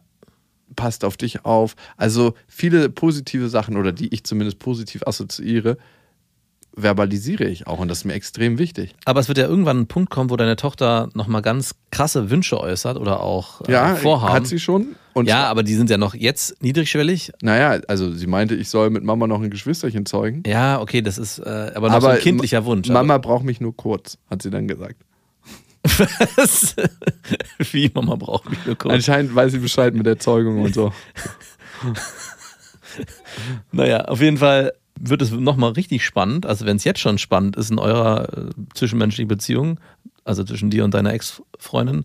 passt 0.75 1.05
auf 1.05 1.17
dich 1.17 1.45
auf. 1.45 1.75
Also 1.97 2.35
viele 2.47 2.91
positive 2.91 3.49
Sachen 3.49 3.77
oder 3.77 3.93
die 3.93 4.13
ich 4.13 4.25
zumindest 4.25 4.59
positiv 4.59 5.03
assoziiere, 5.07 5.79
verbalisiere 6.77 7.45
ich 7.45 7.67
auch 7.67 7.79
und 7.79 7.89
das 7.89 7.99
ist 7.99 8.05
mir 8.05 8.13
extrem 8.13 8.59
wichtig. 8.59 8.95
Aber 9.07 9.19
es 9.21 9.29
wird 9.29 9.39
ja 9.39 9.47
irgendwann 9.47 9.81
ein 9.81 9.87
Punkt 9.87 10.11
kommen, 10.11 10.29
wo 10.31 10.37
deine 10.37 10.57
Tochter 10.57 11.09
nochmal 11.15 11.41
ganz 11.43 11.75
krasse 11.91 12.29
Wünsche 12.31 12.61
äußert 12.61 12.99
oder 12.99 13.21
auch 13.21 13.63
äh, 13.63 13.73
Ja, 13.73 13.95
Vorhaben. 13.97 14.35
hat 14.35 14.47
sie 14.47 14.61
schon. 14.61 14.95
Und 15.15 15.27
ja, 15.27 15.45
aber 15.47 15.63
die 15.63 15.75
sind 15.75 15.89
ja 15.89 15.97
noch 15.97 16.15
jetzt 16.15 16.63
niedrigschwellig. 16.63 17.33
Naja, 17.41 17.81
also 17.89 18.13
sie 18.13 18.27
meinte, 18.27 18.55
ich 18.55 18.69
soll 18.69 18.91
mit 18.91 19.03
Mama 19.03 19.27
noch 19.27 19.41
ein 19.41 19.49
Geschwisterchen 19.49 20.05
zeugen. 20.05 20.43
Ja, 20.47 20.79
okay, 20.81 21.01
das 21.01 21.17
ist 21.17 21.39
äh, 21.39 21.73
aber 21.75 21.89
noch 21.89 22.03
so 22.03 22.09
ein 22.09 22.19
kindlicher 22.19 22.67
Wunsch. 22.67 22.89
Mama 22.91 23.17
braucht 23.17 23.45
mich 23.45 23.59
nur 23.61 23.75
kurz, 23.75 24.19
hat 24.31 24.43
sie 24.43 24.51
dann 24.51 24.69
gesagt. 24.69 24.97
Was? 26.37 26.77
Wie 27.73 27.91
Mama 27.95 28.17
braucht 28.17 28.51
Videocall. 28.51 28.93
Anscheinend 28.93 29.35
weiß 29.35 29.53
sie 29.53 29.61
Bescheid 29.61 29.95
mit 29.95 30.05
der 30.05 30.19
Zeugung 30.19 30.61
und 30.63 30.75
so. 30.75 30.93
Naja, 33.73 34.07
auf 34.07 34.21
jeden 34.21 34.39
Fall 34.39 34.73
wird 34.99 35.23
es 35.23 35.31
nochmal 35.31 35.73
richtig 35.73 36.05
spannend. 36.05 36.47
Also 36.47 36.67
wenn 36.67 36.77
es 36.77 36.85
jetzt 36.85 37.01
schon 37.01 37.19
spannend 37.19 37.57
ist 37.57 37.71
in 37.71 37.79
eurer 37.79 38.29
äh, 38.37 38.51
zwischenmenschlichen 38.75 39.29
Beziehung, 39.29 39.79
also 40.25 40.45
zwischen 40.45 40.71
dir 40.71 40.85
und 40.85 40.95
deiner 40.95 41.13
Ex-Freundin, 41.13 42.05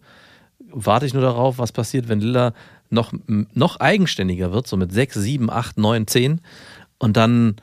warte 0.71 1.06
ich 1.06 1.13
nur 1.13 1.23
darauf, 1.23 1.58
was 1.58 1.71
passiert, 1.71 2.08
wenn 2.08 2.19
Lilla 2.19 2.54
noch, 2.89 3.13
noch 3.27 3.80
eigenständiger 3.80 4.51
wird, 4.51 4.67
so 4.67 4.77
mit 4.77 4.91
6, 4.91 5.15
7, 5.15 5.49
8, 5.49 5.77
9, 5.77 6.08
10 6.08 6.41
und 6.99 7.17
dann 7.17 7.56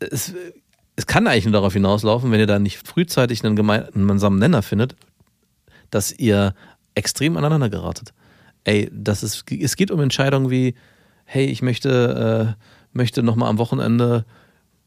es, 0.00 0.34
es 0.96 1.06
kann 1.06 1.26
eigentlich 1.26 1.44
nur 1.44 1.52
darauf 1.52 1.72
hinauslaufen, 1.72 2.32
wenn 2.32 2.40
ihr 2.40 2.46
da 2.46 2.58
nicht 2.58 2.86
frühzeitig 2.86 3.44
einen 3.44 3.56
gemeinsamen 3.56 4.38
Nenner 4.38 4.62
findet, 4.62 4.96
dass 5.90 6.12
ihr 6.12 6.54
extrem 6.94 7.36
aneinander 7.36 7.70
geratet. 7.70 8.12
Ey, 8.64 8.90
das 8.92 9.22
ist, 9.22 9.44
es 9.50 9.76
geht 9.76 9.90
um 9.90 10.00
Entscheidungen 10.00 10.50
wie, 10.50 10.74
hey, 11.24 11.46
ich 11.46 11.62
möchte, 11.62 12.56
äh, 12.58 12.64
möchte 12.92 13.22
nochmal 13.22 13.48
am 13.48 13.58
Wochenende, 13.58 14.24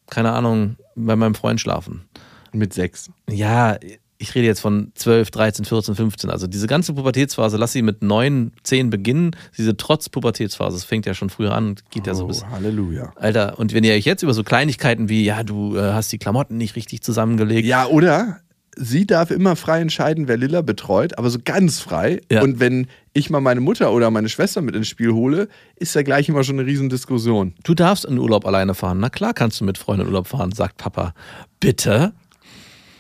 keine 0.10 0.32
Ahnung, 0.32 0.76
bei 0.96 1.16
meinem 1.16 1.36
Freund 1.36 1.60
schlafen. 1.60 2.06
Mit 2.52 2.74
sechs. 2.74 3.10
Ja, 3.30 3.78
ich 4.24 4.36
rede 4.36 4.48
jetzt 4.48 4.62
von 4.62 4.92
12, 4.96 5.32
13, 5.32 5.66
14, 5.66 5.96
15. 5.96 6.30
Also 6.30 6.48
diese 6.48 6.68
ganze 6.68 6.94
Pubertätsphase, 6.94 7.58
lass 7.58 7.74
sie 7.74 7.82
mit 7.82 8.02
9, 8.02 8.54
10 8.64 8.90
beginnen. 8.90 9.36
Diese 9.58 9.76
trotz 9.76 10.08
Pubertätsphase, 10.08 10.78
das 10.78 10.86
fängt 10.86 11.06
ja 11.06 11.14
schon 11.14 11.30
früher 11.30 11.54
an, 11.54 11.76
geht 11.92 12.08
ja 12.08 12.14
so 12.14 12.24
Oh, 12.24 12.28
bis. 12.28 12.46
Halleluja. 12.46 13.12
Alter, 13.16 13.60
und 13.60 13.74
wenn 13.74 13.84
ihr 13.84 13.94
euch 13.94 14.06
jetzt 14.06 14.24
über 14.24 14.34
so 14.34 14.44
Kleinigkeiten 14.44 15.10
wie, 15.10 15.26
ja, 15.26 15.44
du 15.44 15.76
äh, 15.76 15.92
hast 15.92 16.12
die 16.12 16.20
Klamotten 16.20 16.58
nicht 16.58 16.76
richtig 16.78 17.02
zusammengelegt. 17.02 17.68
Ja, 17.68 17.86
oder? 17.88 18.40
Sie 18.76 19.06
darf 19.06 19.32
immer 19.32 19.56
frei 19.56 19.82
entscheiden, 19.82 20.28
wer 20.28 20.38
Lilla 20.38 20.62
betreut, 20.62 21.18
aber 21.18 21.30
so 21.30 21.40
ganz 21.44 21.80
frei. 21.80 22.22
Ja. 22.32 22.42
Und 22.42 22.60
wenn 22.60 22.88
ich 23.14 23.30
mal 23.30 23.40
meine 23.40 23.62
Mutter 23.62 23.92
oder 23.94 24.10
meine 24.10 24.30
Schwester 24.30 24.62
mit 24.62 24.76
ins 24.76 24.88
Spiel 24.88 25.12
hole, 25.12 25.48
ist 25.76 25.96
da 25.96 26.02
gleich 26.02 26.30
immer 26.30 26.44
schon 26.44 26.60
eine 26.60 26.68
Riesendiskussion. 26.68 27.54
Du 27.64 27.74
darfst 27.74 28.06
in 28.06 28.18
Urlaub 28.18 28.46
alleine 28.46 28.74
fahren. 28.74 29.00
Na 29.00 29.10
klar 29.10 29.34
kannst 29.34 29.62
du 29.62 29.66
mit 29.66 29.78
Freunden 29.78 30.02
in 30.02 30.08
Urlaub 30.08 30.28
fahren, 30.28 30.52
sagt 30.52 30.78
Papa. 30.78 31.14
Bitte? 31.60 32.14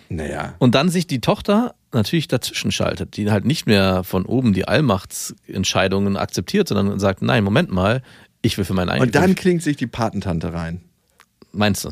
Naja. 0.09 0.53
Und 0.59 0.75
dann 0.75 0.89
sich 0.89 1.07
die 1.07 1.21
Tochter 1.21 1.73
natürlich 1.91 2.27
dazwischen 2.27 2.71
schaltet, 2.71 3.17
die 3.17 3.31
halt 3.31 3.45
nicht 3.45 3.65
mehr 3.65 4.03
von 4.03 4.25
oben 4.25 4.53
die 4.53 4.67
Allmachtsentscheidungen 4.67 6.17
akzeptiert, 6.17 6.67
sondern 6.67 6.99
sagt, 6.99 7.21
nein, 7.21 7.43
Moment 7.43 7.71
mal, 7.71 8.01
ich 8.41 8.57
will 8.57 8.65
für 8.65 8.73
meinen 8.73 8.89
eigenen. 8.89 9.07
Und 9.07 9.15
dann 9.15 9.35
klingt 9.35 9.63
sich 9.63 9.77
die 9.77 9.87
Patentante 9.87 10.53
rein. 10.53 10.81
meinst 11.51 11.85
du? 11.85 11.89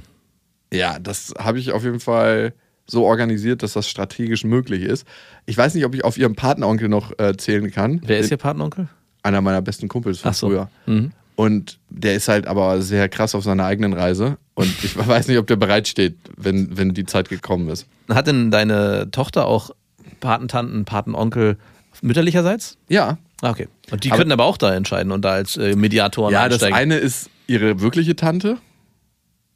Ja, 0.74 1.00
das 1.00 1.34
habe 1.38 1.60
ich 1.60 1.72
auf 1.72 1.84
jeden 1.84 2.00
Fall 2.00 2.54
so 2.92 3.06
organisiert, 3.06 3.64
dass 3.64 3.74
das 3.74 3.88
strategisch 3.90 4.44
möglich 4.44 4.84
ist. 4.84 5.08
Ich 5.46 5.58
weiß 5.58 5.74
nicht, 5.76 5.86
ob 5.86 5.96
ich 5.96 6.04
auf 6.04 6.18
ihren 6.18 6.36
Patenonkel 6.36 6.90
noch 6.90 7.18
äh, 7.20 7.36
zählen 7.38 7.72
kann. 7.72 8.02
Wer 8.06 8.20
ist 8.20 8.30
Ihr 8.32 8.38
Patenonkel? 8.38 8.88
Einer 9.24 9.42
meiner 9.42 9.62
besten 9.62 9.88
Kumpels 9.88 10.20
von 10.20 10.34
so. 10.34 10.48
früher. 10.50 10.70
Mhm. 10.86 11.12
Und 11.36 11.80
der 11.90 12.16
ist 12.16 12.28
halt 12.28 12.46
aber 12.48 12.82
sehr 12.82 13.08
krass 13.10 13.34
auf 13.34 13.44
seiner 13.44 13.66
eigenen 13.66 13.94
Reise. 13.94 14.38
Und 14.54 14.68
ich 14.84 14.96
weiß 15.08 15.28
nicht, 15.30 15.38
ob 15.38 15.48
der 15.48 15.56
bereitsteht, 15.56 16.16
wenn, 16.38 16.78
wenn 16.78 16.94
die 16.94 17.06
Zeit 17.06 17.30
gekommen 17.30 17.70
ist. 17.70 17.88
Hat 18.10 18.28
denn 18.28 18.52
deine 18.52 19.10
Tochter 19.12 19.46
auch 19.48 19.72
Patentanten, 20.20 20.86
Patenonkel 20.86 21.58
mütterlicherseits? 22.02 22.78
Ja. 22.90 23.18
Ah, 23.42 23.52
okay. 23.52 23.68
Und 23.90 24.04
die 24.04 24.10
Aber- 24.12 24.18
könnten 24.20 24.32
aber 24.34 24.46
auch 24.46 24.58
da 24.58 24.74
entscheiden 24.76 25.12
und 25.12 25.24
da 25.24 25.32
als 25.32 25.58
äh, 25.58 25.76
Mediatoren 25.76 26.34
Ja, 26.34 26.48
das 26.50 26.62
einsteigen. 26.62 26.76
eine 26.76 26.98
ist 26.98 27.30
ihre 27.48 27.80
wirkliche 27.82 28.16
Tante. 28.16 28.58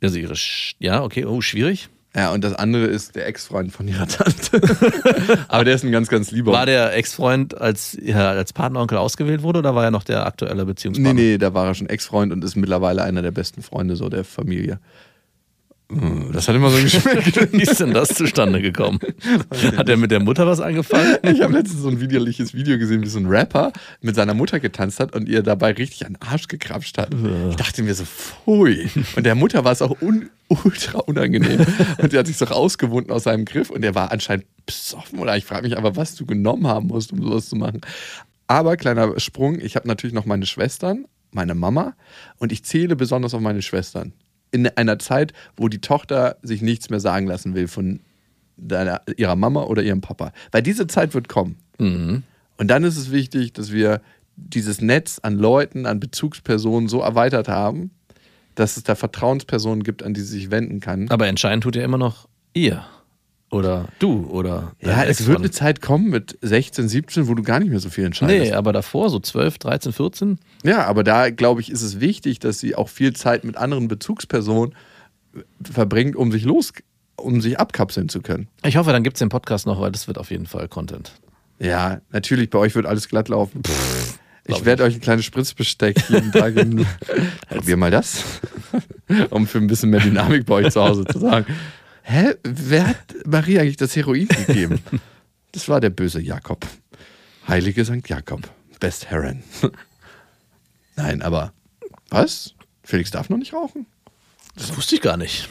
also 0.01 0.17
ihre, 0.17 0.35
Sch 0.35 0.75
ja, 0.79 1.03
okay, 1.03 1.25
oh, 1.25 1.41
schwierig. 1.41 1.89
Ja, 2.15 2.31
und 2.31 2.43
das 2.45 2.53
andere 2.53 2.85
ist 2.85 3.15
der 3.15 3.27
Ex-Freund 3.27 3.73
von 3.73 3.87
ihrer 3.87 4.07
Tante. 4.07 4.61
aber 5.49 5.65
der 5.65 5.75
ist 5.75 5.83
ein 5.83 5.91
ganz, 5.91 6.07
ganz 6.07 6.31
lieber. 6.31 6.53
War 6.53 6.65
der 6.65 6.95
Ex-Freund 6.95 7.59
als, 7.59 7.97
ja, 8.01 8.29
als 8.31 8.53
Patenonkel 8.53 8.97
ausgewählt 8.97 9.41
wurde 9.41 9.59
oder 9.59 9.75
war 9.75 9.83
er 9.83 9.91
noch 9.91 10.03
der 10.05 10.25
aktuelle 10.25 10.63
Nee, 10.63 10.65
Beziehungspartner? 10.65 11.13
nee, 11.13 11.37
da 11.37 11.53
war 11.53 11.67
er 11.67 11.73
schon 11.75 11.89
Ex-Freund 11.89 12.31
und 12.31 12.43
ist 12.43 12.55
mittlerweile 12.55 13.03
einer 13.03 13.21
der 13.21 13.31
besten 13.31 13.61
Freunde 13.61 13.97
so 13.97 14.07
der 14.07 14.23
Familie. 14.23 14.79
Hm, 15.91 16.31
Das 16.33 16.47
hat 16.47 16.55
immer 16.55 16.69
so 16.71 16.81
geschmeckt. 16.81 17.51
Wie 17.53 17.61
ist 17.61 17.79
denn 17.79 17.93
das 17.93 18.09
zustande 18.09 18.59
gekommen? 18.61 18.99
Hat 19.77 19.87
er 19.87 19.97
mit 19.97 20.09
der 20.11 20.19
Mutter 20.19 20.47
was 20.47 20.59
angefangen? 20.59 21.17
Ich 21.23 21.41
habe 21.41 21.53
letztens 21.53 21.81
so 21.83 21.89
ein 21.89 21.99
widerliches 21.99 22.53
Video 22.53 22.77
gesehen, 22.79 23.03
wie 23.03 23.07
so 23.07 23.19
ein 23.19 23.27
Rapper 23.27 23.71
mit 24.01 24.15
seiner 24.15 24.33
Mutter 24.33 24.59
getanzt 24.59 24.99
hat 24.99 25.15
und 25.15 25.29
ihr 25.29 25.43
dabei 25.43 25.73
richtig 25.73 26.05
an 26.05 26.13
den 26.13 26.21
Arsch 26.21 26.47
gekrapscht 26.47 26.97
hat. 26.97 27.09
Ich 27.49 27.55
dachte 27.55 27.83
mir 27.83 27.93
so, 27.93 28.03
pfui. 28.05 28.89
Und 29.15 29.25
der 29.25 29.35
Mutter 29.35 29.63
war 29.63 29.71
es 29.73 29.81
auch 29.81 30.01
un 30.01 30.29
ultra 30.47 30.99
unangenehm. 30.99 31.65
Und 31.97 32.11
sie 32.11 32.17
hat 32.17 32.27
sich 32.27 32.37
so 32.37 32.45
rausgewunden 32.45 33.11
aus 33.11 33.23
seinem 33.23 33.45
Griff 33.45 33.69
und 33.69 33.81
der 33.81 33.95
war 33.95 34.11
anscheinend 34.11 34.45
besoffen. 34.65 35.19
Oder 35.19 35.37
ich 35.37 35.45
frage 35.45 35.63
mich 35.67 35.77
aber, 35.77 35.95
was 35.95 36.15
du 36.15 36.25
genommen 36.25 36.67
haben 36.67 36.87
musst, 36.87 37.11
um 37.13 37.21
sowas 37.21 37.47
zu 37.49 37.55
machen. 37.55 37.81
Aber 38.47 38.77
kleiner 38.77 39.19
Sprung, 39.19 39.59
ich 39.59 39.75
habe 39.75 39.87
natürlich 39.87 40.13
noch 40.13 40.25
meine 40.25 40.45
Schwestern, 40.45 41.05
meine 41.31 41.55
Mama 41.55 41.93
und 42.37 42.51
ich 42.51 42.63
zähle 42.63 42.95
besonders 42.95 43.33
auf 43.33 43.41
meine 43.41 43.61
Schwestern. 43.61 44.13
In 44.55 44.67
einer 44.67 44.99
Zeit, 44.99 45.33
wo 45.57 45.67
die 45.67 45.81
Tochter 45.81 46.37
sich 46.41 46.61
nichts 46.61 46.89
mehr 46.89 47.01
sagen 47.01 47.27
lassen 47.27 47.55
will 47.55 47.67
von 47.67 47.99
deiner, 48.55 49.01
ihrer 49.17 49.35
Mama 49.35 49.63
oder 49.63 49.83
ihrem 49.83 49.99
Papa. 49.99 50.31
Weil 50.51 50.63
diese 50.63 50.87
Zeit 50.87 51.13
wird 51.13 51.27
kommen. 51.27 51.57
Und 52.57 52.67
dann 52.69 52.85
ist 52.85 52.95
es 52.95 53.11
wichtig, 53.11 53.51
dass 53.51 53.73
wir 53.73 54.01
dieses 54.37 54.79
Netz 54.81 55.19
an 55.21 55.35
Leuten, 55.37 55.85
an 55.85 55.99
Bezugspersonen 55.99 56.87
so 56.87 57.01
erweitert 57.01 57.49
haben, 57.49 57.91
dass 58.55 58.77
es 58.77 58.83
da 58.83 58.95
Vertrauenspersonen 58.95 59.83
gibt, 59.83 60.03
an 60.03 60.13
die 60.13 60.21
sie 60.21 60.39
sich 60.39 60.51
wenden 60.51 60.79
kann. 60.79 61.09
Aber 61.09 61.27
entscheidend 61.27 61.63
tut 61.63 61.75
ja 61.75 61.83
immer 61.83 61.97
noch 61.97 62.29
ihr. 62.53 62.85
Oder 63.51 63.87
du 63.99 64.25
oder 64.27 64.73
ja, 64.81 65.03
es 65.03 65.25
wird 65.27 65.37
eine 65.37 65.51
Zeit 65.51 65.81
kommen 65.81 66.09
mit 66.09 66.37
16, 66.41 66.89
17, 66.89 67.27
wo 67.27 67.35
du 67.35 67.43
gar 67.43 67.59
nicht 67.59 67.69
mehr 67.69 67.79
so 67.79 67.89
viel 67.89 68.03
entscheidest. 68.03 68.51
Nee, 68.51 68.53
aber 68.53 68.73
davor, 68.73 69.09
so 69.09 69.19
12, 69.19 69.59
13, 69.59 69.93
14. 69.93 70.39
Ja, 70.63 70.85
aber 70.85 71.03
da 71.03 71.29
glaube 71.29 71.61
ich, 71.61 71.71
ist 71.71 71.83
es 71.83 71.99
wichtig, 71.99 72.39
dass 72.39 72.59
sie 72.59 72.75
auch 72.75 72.89
viel 72.89 73.13
Zeit 73.13 73.43
mit 73.43 73.55
anderen 73.55 73.87
Bezugspersonen 73.87 74.75
verbringt, 75.61 76.15
um 76.15 76.31
sich 76.31 76.43
los, 76.43 76.73
um 77.17 77.39
sich 77.39 77.59
abkapseln 77.59 78.09
zu 78.09 78.21
können. 78.21 78.47
Ich 78.63 78.77
hoffe, 78.77 78.91
dann 78.91 79.03
gibt 79.03 79.17
es 79.17 79.19
den 79.19 79.29
Podcast 79.29 79.67
noch, 79.67 79.79
weil 79.79 79.91
das 79.91 80.07
wird 80.07 80.17
auf 80.17 80.31
jeden 80.31 80.47
Fall 80.47 80.67
Content. 80.67 81.11
Ja, 81.59 82.01
natürlich, 82.11 82.49
bei 82.49 82.59
euch 82.59 82.75
wird 82.75 82.85
alles 82.85 83.07
glatt 83.07 83.29
laufen. 83.29 83.61
Glaub 84.43 84.59
ich 84.59 84.65
werde 84.65 84.83
euch 84.83 84.95
ein 84.95 85.01
kleines 85.01 85.25
Spritzbesteck 85.25 85.97
jeden 86.09 86.31
Tag. 86.31 86.53
Probier 87.49 87.77
mal 87.77 87.91
das. 87.91 88.23
um 89.29 89.47
für 89.47 89.57
ein 89.59 89.67
bisschen 89.67 89.89
mehr 89.89 90.01
Dynamik 90.01 90.45
bei 90.45 90.55
euch 90.55 90.73
zu 90.73 90.81
Hause 90.81 91.05
zu 91.05 91.19
sagen. 91.19 91.45
Hä? 92.07 92.35
Wer 92.43 92.87
hat 92.89 93.15
Maria 93.25 93.61
eigentlich 93.61 93.77
das 93.77 93.95
Heroin 93.95 94.27
gegeben? 94.27 94.79
Das 95.51 95.69
war 95.69 95.79
der 95.79 95.89
böse 95.89 96.19
Jakob. 96.19 96.67
Heilige 97.47 97.85
St. 97.85 98.09
Jakob. 98.09 98.41
Best 98.81 99.09
Heron. 99.09 99.41
Nein, 100.97 101.21
aber 101.21 101.53
was? 102.09 102.53
Felix 102.83 103.09
darf 103.09 103.29
noch 103.29 103.37
nicht 103.37 103.53
rauchen? 103.53 103.85
Das 104.57 104.75
wusste 104.75 104.95
ich 104.95 105.01
gar 105.01 105.15
nicht. 105.15 105.47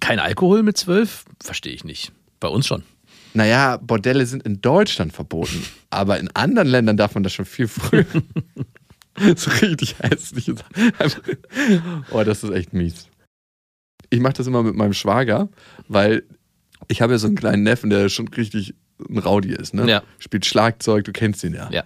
Kein 0.00 0.20
Alkohol 0.20 0.62
mit 0.62 0.78
12? 0.78 1.26
Verstehe 1.42 1.74
ich 1.74 1.84
nicht. 1.84 2.12
Bei 2.40 2.48
uns 2.48 2.66
schon. 2.66 2.82
Naja, 3.34 3.76
Bordelle 3.76 4.24
sind 4.24 4.42
in 4.44 4.62
Deutschland 4.62 5.12
verboten, 5.12 5.62
aber 5.90 6.18
in 6.18 6.34
anderen 6.34 6.68
Ländern 6.68 6.96
darf 6.96 7.12
man 7.12 7.22
das 7.22 7.34
schon 7.34 7.44
viel 7.44 7.68
früher. 7.68 8.06
so 9.36 9.50
richtig 9.50 9.96
hässlich. 9.98 10.50
Oh, 12.10 12.24
das 12.24 12.42
ist 12.42 12.52
echt 12.52 12.72
mies. 12.72 13.08
Ich 14.10 14.20
mache 14.20 14.34
das 14.34 14.46
immer 14.46 14.62
mit 14.62 14.74
meinem 14.74 14.92
Schwager, 14.92 15.48
weil 15.88 16.24
ich 16.88 17.02
habe 17.02 17.14
ja 17.14 17.18
so 17.18 17.26
einen 17.26 17.36
kleinen 17.36 17.62
Neffen, 17.62 17.90
der 17.90 18.08
schon 18.08 18.28
richtig 18.28 18.74
ein 19.08 19.18
Rowdy 19.18 19.52
ist. 19.52 19.74
Ne? 19.74 19.88
Ja. 19.88 20.02
Spielt 20.18 20.46
Schlagzeug, 20.46 21.04
du 21.04 21.12
kennst 21.12 21.44
ihn 21.44 21.54
ja. 21.54 21.68
Ja. 21.70 21.84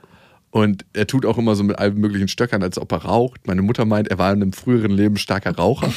Und 0.53 0.85
er 0.95 1.07
tut 1.07 1.25
auch 1.27 1.39
immer 1.39 1.55
so 1.55 1.63
mit 1.63 1.79
allen 1.79 1.99
möglichen 1.99 2.27
Stöckern, 2.27 2.63
als 2.63 2.77
ob 2.77 2.91
er 2.91 3.05
raucht. 3.05 3.47
Meine 3.47 3.63
Mutter 3.63 3.85
meint, 3.85 4.09
er 4.09 4.19
war 4.19 4.33
in 4.33 4.43
einem 4.43 4.53
früheren 4.53 4.91
Leben 4.91 5.17
starker 5.17 5.55
Raucher. 5.55 5.93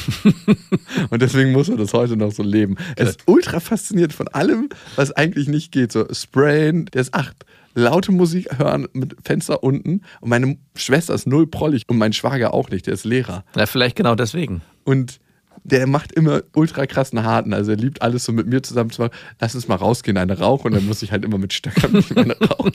und 1.10 1.22
deswegen 1.22 1.50
muss 1.50 1.68
er 1.68 1.76
das 1.76 1.92
heute 1.92 2.16
noch 2.16 2.30
so 2.30 2.44
leben. 2.44 2.76
Er 2.94 3.08
ist 3.08 3.22
ultra 3.26 3.58
fasziniert 3.58 4.12
von 4.12 4.28
allem, 4.28 4.68
was 4.94 5.10
eigentlich 5.10 5.48
nicht 5.48 5.72
geht. 5.72 5.90
So 5.90 6.06
Sprayen, 6.12 6.86
der 6.86 7.00
ist 7.00 7.14
acht. 7.14 7.44
Laute 7.74 8.12
Musik 8.12 8.56
hören 8.56 8.86
mit 8.92 9.16
Fenster 9.24 9.64
unten. 9.64 10.02
Und 10.20 10.28
meine 10.28 10.56
Schwester 10.76 11.14
ist 11.14 11.26
null 11.26 11.48
prollig 11.48 11.82
und 11.88 11.98
mein 11.98 12.12
Schwager 12.12 12.54
auch 12.54 12.70
nicht, 12.70 12.86
der 12.86 12.94
ist 12.94 13.04
Lehrer. 13.04 13.44
Ja, 13.56 13.66
vielleicht 13.66 13.96
genau 13.96 14.14
deswegen. 14.14 14.62
Und 14.84 15.18
der 15.64 15.86
macht 15.86 16.12
immer 16.12 16.42
ultra 16.54 16.86
krassen 16.86 17.24
Harten. 17.24 17.54
Also 17.54 17.72
er 17.72 17.78
liebt 17.78 18.02
alles 18.02 18.24
so 18.24 18.32
mit 18.32 18.46
mir 18.46 18.62
zusammen 18.62 18.90
zu 18.90 19.02
machen. 19.02 19.14
Lass 19.40 19.54
uns 19.54 19.66
mal 19.66 19.76
rausgehen, 19.76 20.16
eine 20.18 20.38
rauchen. 20.38 20.68
Und 20.68 20.74
dann 20.74 20.86
muss 20.86 21.02
ich 21.02 21.10
halt 21.10 21.24
immer 21.24 21.38
mit 21.38 21.52
Stöckern 21.52 21.92
mit 21.92 22.14
meine 22.14 22.38
rauchen. 22.38 22.72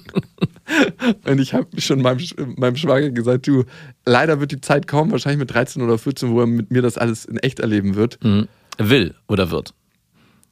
Und 1.25 1.39
ich 1.39 1.54
habe 1.54 1.67
schon 1.80 2.02
meinem, 2.02 2.19
meinem 2.58 2.75
Schwager 2.75 3.12
gesagt, 3.12 3.47
du, 3.47 3.64
leider 4.05 4.39
wird 4.39 4.51
die 4.51 4.61
Zeit 4.61 4.88
kommen, 4.88 5.11
wahrscheinlich 5.11 5.39
mit 5.39 5.53
13 5.53 5.82
oder 5.82 5.97
14, 5.97 6.32
wo 6.32 6.41
er 6.41 6.47
mit 6.47 6.72
mir 6.72 6.82
das 6.82 6.97
alles 6.97 7.26
in 7.26 7.38
echt 7.38 7.59
erleben 7.59 7.95
wird. 7.95 8.24
Mhm. 8.24 8.47
Will 8.80 9.14
oder 9.28 9.51
wird. 9.51 9.74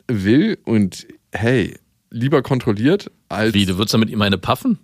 Will 0.07 0.57
und 0.64 1.07
hey, 1.32 1.76
lieber 2.12 2.43
kontrolliert 2.43 3.12
als. 3.30 3.53
Wie, 3.53 3.66
du 3.66 3.78
würdest 3.78 3.93
dann 3.93 3.99
mit 3.99 4.09
ihm 4.09 4.22
eine 4.22 4.38
paffen? 4.38 4.78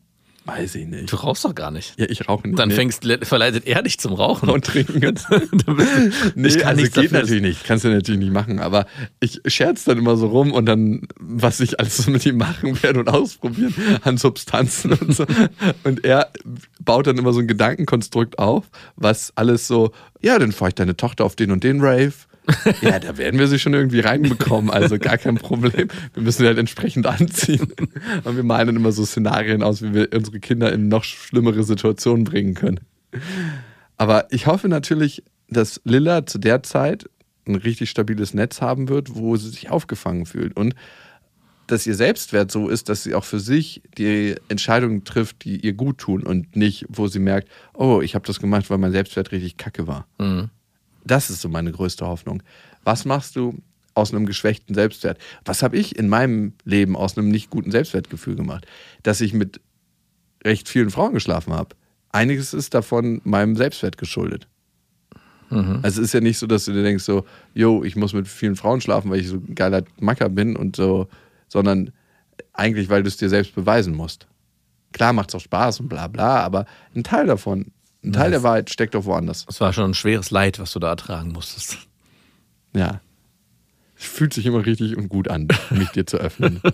Weiß 0.45 0.75
ich 0.75 0.85
nicht. 0.85 1.11
Du 1.11 1.15
rauchst 1.15 1.45
doch 1.45 1.55
gar 1.55 1.71
nicht. 1.71 1.97
Ja, 1.97 2.05
ich 2.09 2.27
rauche 2.27 2.45
nicht. 2.45 2.59
Dann 2.59 2.67
nee. 2.67 2.75
fängst, 2.75 3.05
verleitet 3.23 3.65
er 3.65 3.81
dich 3.81 3.97
zum 3.97 4.13
Rauchen. 4.13 4.49
und 4.49 4.65
trinken. 4.65 4.99
nee, 6.35 6.47
ich 6.47 6.59
kann 6.59 6.67
also 6.69 6.83
geht 6.83 6.97
dafür. 6.97 7.19
natürlich 7.19 7.41
nicht. 7.41 7.63
Kannst 7.63 7.85
du 7.85 7.89
natürlich 7.89 8.19
nicht 8.19 8.33
machen. 8.33 8.59
Aber 8.59 8.85
ich 9.21 9.39
scherze 9.45 9.85
dann 9.91 9.99
immer 9.99 10.17
so 10.17 10.27
rum 10.27 10.51
und 10.51 10.65
dann, 10.65 11.07
was 11.17 11.61
ich 11.61 11.79
alles 11.79 11.97
so 11.97 12.11
mit 12.11 12.25
ihm 12.25 12.37
machen 12.37 12.81
werde 12.83 12.99
und 12.99 13.07
ausprobieren 13.07 13.73
an 14.03 14.17
Substanzen 14.17 14.91
und 14.93 15.15
so. 15.15 15.25
Und 15.83 16.03
er 16.03 16.31
baut 16.79 17.07
dann 17.07 17.17
immer 17.17 17.33
so 17.33 17.39
ein 17.39 17.47
Gedankenkonstrukt 17.47 18.39
auf, 18.39 18.69
was 18.95 19.31
alles 19.35 19.67
so, 19.67 19.91
ja, 20.21 20.37
dann 20.39 20.51
fahre 20.51 20.69
ich 20.69 20.75
deine 20.75 20.95
Tochter 20.97 21.25
auf 21.25 21.35
den 21.35 21.51
und 21.51 21.63
den 21.63 21.81
Rave. 21.81 22.13
Ja, 22.81 22.99
da 22.99 23.17
werden 23.17 23.39
wir 23.39 23.47
sie 23.47 23.59
schon 23.59 23.73
irgendwie 23.73 24.01
reinbekommen, 24.01 24.69
also 24.69 24.97
gar 24.97 25.17
kein 25.17 25.35
Problem. 25.35 25.87
Wir 26.13 26.23
müssen 26.23 26.41
sie 26.41 26.47
halt 26.47 26.57
entsprechend 26.57 27.05
anziehen. 27.05 27.67
Und 28.23 28.35
wir 28.35 28.43
dann 28.43 28.75
immer 28.75 28.91
so 28.91 29.05
Szenarien 29.05 29.63
aus, 29.63 29.81
wie 29.81 29.93
wir 29.93 30.09
unsere 30.13 30.39
Kinder 30.39 30.71
in 30.71 30.87
noch 30.87 31.03
schlimmere 31.03 31.63
Situationen 31.63 32.25
bringen 32.25 32.53
können. 32.53 32.81
Aber 33.97 34.27
ich 34.31 34.47
hoffe 34.47 34.67
natürlich, 34.67 35.23
dass 35.47 35.79
Lilla 35.85 36.25
zu 36.25 36.37
der 36.37 36.63
Zeit 36.63 37.09
ein 37.47 37.55
richtig 37.55 37.89
stabiles 37.89 38.33
Netz 38.33 38.61
haben 38.61 38.89
wird, 38.89 39.15
wo 39.15 39.35
sie 39.35 39.49
sich 39.49 39.69
aufgefangen 39.69 40.25
fühlt. 40.25 40.55
Und 40.55 40.75
dass 41.67 41.87
ihr 41.87 41.95
Selbstwert 41.95 42.51
so 42.51 42.67
ist, 42.67 42.89
dass 42.89 43.03
sie 43.03 43.15
auch 43.15 43.23
für 43.23 43.39
sich 43.39 43.81
die 43.97 44.35
Entscheidungen 44.49 45.05
trifft, 45.05 45.45
die 45.45 45.65
ihr 45.65 45.73
gut 45.73 45.97
tun 45.97 46.23
und 46.23 46.55
nicht, 46.55 46.85
wo 46.89 47.07
sie 47.07 47.19
merkt, 47.19 47.47
oh, 47.73 48.01
ich 48.01 48.15
habe 48.15 48.27
das 48.27 48.39
gemacht, 48.39 48.69
weil 48.69 48.77
mein 48.77 48.91
Selbstwert 48.91 49.31
richtig 49.31 49.57
kacke 49.57 49.87
war. 49.87 50.05
Das 51.03 51.29
ist 51.29 51.41
so 51.41 51.49
meine 51.49 51.71
größte 51.71 52.05
Hoffnung. 52.05 52.43
Was 52.83 53.05
machst 53.05 53.35
du 53.35 53.61
aus 53.93 54.13
einem 54.13 54.25
geschwächten 54.25 54.73
Selbstwert? 54.73 55.19
Was 55.45 55.61
habe 55.63 55.77
ich 55.77 55.97
in 55.97 56.09
meinem 56.09 56.53
Leben 56.63 56.95
aus 56.95 57.17
einem 57.17 57.29
nicht 57.29 57.49
guten 57.49 57.71
Selbstwertgefühl 57.71 58.35
gemacht? 58.35 58.65
Dass 59.03 59.21
ich 59.21 59.33
mit 59.33 59.61
recht 60.43 60.67
vielen 60.67 60.89
Frauen 60.89 61.13
geschlafen 61.13 61.53
habe. 61.53 61.75
Einiges 62.11 62.53
ist 62.53 62.73
davon 62.73 63.21
meinem 63.23 63.55
Selbstwert 63.55 63.97
geschuldet. 63.97 64.47
Also 65.83 66.01
es 66.01 66.07
ist 66.07 66.13
ja 66.13 66.21
nicht 66.21 66.37
so, 66.39 66.47
dass 66.47 66.65
du 66.65 66.73
dir 66.73 66.83
denkst 66.83 67.03
so, 67.03 67.25
yo, 67.53 67.83
ich 67.83 67.95
muss 67.95 68.13
mit 68.13 68.27
vielen 68.27 68.55
Frauen 68.55 68.81
schlafen, 68.81 69.11
weil 69.11 69.19
ich 69.19 69.27
so 69.27 69.35
ein 69.35 69.55
geiler 69.55 69.83
Macker 69.99 70.29
bin 70.29 70.55
und 70.55 70.75
so, 70.75 71.07
sondern 71.47 71.91
eigentlich, 72.53 72.89
weil 72.89 73.03
du 73.03 73.07
es 73.07 73.17
dir 73.17 73.29
selbst 73.29 73.53
beweisen 73.53 73.95
musst. 73.95 74.27
Klar 74.91 75.13
macht 75.13 75.29
es 75.29 75.35
auch 75.35 75.41
Spaß 75.41 75.79
und 75.81 75.89
bla 75.89 76.07
bla, 76.07 76.39
aber 76.41 76.65
ein 76.95 77.03
Teil 77.03 77.27
davon, 77.27 77.71
ein 78.03 78.13
Teil 78.13 78.31
der 78.31 78.43
Wahrheit 78.43 78.69
steckt 78.69 78.95
doch 78.95 79.05
woanders. 79.05 79.45
Das 79.45 79.61
war 79.61 79.71
schon 79.73 79.91
ein 79.91 79.93
schweres 79.93 80.31
Leid, 80.31 80.59
was 80.59 80.73
du 80.73 80.79
da 80.79 80.89
ertragen 80.89 81.31
musstest. 81.31 81.77
Ja. 82.73 83.01
Es 83.97 84.05
fühlt 84.05 84.33
sich 84.33 84.45
immer 84.45 84.65
richtig 84.65 84.97
und 84.97 85.07
gut 85.07 85.29
an, 85.29 85.47
mich 85.69 85.89
dir 85.89 86.05
zu 86.05 86.17
öffnen. 86.17 86.61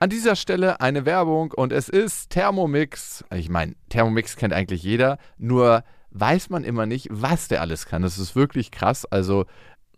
An 0.00 0.10
dieser 0.10 0.34
Stelle 0.34 0.80
eine 0.80 1.04
Werbung 1.06 1.52
und 1.52 1.72
es 1.72 1.88
ist 1.88 2.30
Thermomix. 2.30 3.24
Ich 3.32 3.48
meine, 3.48 3.76
Thermomix 3.88 4.34
kennt 4.34 4.52
eigentlich 4.52 4.82
jeder, 4.82 5.18
nur 5.38 5.84
weiß 6.10 6.50
man 6.50 6.64
immer 6.64 6.86
nicht, 6.86 7.06
was 7.10 7.46
der 7.46 7.60
alles 7.60 7.86
kann. 7.86 8.02
Das 8.02 8.18
ist 8.18 8.34
wirklich 8.34 8.72
krass. 8.72 9.04
Also 9.04 9.46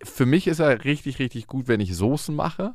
für 0.03 0.27
mich 0.27 0.47
ist 0.47 0.59
er 0.59 0.85
richtig, 0.85 1.19
richtig 1.21 1.47
gut, 1.47 1.69
wenn 1.69 1.81
ich 1.81 1.97
Soßen 1.97 2.35
mache. 2.35 2.75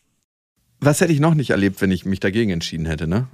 Was 0.81 0.99
hätte 0.99 1.13
ich 1.13 1.19
noch 1.19 1.35
nicht 1.35 1.51
erlebt, 1.51 1.79
wenn 1.81 1.91
ich 1.91 2.05
mich 2.05 2.19
dagegen 2.19 2.49
entschieden 2.51 2.85
hätte, 2.87 3.07
ne? 3.07 3.27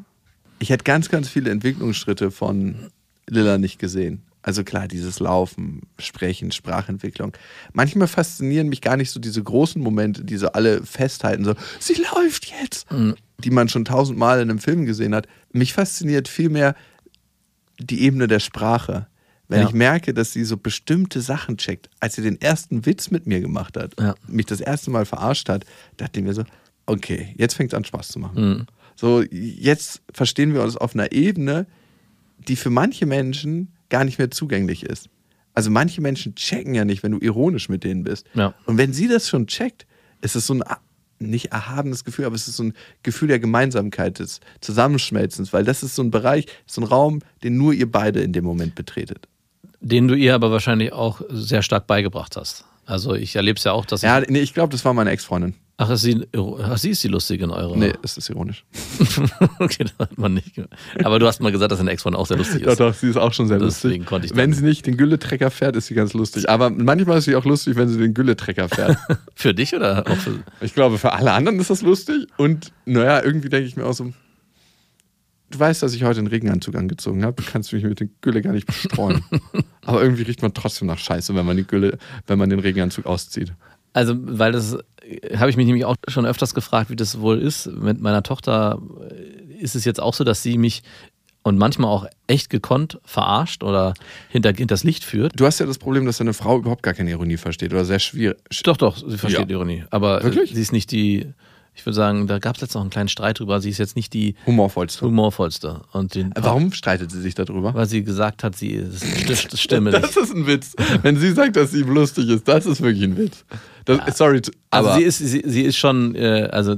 Ich 0.60 0.70
hätte 0.70 0.84
ganz, 0.84 1.10
ganz 1.10 1.30
viele 1.30 1.50
Entwicklungsschritte 1.50 2.30
von 2.32 2.90
Lilla 3.28 3.58
nicht 3.58 3.80
gesehen. 3.80 4.22
Also 4.42 4.64
klar, 4.64 4.88
dieses 4.88 5.20
Laufen, 5.20 5.82
Sprechen, 6.00 6.52
Sprachentwicklung. 6.52 7.34
Manchmal 7.74 8.08
faszinieren 8.08 8.70
mich 8.70 8.82
gar 8.82 8.98
nicht 8.98 9.12
so 9.12 9.20
diese 9.20 9.44
großen 9.44 9.82
Momente, 9.82 10.24
die 10.24 10.38
so 10.38 10.48
alle 10.52 10.84
festhalten, 10.86 11.44
so, 11.44 11.54
sie 11.80 11.96
läuft 12.16 12.52
jetzt, 12.62 12.88
die 13.44 13.50
man 13.52 13.68
schon 13.70 13.86
tausendmal 13.86 14.42
in 14.42 14.50
einem 14.50 14.60
Film 14.60 14.86
gesehen 14.86 15.14
hat. 15.16 15.28
Mich 15.52 15.74
fasziniert 15.74 16.28
vielmehr 16.28 16.76
die 17.80 18.02
Ebene 18.02 18.28
der 18.28 18.40
Sprache. 18.40 19.08
Wenn 19.50 19.62
Ja. 19.62 19.68
ich 19.68 19.74
merke, 19.74 20.14
dass 20.14 20.34
sie 20.34 20.44
so 20.44 20.58
bestimmte 20.58 21.22
Sachen 21.22 21.58
checkt. 21.58 21.90
Als 22.00 22.16
sie 22.16 22.22
den 22.22 22.42
ersten 22.42 22.86
Witz 22.86 23.12
mit 23.12 23.28
mir 23.28 23.40
gemacht 23.42 23.78
hat, 23.78 23.94
Ja. 24.00 24.16
mich 24.28 24.46
das 24.46 24.60
erste 24.62 24.92
Mal 24.92 25.06
verarscht 25.06 25.48
hat, 25.50 25.66
dachte 25.98 26.20
ich 26.20 26.26
mir 26.26 26.34
so, 26.34 26.44
okay, 26.88 27.36
jetzt 27.38 27.54
fängt 27.54 27.72
es 27.72 27.78
an 27.78 27.84
Spaß 27.84 28.08
zu 28.08 28.20
machen. 28.20 28.50
Mhm. 28.50 28.66
So, 28.96 29.22
jetzt 29.30 30.02
verstehen 30.12 30.54
wir 30.56 30.64
uns 30.64 30.76
auf 30.76 30.96
einer 30.96 31.12
Ebene, 31.12 31.68
die 32.48 32.56
für 32.56 32.72
manche 32.72 33.06
Menschen 33.06 33.72
gar 33.90 34.04
nicht 34.04 34.18
mehr 34.18 34.32
zugänglich 34.32 34.84
ist. 34.84 35.10
Also 35.54 35.70
manche 35.70 36.02
Menschen 36.02 36.36
checken 36.36 36.74
ja 36.74 36.86
nicht, 36.86 37.04
wenn 37.04 37.12
du 37.12 37.20
ironisch 37.20 37.70
mit 37.70 37.84
denen 37.84 38.04
bist. 38.04 38.26
Ja. 38.34 38.54
Und 38.66 38.78
wenn 38.78 38.94
sie 38.94 39.08
das 39.08 39.30
schon 39.30 39.48
checkt, 39.48 39.86
ist 40.22 40.36
es 40.36 40.48
so 40.48 40.56
ein 40.56 40.64
nicht 41.20 41.52
erhabenes 41.52 42.04
Gefühl, 42.04 42.26
aber 42.26 42.36
es 42.36 42.48
ist 42.48 42.58
so 42.58 42.64
ein 42.64 42.74
Gefühl 43.04 43.28
der 43.28 43.40
Gemeinsamkeit, 43.40 44.20
des 44.20 44.40
Zusammenschmelzens, 44.62 45.54
weil 45.54 45.64
das 45.64 45.84
ist 45.84 45.96
so 45.96 46.04
ein 46.04 46.12
Bereich, 46.12 46.46
so 46.66 46.82
ein 46.82 46.84
Raum, 46.84 47.22
den 47.44 47.58
nur 47.58 47.74
ihr 47.74 47.92
beide 47.92 48.22
in 48.22 48.34
dem 48.34 48.46
Moment 48.46 48.76
betretet. 48.76 49.28
Den 49.80 50.08
du 50.08 50.16
ihr 50.16 50.36
aber 50.36 50.52
wahrscheinlich 50.52 50.94
auch 50.94 51.22
sehr 51.30 51.62
stark 51.62 51.88
beigebracht 51.88 52.36
hast. 52.36 52.66
Also 52.86 53.16
ich 53.16 53.36
erlebe 53.36 53.58
es 53.58 53.64
ja 53.64 53.74
auch, 53.74 53.86
dass 53.86 54.02
Ja, 54.02 54.22
ich, 54.22 54.30
nee, 54.30 54.40
ich 54.40 54.54
glaube, 54.54 54.72
das 54.72 54.86
war 54.86 54.94
meine 54.94 55.10
Ex-Freundin. 55.12 55.56
Ach, 55.80 55.92
ist 55.92 56.02
sie, 56.02 56.26
ach, 56.64 56.78
sie 56.80 56.90
ist 56.90 57.04
die 57.04 57.08
Lustige 57.08 57.44
in 57.44 57.52
eurer. 57.52 57.76
Nee, 57.78 57.94
es 58.02 58.18
ist 58.18 58.30
ironisch. 58.32 58.66
okay, 59.60 59.84
das 59.84 59.94
hat 60.00 60.18
man 60.18 60.34
nicht. 60.34 60.56
ge- 60.56 60.66
Aber 61.04 61.20
du 61.20 61.28
hast 61.28 61.40
mal 61.40 61.52
gesagt, 61.52 61.72
dass 61.72 61.78
deine 61.78 61.92
Ex-Freundin 61.92 62.20
auch 62.20 62.26
sehr 62.26 62.38
lustig 62.38 62.64
Doch, 62.64 62.72
ist. 62.72 62.80
doch, 62.80 62.94
sie 62.96 63.10
ist 63.10 63.18
auch 63.18 63.32
schon 63.32 63.48
sehr 63.48 63.60
Deswegen 63.60 63.98
lustig. 64.00 64.06
konnte 64.08 64.26
ich 64.26 64.36
wenn 64.36 64.54
sie 64.54 64.64
nicht 64.64 64.88
den 64.88 64.98
Gülletrecker 64.98 65.52
fährt, 65.52 65.76
ist 65.76 65.86
sie 65.86 65.94
ganz 65.94 66.14
lustig. 66.14 66.50
Aber 66.50 66.72
manchmal 66.72 67.20
ist 67.20 67.26
sie 67.26 67.36
auch 67.36 67.46
lustig, 67.46 67.76
wenn 67.76 67.90
sie 67.90 68.00
den 68.00 68.16
Gülletrecker 68.16 68.70
fährt. 68.70 68.98
Für 69.36 69.54
dich 69.54 69.76
oder 69.76 70.04
auch 70.08 70.18
für. 70.18 70.40
ich 70.62 70.74
glaube, 70.74 70.98
für 70.98 71.14
alle 71.14 71.32
anderen 71.32 71.60
ist 71.60 71.70
das 71.70 71.84
lustig. 71.84 72.26
Und 72.38 72.72
naja, 72.86 73.24
irgendwie 73.24 73.50
denke 73.50 73.68
ich 73.68 73.76
mir 73.78 73.86
auch 73.86 73.94
so, 73.94 74.12
du 75.52 75.60
weißt, 75.60 75.84
dass 75.84 75.94
ich 75.94 76.04
heute 76.04 76.18
einen 76.20 76.28
Regenanzug 76.28 76.74
angezogen 76.76 77.24
habe. 77.24 77.42
Du 77.42 77.48
kannst 77.52 77.72
mich 77.72 77.84
mit 77.84 78.00
der 78.00 78.08
Gülle 78.22 78.42
gar 78.42 78.52
nicht 78.54 78.66
bestreuen. 78.66 79.24
Aber 79.86 80.02
irgendwie 80.02 80.24
riecht 80.24 80.42
man 80.42 80.56
trotzdem 80.56 80.88
nach 80.88 80.98
Scheiße, 80.98 81.36
wenn 81.36 81.46
man 81.46 81.56
die 81.56 81.68
Gülle, 81.68 82.00
wenn 82.26 82.40
man 82.40 82.50
den 82.50 82.60
Regenanzug 82.60 83.06
auszieht. 83.06 83.54
Also, 83.94 84.16
weil 84.18 84.52
das 84.52 84.78
habe 85.36 85.50
ich 85.50 85.58
mich 85.58 85.66
nämlich 85.66 85.86
auch 85.86 85.96
schon 86.08 86.26
öfters 86.26 86.54
gefragt, 86.54 86.90
wie 86.90 86.96
das 86.96 87.20
wohl 87.20 87.40
ist. 87.40 87.68
Mit 87.68 88.02
meiner 88.02 88.24
Tochter 88.24 88.80
äh, 89.10 89.54
ist 89.62 89.76
es 89.76 89.86
jetzt 89.86 90.02
auch 90.02 90.14
so, 90.14 90.24
dass 90.24 90.44
sie 90.44 90.58
mich 90.58 90.84
und 91.44 91.58
manchmal 91.58 91.90
auch 91.90 92.06
echt 92.28 92.50
gekonnt 92.50 93.00
verarscht 93.06 93.64
oder 93.64 93.94
hinter, 94.30 94.52
hinters 94.54 94.84
Licht 94.84 95.06
führt. 95.06 95.40
Du 95.40 95.46
hast 95.46 95.60
ja 95.60 95.66
das 95.66 95.78
Problem, 95.78 96.06
dass 96.06 96.18
deine 96.18 96.34
Frau 96.34 96.58
überhaupt 96.58 96.84
gar 96.84 96.94
keine 96.94 97.10
Ironie 97.12 97.38
versteht 97.38 97.72
oder 97.72 97.86
sehr 97.86 98.00
schwierig. 98.00 98.38
Doch, 98.64 98.76
doch, 98.76 98.98
sie 98.98 99.18
versteht 99.18 99.50
Ja. 99.50 99.56
Ironie. 99.56 99.86
Aber 99.90 100.22
Wirklich? 100.24 100.54
sie 100.54 100.62
ist 100.62 100.74
nicht 100.74 100.92
die, 100.92 101.28
ich 101.78 101.86
würde 101.86 101.96
sagen, 101.96 102.26
da 102.26 102.40
gab 102.40 102.56
es 102.56 102.62
jetzt 102.62 102.74
noch 102.74 102.82
einen 102.82 102.90
kleinen 102.90 103.08
Streit 103.08 103.40
drüber. 103.40 103.62
Sie 103.62 103.70
ist 103.70 103.78
jetzt 103.78 103.96
nicht 103.96 104.12
die 104.12 104.34
Humorvollste. 104.48 105.06
humorvollste. 105.06 105.82
Und 105.94 106.16
den, 106.16 106.34
Warum 106.36 106.74
streitet 106.74 107.12
sie 107.12 107.22
sich 107.22 107.36
darüber? 107.36 107.76
Weil 107.76 107.86
sie 107.86 108.04
gesagt 108.04 108.44
hat, 108.44 108.56
sie 108.56 108.70
ist, 108.70 109.06
das, 109.30 109.48
das 109.48 109.62
stimme 109.62 109.92
Das 109.92 110.18
ist 110.18 110.34
ein 110.34 110.48
Witz. 110.48 110.74
Wenn 111.04 111.18
sie 111.18 111.32
sagt, 111.32 111.56
dass 111.56 111.72
sie 111.72 111.84
lustig 111.84 112.30
ist, 112.30 112.48
das 112.48 112.66
ist 112.66 112.82
wirklich 112.82 113.04
ein 113.04 113.16
Witz. 113.16 113.46
Das, 113.86 114.18
Sorry, 114.18 114.42
Also 114.72 114.90
aber 114.90 114.98
sie 114.98 115.04
ist, 115.04 115.20
sie, 115.20 115.44
sie 115.46 115.62
ist 115.62 115.78
schon, 115.78 116.16
äh, 116.16 116.50
also 116.52 116.78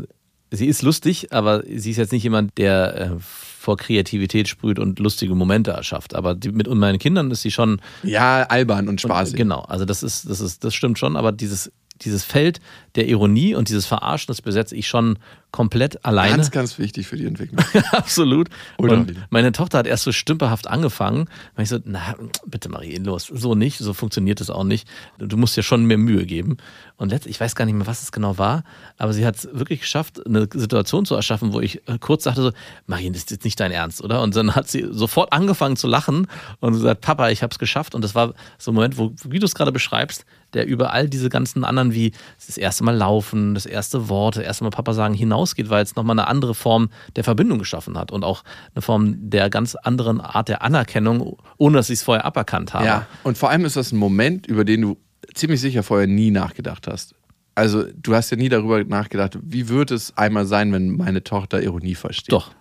sie 0.52 0.68
ist 0.68 0.82
lustig, 0.82 1.32
aber 1.32 1.64
sie 1.64 1.92
ist 1.92 1.98
jetzt 1.98 2.12
nicht 2.12 2.24
jemand, 2.24 2.58
der 2.58 2.96
äh, 2.96 3.10
vor 3.20 3.78
Kreativität 3.78 4.50
sprüht 4.50 4.80
und 4.80 5.00
lustige 5.00 5.34
Momente 5.34 5.72
erschafft. 5.72 6.14
Aber 6.14 6.36
die, 6.36 6.52
mit 6.52 6.68
meinen 6.68 7.00
Kindern 7.00 7.32
ist 7.32 7.42
sie 7.42 7.52
schon 7.52 7.82
ja 8.04 8.44
albern 8.44 8.90
und 8.90 9.00
spaßig. 9.00 9.38
Genau, 9.38 9.62
also 9.62 9.86
das 9.86 10.04
ist, 10.04 10.30
das 10.30 10.42
ist, 10.42 10.66
das 10.66 10.76
stimmt 10.76 11.00
schon, 11.00 11.16
aber 11.16 11.32
dieses, 11.32 11.72
dieses 12.02 12.24
Feld 12.24 12.60
der 12.96 13.08
Ironie 13.08 13.56
und 13.56 13.70
dieses 13.70 13.86
Verarschen, 13.86 14.28
das 14.28 14.42
besetze 14.42 14.76
ich 14.76 14.88
schon 14.88 15.20
komplett 15.52 16.06
alleine. 16.06 16.38
Ganz, 16.38 16.52
ganz 16.52 16.78
wichtig 16.78 17.08
für 17.08 17.18
die 17.18 17.26
Entwicklung. 17.26 17.64
Absolut. 17.92 18.50
Oder 18.78 18.94
und 18.94 19.16
meine 19.32 19.52
Tochter 19.52 19.80
hat 19.80 19.88
erst 19.88 20.04
so 20.04 20.12
stümperhaft 20.12 20.68
angefangen. 20.68 21.28
Und 21.56 21.64
ich 21.64 21.70
so, 21.70 21.80
na, 21.84 22.16
bitte 22.46 22.70
Marie, 22.70 22.98
los, 22.98 23.32
so 23.34 23.56
nicht, 23.56 23.80
so 23.80 23.94
funktioniert 23.94 24.42
es 24.42 24.50
auch 24.50 24.64
nicht. 24.64 24.88
Du 25.18 25.38
musst 25.38 25.58
dir 25.58 25.64
schon 25.64 25.86
mehr 25.86 25.98
Mühe 25.98 26.26
geben. 26.26 26.58
Und 26.98 27.10
letztlich, 27.10 27.36
ich 27.36 27.42
weiß 27.42 27.56
gar 27.56 27.66
nicht 27.66 27.76
mehr, 27.76 27.88
was 27.88 28.04
es 28.04 28.12
genau 28.12 28.38
war, 28.38 28.64
aber 28.98 29.14
sie 29.14 29.26
hat 29.26 29.38
es 29.38 29.50
wirklich 29.52 29.82
geschafft, 29.82 30.26
eine 30.26 30.48
Situation 30.54 31.06
zu 31.06 31.16
erschaffen, 31.16 31.54
wo 31.54 31.62
ich 31.62 31.88
äh, 31.88 31.98
kurz 32.00 32.26
sagte 32.26 32.42
so, 32.42 32.52
Marie, 32.88 33.10
das 33.10 33.20
ist 33.20 33.32
jetzt 33.32 33.46
nicht 33.46 33.60
dein 33.60 33.72
Ernst, 33.72 34.04
oder? 34.04 34.22
Und 34.22 34.36
dann 34.36 34.54
hat 34.54 34.68
sie 34.68 34.86
sofort 34.92 35.34
angefangen 35.34 35.78
zu 35.78 35.88
lachen 35.88 36.28
und 36.60 36.74
gesagt, 36.74 37.02
Papa, 37.02 37.30
ich 37.30 37.42
habe 37.42 37.52
es 37.52 37.60
geschafft. 37.60 37.96
Und 37.96 38.04
das 38.04 38.16
war 38.16 38.34
so 38.58 38.72
ein 38.72 38.76
Moment, 38.76 38.98
wo, 38.98 39.14
wie 39.24 39.40
du 39.40 39.46
es 39.46 39.56
gerade 39.56 39.72
beschreibst, 39.72 40.26
der 40.54 40.66
über 40.68 40.94
all 40.94 41.08
diese 41.08 41.30
ganzen 41.30 41.64
anderen 41.64 41.94
wie 41.94 42.12
das 42.46 42.58
erste 42.58 42.84
Mal 42.84 42.96
laufen, 42.96 43.54
das 43.54 43.66
erste 43.66 44.10
Wort, 44.10 44.36
das 44.36 44.44
erste 44.44 44.64
Mal 44.64 44.72
Papa 44.72 44.94
sagen 44.94 45.14
hinausgeht, 45.40 45.70
weil 45.70 45.84
es 45.84 45.96
nochmal 45.96 46.20
eine 46.20 46.28
andere 46.28 46.54
Form 46.54 46.90
der 47.16 47.24
Verbindung 47.24 47.60
geschaffen 47.60 47.98
hat 47.98 48.12
und 48.12 48.24
auch 48.24 48.44
eine 48.74 48.82
Form 48.82 49.30
der 49.30 49.50
ganz 49.50 49.76
anderen 49.76 50.22
Art 50.22 50.50
der 50.50 50.62
Anerkennung, 50.62 51.38
ohne 51.58 51.78
dass 51.78 51.90
ich 51.90 52.00
es 52.00 52.04
vorher 52.04 52.26
aberkannt 52.26 52.74
habe. 52.74 52.86
Ja, 52.86 53.08
und 53.24 53.38
vor 53.38 53.50
allem 53.50 53.66
ist 53.66 53.76
das 53.76 53.92
ein 53.92 53.98
Moment, 53.98 54.48
über 54.48 54.66
den 54.66 54.82
du 54.82 54.98
ziemlich 55.34 55.62
sicher 55.62 55.84
vorher 55.84 56.08
nie 56.08 56.32
nachgedacht 56.32 56.88
hast. 56.88 57.16
Also, 57.56 57.86
du 57.94 58.16
hast 58.16 58.30
ja 58.30 58.38
nie 58.38 58.50
darüber 58.50 58.84
nachgedacht, 58.84 59.38
wie 59.42 59.68
wird 59.68 59.92
es 59.92 60.16
einmal 60.18 60.46
sein, 60.46 60.72
wenn 60.72 60.96
meine 60.96 61.24
Tochter 61.24 61.62
Ironie 61.62 61.96
versteht. 61.96 62.32
Doch. 62.32 62.52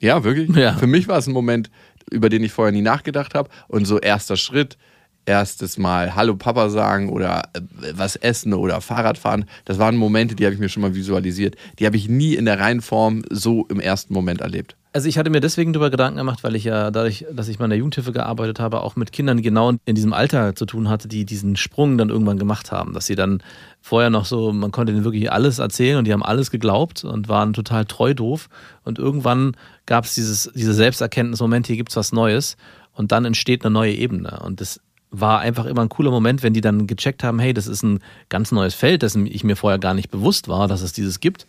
Ja, 0.00 0.24
wirklich? 0.24 0.50
Ja. 0.56 0.74
Für 0.74 0.86
mich 0.86 1.06
war 1.06 1.18
es 1.18 1.26
ein 1.26 1.32
Moment, 1.32 1.70
über 2.10 2.28
den 2.28 2.42
ich 2.42 2.52
vorher 2.52 2.72
nie 2.72 2.82
nachgedacht 2.82 3.34
habe. 3.34 3.50
Und 3.68 3.84
so 3.84 3.98
erster 3.98 4.36
Schritt, 4.36 4.76
erstes 5.28 5.76
Mal 5.76 6.16
Hallo 6.16 6.34
Papa 6.34 6.70
sagen 6.70 7.10
oder 7.10 7.42
äh, 7.52 7.60
was 7.92 8.16
essen 8.16 8.54
oder 8.54 8.80
Fahrrad 8.80 9.18
fahren, 9.18 9.44
das 9.66 9.78
waren 9.78 9.96
Momente, 9.96 10.34
die 10.34 10.44
habe 10.44 10.54
ich 10.54 10.60
mir 10.60 10.70
schon 10.70 10.80
mal 10.80 10.94
visualisiert. 10.94 11.56
Die 11.78 11.86
habe 11.86 11.96
ich 11.96 12.08
nie 12.08 12.34
in 12.34 12.46
der 12.46 12.58
Reihenform 12.58 13.22
so 13.30 13.66
im 13.66 13.78
ersten 13.78 14.14
Moment 14.14 14.40
erlebt. 14.40 14.74
Also 14.94 15.06
ich 15.06 15.18
hatte 15.18 15.28
mir 15.28 15.40
deswegen 15.40 15.74
darüber 15.74 15.90
Gedanken 15.90 16.16
gemacht, 16.16 16.42
weil 16.42 16.56
ich 16.56 16.64
ja 16.64 16.90
dadurch, 16.90 17.26
dass 17.30 17.48
ich 17.48 17.58
mal 17.58 17.66
in 17.66 17.70
der 17.70 17.78
Jugendhilfe 17.78 18.10
gearbeitet 18.10 18.58
habe, 18.58 18.80
auch 18.80 18.96
mit 18.96 19.12
Kindern 19.12 19.42
genau 19.42 19.74
in 19.84 19.94
diesem 19.94 20.14
Alter 20.14 20.56
zu 20.56 20.64
tun 20.64 20.88
hatte, 20.88 21.08
die 21.08 21.26
diesen 21.26 21.56
Sprung 21.56 21.98
dann 21.98 22.08
irgendwann 22.08 22.38
gemacht 22.38 22.72
haben. 22.72 22.94
Dass 22.94 23.04
sie 23.04 23.14
dann 23.14 23.42
vorher 23.82 24.08
noch 24.08 24.24
so, 24.24 24.50
man 24.52 24.72
konnte 24.72 24.92
ihnen 24.92 25.04
wirklich 25.04 25.30
alles 25.30 25.58
erzählen 25.58 25.98
und 25.98 26.06
die 26.06 26.12
haben 26.12 26.22
alles 26.22 26.50
geglaubt 26.50 27.04
und 27.04 27.28
waren 27.28 27.52
total 27.52 27.84
treu 27.84 28.14
doof. 28.14 28.48
Und 28.82 28.98
irgendwann 28.98 29.56
gab 29.84 30.06
es 30.06 30.14
dieses, 30.14 30.50
diese 30.54 30.72
Selbsterkenntnis, 30.72 31.40
Moment, 31.40 31.66
hier 31.66 31.76
gibt's 31.76 31.94
was 31.94 32.12
Neues 32.12 32.56
und 32.94 33.12
dann 33.12 33.26
entsteht 33.26 33.64
eine 33.64 33.72
neue 33.72 33.92
Ebene. 33.92 34.40
Und 34.42 34.60
das 34.62 34.80
war 35.10 35.40
einfach 35.40 35.64
immer 35.64 35.82
ein 35.82 35.88
cooler 35.88 36.10
Moment, 36.10 36.42
wenn 36.42 36.52
die 36.52 36.60
dann 36.60 36.86
gecheckt 36.86 37.24
haben, 37.24 37.38
hey, 37.38 37.54
das 37.54 37.66
ist 37.66 37.82
ein 37.82 38.00
ganz 38.28 38.52
neues 38.52 38.74
Feld, 38.74 39.02
dessen 39.02 39.26
ich 39.26 39.44
mir 39.44 39.56
vorher 39.56 39.78
gar 39.78 39.94
nicht 39.94 40.10
bewusst 40.10 40.48
war, 40.48 40.68
dass 40.68 40.82
es 40.82 40.92
dieses 40.92 41.20
gibt. 41.20 41.46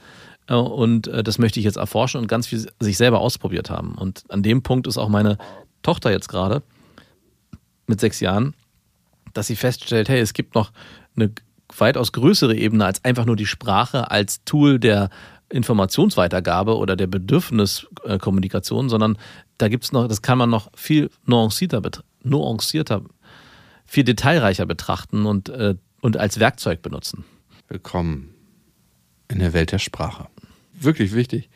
Äh, 0.48 0.56
Und 0.56 1.08
äh, 1.08 1.24
das 1.24 1.40
möchte 1.40 1.60
ich 1.60 1.66
jetzt 1.66 1.78
erforschen 1.78 2.22
und 2.22 2.28
ganz 2.28 2.48
viel 2.48 2.68
sich 2.80 2.98
selber 2.98 3.20
ausprobiert 3.20 3.70
haben. 3.70 3.96
Und 3.96 4.24
an 4.30 4.44
dem 4.44 4.64
Punkt 4.64 4.88
ist 4.88 4.98
auch 4.98 5.10
meine 5.10 5.38
Tochter 5.84 6.12
jetzt 6.12 6.30
gerade 6.30 6.62
mit 7.88 8.00
sechs 8.00 8.20
Jahren, 8.20 8.54
dass 9.34 9.48
sie 9.48 9.56
feststellt, 9.56 10.10
hey, 10.10 10.20
es 10.20 10.34
gibt 10.34 10.56
noch 10.56 10.72
eine 11.16 11.32
weitaus 11.78 12.12
größere 12.12 12.56
Ebene 12.56 12.86
als 12.86 13.04
einfach 13.04 13.26
nur 13.26 13.36
die 13.36 13.46
Sprache 13.46 14.10
als 14.10 14.44
Tool 14.44 14.80
der 14.80 15.10
Informationsweitergabe 15.50 16.78
oder 16.78 16.96
der 16.96 17.08
Bedürfniskommunikation, 17.08 18.90
sondern 18.90 19.18
da 19.58 19.68
gibt 19.68 19.84
es 19.84 19.92
noch, 19.92 20.08
das 20.08 20.22
kann 20.22 20.38
man 20.38 20.50
noch 20.50 20.70
viel 20.76 21.10
nuancierter, 21.26 21.82
nuancierter 22.24 23.02
viel 23.90 24.04
detailreicher 24.04 24.68
betrachten 24.68 25.26
und, 25.26 25.50
äh, 25.50 25.74
und 26.02 26.16
als 26.16 26.40
Werkzeug 26.40 26.84
benutzen. 26.84 27.26
Willkommen 27.68 28.36
in 29.28 29.40
der 29.40 29.54
Welt 29.54 29.72
der 29.72 29.80
Sprache. 29.80 30.28
Wirklich 30.74 31.14
wichtig. 31.14 31.50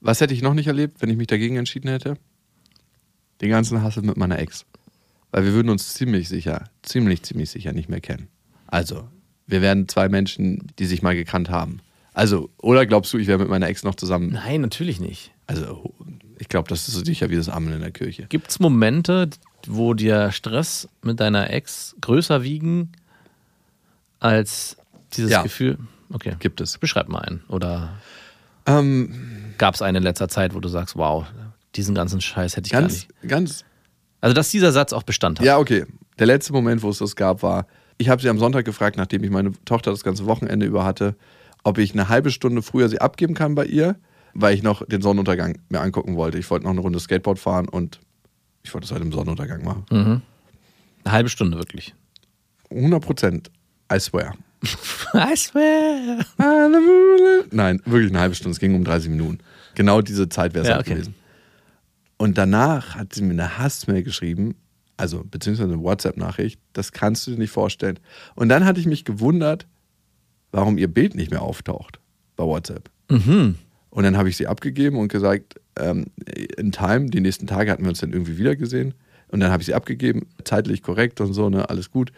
Was 0.00 0.22
hätte 0.22 0.32
ich 0.32 0.40
noch 0.40 0.54
nicht 0.54 0.66
erlebt, 0.66 1.02
wenn 1.02 1.10
ich 1.10 1.16
mich 1.18 1.26
dagegen 1.26 1.56
entschieden 1.56 1.88
hätte? 1.88 2.16
Den 3.42 3.50
ganzen 3.50 3.82
Hassel 3.82 4.02
mit 4.02 4.16
meiner 4.16 4.38
Ex. 4.38 4.64
Weil 5.30 5.44
wir 5.44 5.52
würden 5.52 5.68
uns 5.68 5.92
ziemlich 5.92 6.28
sicher, 6.28 6.64
ziemlich, 6.80 7.22
ziemlich 7.22 7.50
sicher 7.50 7.72
nicht 7.72 7.90
mehr 7.90 8.00
kennen. 8.00 8.28
Also, 8.66 9.06
wir 9.46 9.60
wären 9.60 9.88
zwei 9.88 10.08
Menschen, 10.08 10.72
die 10.78 10.86
sich 10.86 11.02
mal 11.02 11.14
gekannt 11.14 11.50
haben. 11.50 11.80
Also, 12.14 12.48
oder 12.58 12.86
glaubst 12.86 13.12
du, 13.12 13.18
ich 13.18 13.26
wäre 13.26 13.38
mit 13.38 13.48
meiner 13.48 13.68
Ex 13.68 13.84
noch 13.84 13.94
zusammen? 13.94 14.30
Nein, 14.32 14.62
natürlich 14.62 15.00
nicht. 15.00 15.32
Also, 15.46 15.94
ich 16.38 16.48
glaube, 16.48 16.68
das 16.68 16.88
ist 16.88 16.94
so 16.94 17.04
sicher 17.04 17.28
wie 17.28 17.36
das 17.36 17.50
Amen 17.50 17.74
in 17.74 17.80
der 17.80 17.90
Kirche. 17.90 18.26
Gibt 18.28 18.50
es 18.50 18.58
Momente, 18.58 19.28
wo 19.68 19.94
dir 19.94 20.32
Stress 20.32 20.88
mit 21.02 21.20
deiner 21.20 21.50
Ex 21.50 21.94
größer 22.00 22.42
wiegen 22.42 22.92
als 24.20 24.76
dieses 25.14 25.30
Ja. 25.30 25.42
Gefühl? 25.42 25.78
Okay. 26.12 26.36
Gibt 26.38 26.60
es. 26.60 26.78
Beschreib 26.78 27.08
mal 27.08 27.20
einen. 27.20 27.42
Oder 27.48 27.90
Ähm, 28.66 29.54
gab 29.58 29.74
es 29.74 29.82
einen 29.82 29.96
in 29.98 30.02
letzter 30.04 30.28
Zeit, 30.28 30.54
wo 30.54 30.60
du 30.60 30.68
sagst, 30.68 30.94
wow, 30.96 31.26
diesen 31.74 31.94
ganzen 31.94 32.20
Scheiß 32.20 32.56
hätte 32.56 32.66
ich 32.66 32.72
gar 32.72 32.82
ganz, 32.82 32.92
nicht. 33.08 33.28
ganz 33.28 33.64
Also, 34.20 34.34
dass 34.34 34.50
dieser 34.50 34.70
Satz 34.72 34.92
auch 34.92 35.02
Bestand 35.02 35.40
hat. 35.40 35.46
Ja, 35.46 35.58
okay. 35.58 35.84
Der 36.18 36.26
letzte 36.26 36.52
Moment, 36.52 36.82
wo 36.82 36.90
es 36.90 36.98
das 36.98 37.16
gab, 37.16 37.42
war, 37.42 37.66
ich 37.98 38.08
habe 38.08 38.22
sie 38.22 38.28
am 38.28 38.38
Sonntag 38.38 38.64
gefragt, 38.64 38.96
nachdem 38.96 39.24
ich 39.24 39.30
meine 39.30 39.52
Tochter 39.64 39.90
das 39.90 40.04
ganze 40.04 40.26
Wochenende 40.26 40.64
über 40.66 40.84
hatte, 40.84 41.16
ob 41.64 41.78
ich 41.78 41.92
eine 41.92 42.08
halbe 42.08 42.30
Stunde 42.30 42.62
früher 42.62 42.88
sie 42.88 43.00
abgeben 43.00 43.34
kann 43.34 43.54
bei 43.54 43.64
ihr, 43.64 43.96
weil 44.34 44.54
ich 44.54 44.62
noch 44.62 44.86
den 44.86 45.02
Sonnenuntergang 45.02 45.58
mir 45.70 45.80
angucken 45.80 46.16
wollte. 46.16 46.38
Ich 46.38 46.48
wollte 46.50 46.64
noch 46.64 46.72
eine 46.72 46.80
Runde 46.80 47.00
Skateboard 47.00 47.38
fahren 47.38 47.68
und 47.68 47.98
ich 48.62 48.72
wollte 48.74 48.84
es 48.86 48.92
halt 48.92 49.02
im 49.02 49.12
Sonnenuntergang 49.12 49.64
machen. 49.64 49.84
Eine 49.90 50.22
halbe 51.12 51.28
Stunde 51.28 51.58
wirklich. 51.58 51.94
100 52.70 53.02
Prozent. 53.02 53.50
I 53.92 53.98
swear. 53.98 54.34
I 55.14 55.36
swear. 55.36 56.24
Nein, 57.50 57.82
wirklich 57.84 58.10
eine 58.10 58.20
halbe 58.20 58.34
Stunde. 58.34 58.52
Es 58.52 58.60
ging 58.60 58.74
um 58.74 58.84
30 58.84 59.10
Minuten. 59.10 59.38
Genau 59.74 60.00
diese 60.00 60.28
Zeit 60.28 60.54
wäre 60.54 60.62
es 60.62 60.68
Ja, 60.68 60.76
halt 60.76 60.86
okay. 60.86 60.94
gewesen. 60.94 61.14
Und 62.16 62.38
danach 62.38 62.94
hat 62.94 63.14
sie 63.14 63.22
mir 63.22 63.32
eine 63.32 63.58
Hassmail 63.58 64.02
geschrieben, 64.04 64.54
also 64.96 65.24
beziehungsweise 65.24 65.72
eine 65.72 65.82
WhatsApp-Nachricht. 65.82 66.60
Das 66.72 66.92
kannst 66.92 67.26
du 67.26 67.32
dir 67.32 67.38
nicht 67.38 67.50
vorstellen. 67.50 67.98
Und 68.36 68.48
dann 68.48 68.64
hatte 68.64 68.78
ich 68.78 68.86
mich 68.86 69.04
gewundert, 69.04 69.66
warum 70.52 70.78
ihr 70.78 70.88
Bild 70.88 71.14
nicht 71.16 71.30
mehr 71.30 71.42
auftaucht 71.42 71.98
bei 72.36 72.44
WhatsApp. 72.44 72.90
Mhm. 73.10 73.56
Und 73.92 74.04
dann 74.04 74.16
habe 74.16 74.30
ich 74.30 74.38
sie 74.38 74.46
abgegeben 74.46 74.96
und 74.96 75.12
gesagt, 75.12 75.60
ähm, 75.78 76.06
in 76.56 76.72
Time, 76.72 77.10
die 77.10 77.20
nächsten 77.20 77.46
Tage 77.46 77.70
hatten 77.70 77.82
wir 77.82 77.90
uns 77.90 78.00
dann 78.00 78.12
irgendwie 78.12 78.38
wieder 78.38 78.56
gesehen. 78.56 78.94
Und 79.28 79.40
dann 79.40 79.50
habe 79.50 79.60
ich 79.60 79.66
sie 79.66 79.74
abgegeben, 79.74 80.26
zeitlich 80.44 80.82
korrekt 80.82 81.20
und 81.20 81.34
so, 81.34 81.50
ne, 81.50 81.68
alles 81.68 81.90
gut. 81.90 82.10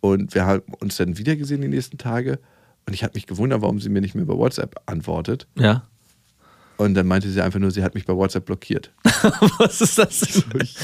Und 0.00 0.34
wir 0.34 0.44
haben 0.44 0.62
uns 0.80 0.96
dann 0.96 1.16
wieder 1.16 1.36
gesehen 1.36 1.60
die 1.60 1.68
nächsten 1.68 1.98
Tage. 1.98 2.40
Und 2.86 2.94
ich 2.94 3.04
habe 3.04 3.12
mich 3.14 3.26
gewundert, 3.26 3.62
warum 3.62 3.78
sie 3.78 3.90
mir 3.90 4.00
nicht 4.00 4.16
mehr 4.16 4.24
bei 4.24 4.34
WhatsApp 4.34 4.74
antwortet. 4.86 5.46
Ja. 5.56 5.84
Und 6.76 6.94
dann 6.94 7.06
meinte 7.06 7.30
sie 7.30 7.40
einfach 7.40 7.60
nur, 7.60 7.70
sie 7.70 7.84
hat 7.84 7.94
mich 7.94 8.04
bei 8.04 8.14
WhatsApp 8.14 8.46
blockiert. 8.46 8.90
Was 9.58 9.80
ist 9.80 9.96
das? 9.96 10.20
denn? 10.20 10.42
Ich 10.60 10.76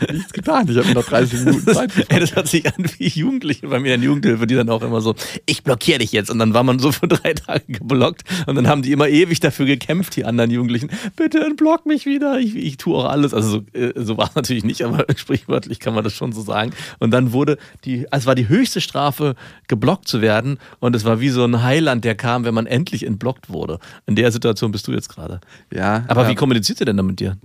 habe 0.00 0.12
nichts 0.12 0.32
getan. 0.32 0.68
Ich 0.68 0.76
habe 0.76 0.92
noch 0.92 1.04
30 1.04 1.40
Minuten 1.44 1.72
Zeit. 1.72 1.90
Ey, 2.08 2.20
das 2.20 2.36
hat 2.36 2.48
sich 2.48 2.66
an 2.66 2.84
wie 2.98 3.08
Jugendliche 3.08 3.68
bei 3.68 3.78
mir 3.78 3.94
in 3.94 4.02
der 4.02 4.08
Jugendhilfe, 4.08 4.46
die 4.46 4.54
dann 4.54 4.68
auch 4.68 4.82
immer 4.82 5.00
so, 5.00 5.14
ich 5.46 5.62
blockiere 5.64 6.00
dich 6.00 6.12
jetzt. 6.12 6.30
Und 6.30 6.38
dann 6.38 6.52
war 6.52 6.64
man 6.64 6.78
so 6.78 6.92
für 6.92 7.08
drei 7.08 7.32
Tage 7.32 7.64
geblockt. 7.66 8.24
Und 8.46 8.56
dann 8.56 8.68
haben 8.68 8.82
die 8.82 8.92
immer 8.92 9.08
ewig 9.08 9.40
dafür 9.40 9.64
gekämpft, 9.64 10.16
die 10.16 10.26
anderen 10.26 10.50
Jugendlichen. 10.50 10.90
Bitte 11.16 11.40
entblock 11.40 11.86
mich 11.86 12.04
wieder. 12.04 12.38
Ich, 12.38 12.54
ich 12.54 12.76
tue 12.76 12.96
auch 12.96 13.06
alles. 13.06 13.32
Also 13.32 13.48
so, 13.48 13.78
äh, 13.78 13.92
so 13.96 14.18
war 14.18 14.28
es 14.28 14.34
natürlich 14.34 14.64
nicht, 14.64 14.84
aber 14.84 15.06
sprichwörtlich 15.16 15.80
kann 15.80 15.94
man 15.94 16.04
das 16.04 16.12
schon 16.12 16.32
so 16.32 16.42
sagen. 16.42 16.72
Und 16.98 17.10
dann 17.10 17.32
wurde 17.32 17.56
die, 17.86 18.06
also 18.12 18.24
es 18.24 18.26
war 18.26 18.34
die 18.34 18.48
höchste 18.48 18.82
Strafe, 18.82 19.34
geblockt 19.66 20.08
zu 20.08 20.20
werden. 20.20 20.58
Und 20.78 20.94
es 20.94 21.06
war 21.06 21.20
wie 21.20 21.30
so 21.30 21.42
ein 21.44 21.62
Heiland, 21.62 22.04
der 22.04 22.16
kam, 22.16 22.44
wenn 22.44 22.54
man 22.54 22.66
endlich 22.66 23.06
entblockt 23.06 23.48
wurde. 23.48 23.78
In 24.06 24.14
der 24.14 24.30
Situation 24.30 24.72
bist 24.72 24.86
du 24.88 24.92
jetzt 24.92 25.08
gerade. 25.08 25.21
Gerade. 25.22 25.40
Ja. 25.72 26.04
Aber 26.08 26.22
ja, 26.24 26.30
wie 26.30 26.34
kommuniziert 26.34 26.80
ihr 26.80 26.86
denn 26.86 26.96
da 26.96 27.02
mit 27.02 27.20
dir? 27.20 27.36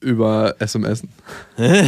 Über 0.00 0.54
SMS. 0.58 1.02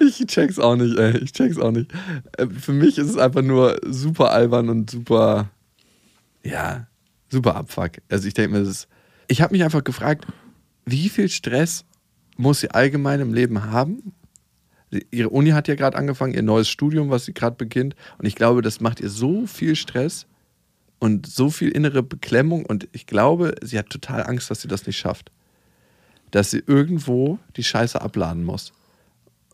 Ich 0.00 0.26
check's 0.26 0.58
auch 0.58 0.76
nicht, 0.76 0.96
ey. 0.98 1.18
Ich 1.18 1.32
check's 1.32 1.58
auch 1.58 1.70
nicht. 1.70 1.90
Äh, 2.36 2.46
Für 2.46 2.72
mich 2.72 2.98
ist 2.98 3.08
es 3.08 3.16
einfach 3.16 3.42
nur 3.42 3.78
super 3.86 4.30
albern 4.30 4.68
und 4.68 4.90
super, 4.90 5.50
ja, 6.42 6.86
super 7.28 7.56
Abfuck. 7.56 7.92
Also 8.08 8.28
ich 8.28 8.34
denke 8.34 8.52
mir, 8.52 8.60
das 8.60 8.68
ist. 8.68 8.88
Ich 9.28 9.42
habe 9.42 9.52
mich 9.52 9.62
einfach 9.62 9.84
gefragt, 9.84 10.26
wie 10.86 11.08
viel 11.08 11.28
Stress 11.28 11.84
muss 12.36 12.60
sie 12.60 12.70
allgemein 12.70 13.20
im 13.20 13.32
Leben 13.32 13.64
haben? 13.64 14.12
Ihre 15.10 15.28
Uni 15.28 15.50
hat 15.50 15.68
ja 15.68 15.76
gerade 15.76 15.96
angefangen, 15.96 16.34
ihr 16.34 16.42
neues 16.42 16.68
Studium, 16.68 17.10
was 17.10 17.24
sie 17.24 17.32
gerade 17.32 17.56
beginnt. 17.56 17.94
Und 18.18 18.26
ich 18.26 18.34
glaube, 18.34 18.60
das 18.62 18.80
macht 18.80 19.00
ihr 19.00 19.10
so 19.10 19.46
viel 19.46 19.76
Stress 19.76 20.26
und 21.00 21.26
so 21.26 21.50
viel 21.50 21.70
innere 21.70 22.04
Beklemmung. 22.04 22.64
Und 22.64 22.88
ich 22.92 23.06
glaube, 23.06 23.56
sie 23.62 23.78
hat 23.78 23.90
total 23.90 24.22
Angst, 24.24 24.50
dass 24.50 24.60
sie 24.60 24.68
das 24.68 24.86
nicht 24.86 24.98
schafft. 24.98 25.32
Dass 26.30 26.52
sie 26.52 26.62
irgendwo 26.64 27.40
die 27.56 27.64
Scheiße 27.64 28.00
abladen 28.00 28.44
muss. 28.44 28.72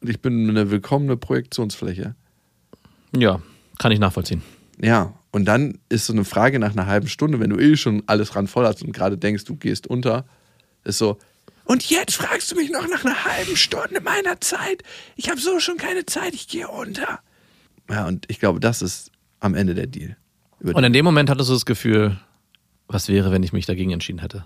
Und 0.02 0.10
ich 0.10 0.20
bin 0.20 0.50
eine 0.50 0.70
willkommene 0.70 1.16
Projektionsfläche. 1.16 2.14
Ja, 3.16 3.40
kann 3.78 3.92
ich 3.92 3.98
nachvollziehen. 3.98 4.42
Ja, 4.82 5.14
und 5.30 5.46
dann 5.46 5.78
ist 5.88 6.06
so 6.06 6.12
eine 6.12 6.24
Frage 6.24 6.58
nach 6.58 6.72
einer 6.72 6.86
halben 6.86 7.08
Stunde, 7.08 7.40
wenn 7.40 7.50
du 7.50 7.58
eh 7.58 7.76
schon 7.76 8.02
alles 8.06 8.36
ran 8.36 8.46
voll 8.46 8.66
hast 8.66 8.82
und 8.82 8.92
gerade 8.92 9.16
denkst, 9.16 9.44
du 9.44 9.56
gehst 9.56 9.86
unter, 9.86 10.26
ist 10.84 10.98
so, 10.98 11.18
und 11.64 11.90
jetzt 11.90 12.14
fragst 12.14 12.52
du 12.52 12.54
mich 12.54 12.70
noch 12.70 12.86
nach 12.86 13.04
einer 13.04 13.24
halben 13.24 13.56
Stunde 13.56 14.00
meiner 14.00 14.40
Zeit? 14.40 14.84
Ich 15.16 15.28
habe 15.28 15.40
so 15.40 15.58
schon 15.58 15.78
keine 15.78 16.06
Zeit, 16.06 16.32
ich 16.32 16.46
gehe 16.46 16.68
unter. 16.68 17.18
Ja, 17.90 18.06
und 18.06 18.24
ich 18.28 18.38
glaube, 18.38 18.60
das 18.60 18.82
ist 18.82 19.10
am 19.40 19.54
Ende 19.54 19.74
der 19.74 19.88
Deal. 19.88 20.16
Und 20.74 20.84
in 20.84 20.92
dem 20.92 21.04
Moment 21.04 21.30
hattest 21.30 21.50
du 21.50 21.54
das 21.54 21.66
Gefühl, 21.66 22.16
was 22.88 23.08
wäre, 23.08 23.30
wenn 23.32 23.42
ich 23.42 23.52
mich 23.52 23.66
dagegen 23.66 23.90
entschieden 23.92 24.18
hätte? 24.20 24.44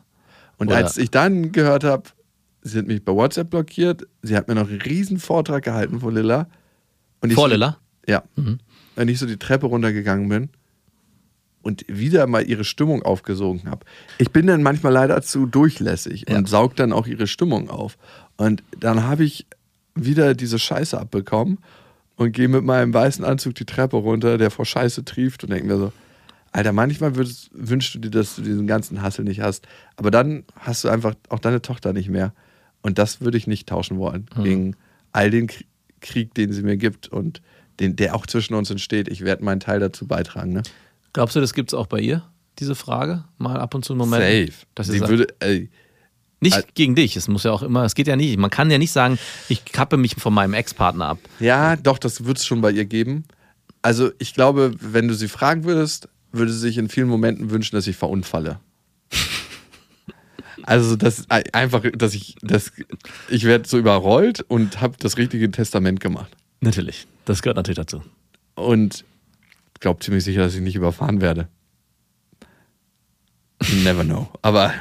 Und 0.59 0.69
Oder- 0.69 0.77
als 0.77 0.97
ich 0.97 1.11
dann 1.11 1.53
gehört 1.53 1.85
habe, 1.85 2.05
sie 2.63 2.79
hat 2.79 2.87
mich 2.87 3.05
bei 3.05 3.13
WhatsApp 3.13 3.51
blockiert, 3.51 4.07
sie 4.23 4.37
hat 4.37 4.49
mir 4.49 4.55
noch 4.55 4.69
einen 4.69 4.81
riesen 4.83 5.19
Vortrag 5.19 5.65
gehalten 5.65 6.01
vor 6.01 6.13
Lilla. 6.13 6.47
Und 7.21 7.31
ich 7.31 7.35
Vor 7.35 7.45
so, 7.49 7.53
Lilla? 7.55 7.79
Ja. 8.07 8.23
Wenn 8.97 9.09
ich 9.09 9.19
so 9.19 9.27
die 9.27 9.37
Treppe 9.39 9.67
runtergegangen 9.67 10.29
bin 10.29 10.49
und 11.63 11.85
wieder 11.89 12.27
mal 12.27 12.47
ihre 12.49 12.65
Stimmung 12.65 13.03
aufgesogen 13.03 13.71
habe. 13.71 13.85
Ich 14.19 14.31
bin 14.31 14.47
dann 14.47 14.63
manchmal 14.63 14.93
leider 14.93 15.21
zu 15.23 15.47
durchlässig 15.47 16.27
Ja. 16.29 16.37
und 16.39 16.49
saug 16.49 16.77
dann 16.77 16.93
auch 16.93 17.07
ihre 17.07 17.27
Stimmung 17.27 17.69
auf. 17.71 17.99
Und 18.37 18.63
dann 18.79 19.05
habe 19.05 19.25
ich 19.25 19.47
wieder 19.95 20.35
diese 20.35 20.59
Scheiße 20.59 20.99
abbekommen 20.99 21.59
und 22.17 22.33
gehe 22.33 22.49
mit 22.49 22.65
meinem 22.65 22.93
weißen 22.95 23.25
Anzug 23.25 23.55
die 23.57 23.65
Treppe 23.67 23.97
runter, 23.97 24.39
der 24.39 24.51
vor 24.51 24.65
Scheiße 24.65 25.05
trieft 25.05 25.45
und 25.45 25.51
denke 25.51 25.67
mir 25.67 25.77
so, 25.79 25.93
Alter, 26.53 26.73
manchmal 26.73 27.15
würdest, 27.17 27.51
wünschst 27.53 27.95
du 27.95 27.99
dir, 28.01 28.11
dass 28.11 28.37
du 28.37 28.43
diesen 28.43 28.67
ganzen 28.67 29.03
Hassel 29.03 29.25
nicht 29.25 29.41
hast. 29.41 29.67
Aber 29.97 30.11
dann 30.11 30.45
hast 30.57 30.83
du 30.85 30.89
einfach 30.89 31.15
auch 31.29 31.39
deine 31.39 31.63
Tochter 31.63 31.93
nicht 31.93 32.09
mehr. 32.09 32.33
Und 32.83 32.99
das 32.99 33.21
würde 33.21 33.39
ich 33.39 33.47
nicht 33.47 33.69
tauschen 33.69 33.99
wollen. 33.99 34.27
Gegen 34.43 34.75
all 35.13 35.31
den 35.31 35.49
Krieg, 36.01 36.35
den 36.35 36.53
sie 36.53 36.63
mir 36.63 36.77
gibt 36.77 37.09
und 37.09 37.41
den, 37.79 37.95
der 37.97 38.15
auch 38.15 38.27
zwischen 38.27 38.55
uns 38.55 38.71
entsteht. 38.71 39.07
Ich 39.09 39.21
werde 39.23 39.45
meinen 39.45 39.61
Teil 39.61 39.79
dazu 39.81 40.07
beitragen. 40.07 40.53
Ne? 40.53 40.63
Glaubst 41.13 41.37
du, 41.37 41.41
das 41.41 41.53
gibt 41.55 41.71
es 41.71 41.75
auch 41.75 41.87
bei 41.87 42.01
ihr, 42.01 42.23
diese 42.59 42.75
Frage? 42.75 43.25
Mal 43.39 43.59
ab 43.59 43.75
und 43.75 43.85
zu 43.85 43.93
einen 43.93 43.99
Moment. 43.99 44.23
Safe. 44.23 44.67
Dass 44.75 44.89
sie 44.89 44.99
sagt, 44.99 45.11
würde, 45.11 45.29
ey, 45.41 45.71
nicht 46.41 46.57
Al- 46.57 46.65
gegen 46.75 46.95
dich, 46.95 47.17
es 47.17 47.29
muss 47.29 47.45
ja 47.45 47.53
auch 47.53 47.63
immer, 47.63 47.85
es 47.85 47.95
geht 47.95 48.07
ja 48.09 48.17
nicht. 48.17 48.37
Man 48.39 48.51
kann 48.51 48.71
ja 48.71 48.79
nicht 48.79 48.93
sagen, 48.93 49.19
ich 49.49 49.65
kappe 49.67 49.99
mich 49.99 50.15
von 50.17 50.33
meinem 50.33 50.55
Ex-Partner 50.55 51.07
ab. 51.07 51.19
ja, 51.39 51.77
doch, 51.77 51.99
das 51.99 52.25
wird 52.25 52.39
es 52.39 52.47
schon 52.47 52.61
bei 52.63 52.71
ihr 52.73 52.87
geben. 52.87 53.25
Also 53.83 54.11
ich 54.19 54.35
glaube, 54.35 54.73
wenn 54.81 55.07
du 55.09 55.15
sie 55.15 55.29
fragen 55.29 55.65
würdest, 55.65 56.09
würde 56.33 56.53
sich 56.53 56.79
in 56.79 56.89
vielen 56.89 57.09
Momenten 57.09 57.51
wünschen, 57.51 57.77
dass 57.77 57.87
ich 57.87 57.97
verunfalle. 57.97 58.61
Also 60.63 60.95
das 60.95 61.25
einfach, 61.31 61.83
dass 61.95 62.15
ich, 62.15 62.37
dass 62.43 62.71
ich 63.29 63.45
werde 63.45 63.67
so 63.67 63.79
überrollt 63.79 64.43
und 64.43 64.81
habe 64.81 64.97
das 64.99 65.17
richtige 65.17 65.51
Testament 65.51 66.01
gemacht. 66.01 66.37
Natürlich, 66.61 67.07
das 67.25 67.41
gehört 67.43 67.57
natürlich 67.57 67.79
dazu. 67.79 68.03
Und 68.55 69.05
glaube 69.81 70.01
ziemlich 70.01 70.25
sicher, 70.25 70.43
dass 70.43 70.55
ich 70.55 70.61
nicht 70.61 70.77
überfahren 70.77 71.21
werde. 71.21 71.49
Never 73.83 74.05
know. 74.05 74.29
Aber 74.43 74.73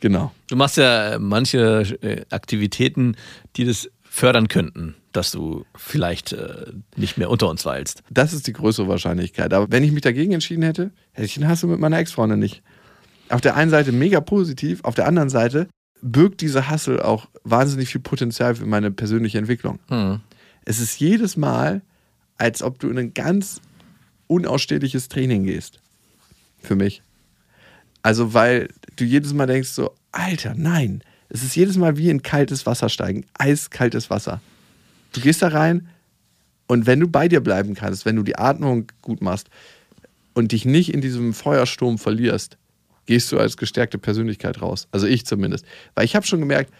genau. 0.00 0.32
Du 0.48 0.56
machst 0.56 0.76
ja 0.76 1.14
äh, 1.14 1.18
manche 1.18 1.82
äh, 2.02 2.24
Aktivitäten, 2.30 3.16
die 3.56 3.64
das 3.64 3.90
fördern 4.02 4.48
könnten, 4.48 4.94
dass 5.16 5.32
du 5.32 5.64
vielleicht 5.74 6.32
äh, 6.32 6.72
nicht 6.96 7.16
mehr 7.16 7.30
unter 7.30 7.48
uns 7.48 7.64
weilst. 7.64 8.02
Das 8.10 8.32
ist 8.32 8.46
die 8.46 8.52
größere 8.52 8.88
Wahrscheinlichkeit. 8.88 9.52
Aber 9.54 9.70
wenn 9.70 9.82
ich 9.82 9.92
mich 9.92 10.02
dagegen 10.02 10.32
entschieden 10.32 10.62
hätte, 10.62 10.90
hätte 11.12 11.26
ich 11.26 11.34
den 11.34 11.48
Hass 11.48 11.62
mit 11.62 11.80
meiner 11.80 11.98
Ex-Freundin 11.98 12.38
nicht. 12.38 12.62
Auf 13.28 13.40
der 13.40 13.56
einen 13.56 13.70
Seite 13.70 13.92
mega 13.92 14.20
positiv, 14.20 14.84
auf 14.84 14.94
der 14.94 15.06
anderen 15.06 15.30
Seite 15.30 15.68
birgt 16.02 16.40
diese 16.40 16.68
Hassel 16.68 17.00
auch 17.00 17.28
wahnsinnig 17.42 17.88
viel 17.88 18.00
Potenzial 18.00 18.54
für 18.54 18.66
meine 18.66 18.90
persönliche 18.90 19.38
Entwicklung. 19.38 19.80
Hm. 19.88 20.20
Es 20.64 20.78
ist 20.78 21.00
jedes 21.00 21.36
Mal, 21.36 21.82
als 22.38 22.62
ob 22.62 22.78
du 22.78 22.88
in 22.88 22.98
ein 22.98 23.14
ganz 23.14 23.60
unausstehliches 24.26 25.08
Training 25.08 25.44
gehst. 25.44 25.80
Für 26.60 26.76
mich. 26.76 27.02
Also, 28.02 28.34
weil 28.34 28.68
du 28.96 29.04
jedes 29.04 29.32
Mal 29.32 29.46
denkst 29.46 29.70
so, 29.70 29.92
Alter, 30.12 30.54
nein. 30.56 31.02
Es 31.28 31.42
ist 31.42 31.56
jedes 31.56 31.76
Mal 31.76 31.96
wie 31.96 32.10
in 32.10 32.22
kaltes 32.22 32.66
Wasser 32.66 32.88
steigen. 32.88 33.24
Eiskaltes 33.34 34.10
Wasser. 34.10 34.40
Du 35.16 35.22
gehst 35.22 35.40
da 35.40 35.48
rein 35.48 35.88
und 36.66 36.86
wenn 36.86 37.00
du 37.00 37.08
bei 37.08 37.26
dir 37.26 37.40
bleiben 37.40 37.74
kannst, 37.74 38.04
wenn 38.04 38.16
du 38.16 38.22
die 38.22 38.36
Atmung 38.36 38.92
gut 39.00 39.22
machst 39.22 39.48
und 40.34 40.52
dich 40.52 40.66
nicht 40.66 40.92
in 40.92 41.00
diesem 41.00 41.32
Feuersturm 41.32 41.96
verlierst, 41.96 42.58
gehst 43.06 43.32
du 43.32 43.38
als 43.38 43.56
gestärkte 43.56 43.96
Persönlichkeit 43.96 44.60
raus. 44.60 44.88
Also 44.90 45.06
ich 45.06 45.24
zumindest. 45.24 45.64
Weil 45.94 46.04
ich 46.04 46.14
habe 46.14 46.26
schon 46.26 46.40
gemerkt, 46.40 46.70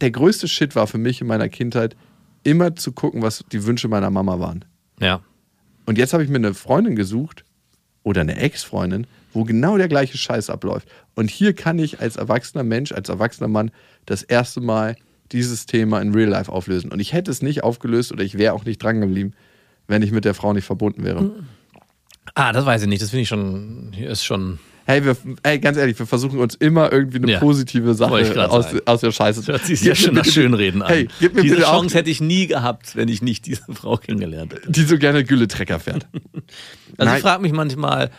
der 0.00 0.10
größte 0.10 0.48
Shit 0.48 0.76
war 0.76 0.86
für 0.86 0.96
mich 0.96 1.20
in 1.20 1.26
meiner 1.26 1.50
Kindheit, 1.50 1.94
immer 2.42 2.74
zu 2.74 2.92
gucken, 2.92 3.20
was 3.20 3.44
die 3.52 3.66
Wünsche 3.66 3.88
meiner 3.88 4.08
Mama 4.08 4.38
waren. 4.38 4.64
Ja. 4.98 5.20
Und 5.84 5.98
jetzt 5.98 6.14
habe 6.14 6.24
ich 6.24 6.30
mir 6.30 6.36
eine 6.36 6.54
Freundin 6.54 6.96
gesucht 6.96 7.44
oder 8.02 8.22
eine 8.22 8.36
Ex-Freundin, 8.36 9.06
wo 9.34 9.44
genau 9.44 9.76
der 9.76 9.88
gleiche 9.88 10.16
Scheiß 10.16 10.48
abläuft. 10.48 10.88
Und 11.14 11.28
hier 11.28 11.52
kann 11.52 11.78
ich 11.78 12.00
als 12.00 12.16
erwachsener 12.16 12.64
Mensch, 12.64 12.92
als 12.92 13.10
erwachsener 13.10 13.48
Mann 13.48 13.72
das 14.06 14.22
erste 14.22 14.62
Mal 14.62 14.96
dieses 15.32 15.66
Thema 15.66 16.00
in 16.00 16.14
Real 16.14 16.28
Life 16.28 16.50
auflösen. 16.50 16.90
Und 16.92 17.00
ich 17.00 17.12
hätte 17.12 17.30
es 17.30 17.42
nicht 17.42 17.64
aufgelöst 17.64 18.12
oder 18.12 18.22
ich 18.24 18.38
wäre 18.38 18.54
auch 18.54 18.64
nicht 18.64 18.82
dran 18.82 19.00
geblieben, 19.00 19.32
wenn 19.86 20.02
ich 20.02 20.12
mit 20.12 20.24
der 20.24 20.34
Frau 20.34 20.52
nicht 20.52 20.64
verbunden 20.64 21.04
wäre. 21.04 21.30
Ah, 22.34 22.52
das 22.52 22.66
weiß 22.66 22.82
ich 22.82 22.88
nicht. 22.88 23.02
Das 23.02 23.10
finde 23.10 23.22
ich 23.22 23.28
schon, 23.28 23.92
ist 23.94 24.24
schon, 24.24 24.58
Hey, 24.88 25.04
wir, 25.04 25.14
ey, 25.42 25.58
ganz 25.58 25.76
ehrlich, 25.76 25.98
wir 25.98 26.06
versuchen 26.06 26.38
uns 26.38 26.54
immer 26.54 26.90
irgendwie 26.90 27.18
eine 27.18 27.32
Ja, 27.32 27.40
positive 27.40 27.92
Sache 27.92 28.50
aus, 28.50 28.68
aus 28.86 29.00
der 29.02 29.12
Scheiße 29.12 29.40
das 29.40 29.48
hört 29.48 29.66
sich 29.66 29.80
sehr 29.80 29.94
schön 29.94 30.14
nach 30.14 30.24
Schönreden 30.24 30.80
an. 30.80 30.88
Hey, 30.88 31.08
gib 31.20 31.34
mir 31.34 31.42
Diese 31.42 31.60
Chance 31.60 31.94
hätte 31.94 32.08
ich 32.08 32.22
nie 32.22 32.46
gehabt, 32.46 32.96
wenn 32.96 33.08
ich 33.08 33.20
nicht 33.20 33.44
diese 33.44 33.64
Frau 33.74 33.98
kennengelernt 33.98 34.54
hätte. 34.54 34.72
die 34.72 34.84
so 34.84 34.96
gerne 34.96 35.24
Gülletrecker 35.24 35.78
fährt. 35.78 36.06
Also 36.96 37.10
Nein. 37.10 37.16
ich 37.18 37.22
frage 37.22 37.42
mich 37.42 37.52
manchmal, 37.52 38.10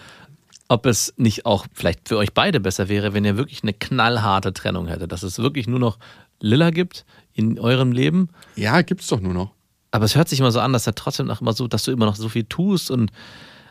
ob 0.69 0.85
es 0.85 1.13
nicht 1.17 1.45
auch 1.45 1.65
vielleicht 1.73 2.07
für 2.07 2.17
euch 2.17 2.33
beide 2.33 2.59
besser 2.59 2.87
wäre, 2.87 3.13
wenn 3.13 3.25
ihr 3.25 3.35
wirklich 3.35 3.63
eine 3.63 3.73
knallharte 3.73 4.53
Trennung 4.53 4.87
hättet. 4.87 5.11
Dass 5.11 5.23
es 5.23 5.39
wirklich 5.39 5.67
nur 5.67 5.79
noch 5.79 5.97
Lilla 6.39 6.69
gibt 6.71 7.05
in 7.33 7.59
eurem 7.59 7.91
Leben. 7.91 8.29
Ja, 8.55 8.81
gibt's 8.81 9.07
doch 9.07 9.19
nur 9.21 9.33
noch. 9.33 9.51
Aber 9.91 10.05
es 10.05 10.15
hört 10.15 10.29
sich 10.29 10.39
immer 10.39 10.51
so 10.51 10.59
an, 10.59 10.73
dass 10.73 10.85
er 10.87 10.95
trotzdem 10.95 11.25
noch 11.27 11.41
immer 11.41 11.53
so, 11.53 11.67
dass 11.67 11.83
du 11.83 11.91
immer 11.91 12.05
noch 12.05 12.15
so 12.15 12.29
viel 12.29 12.43
tust. 12.43 12.91
Und 12.91 13.11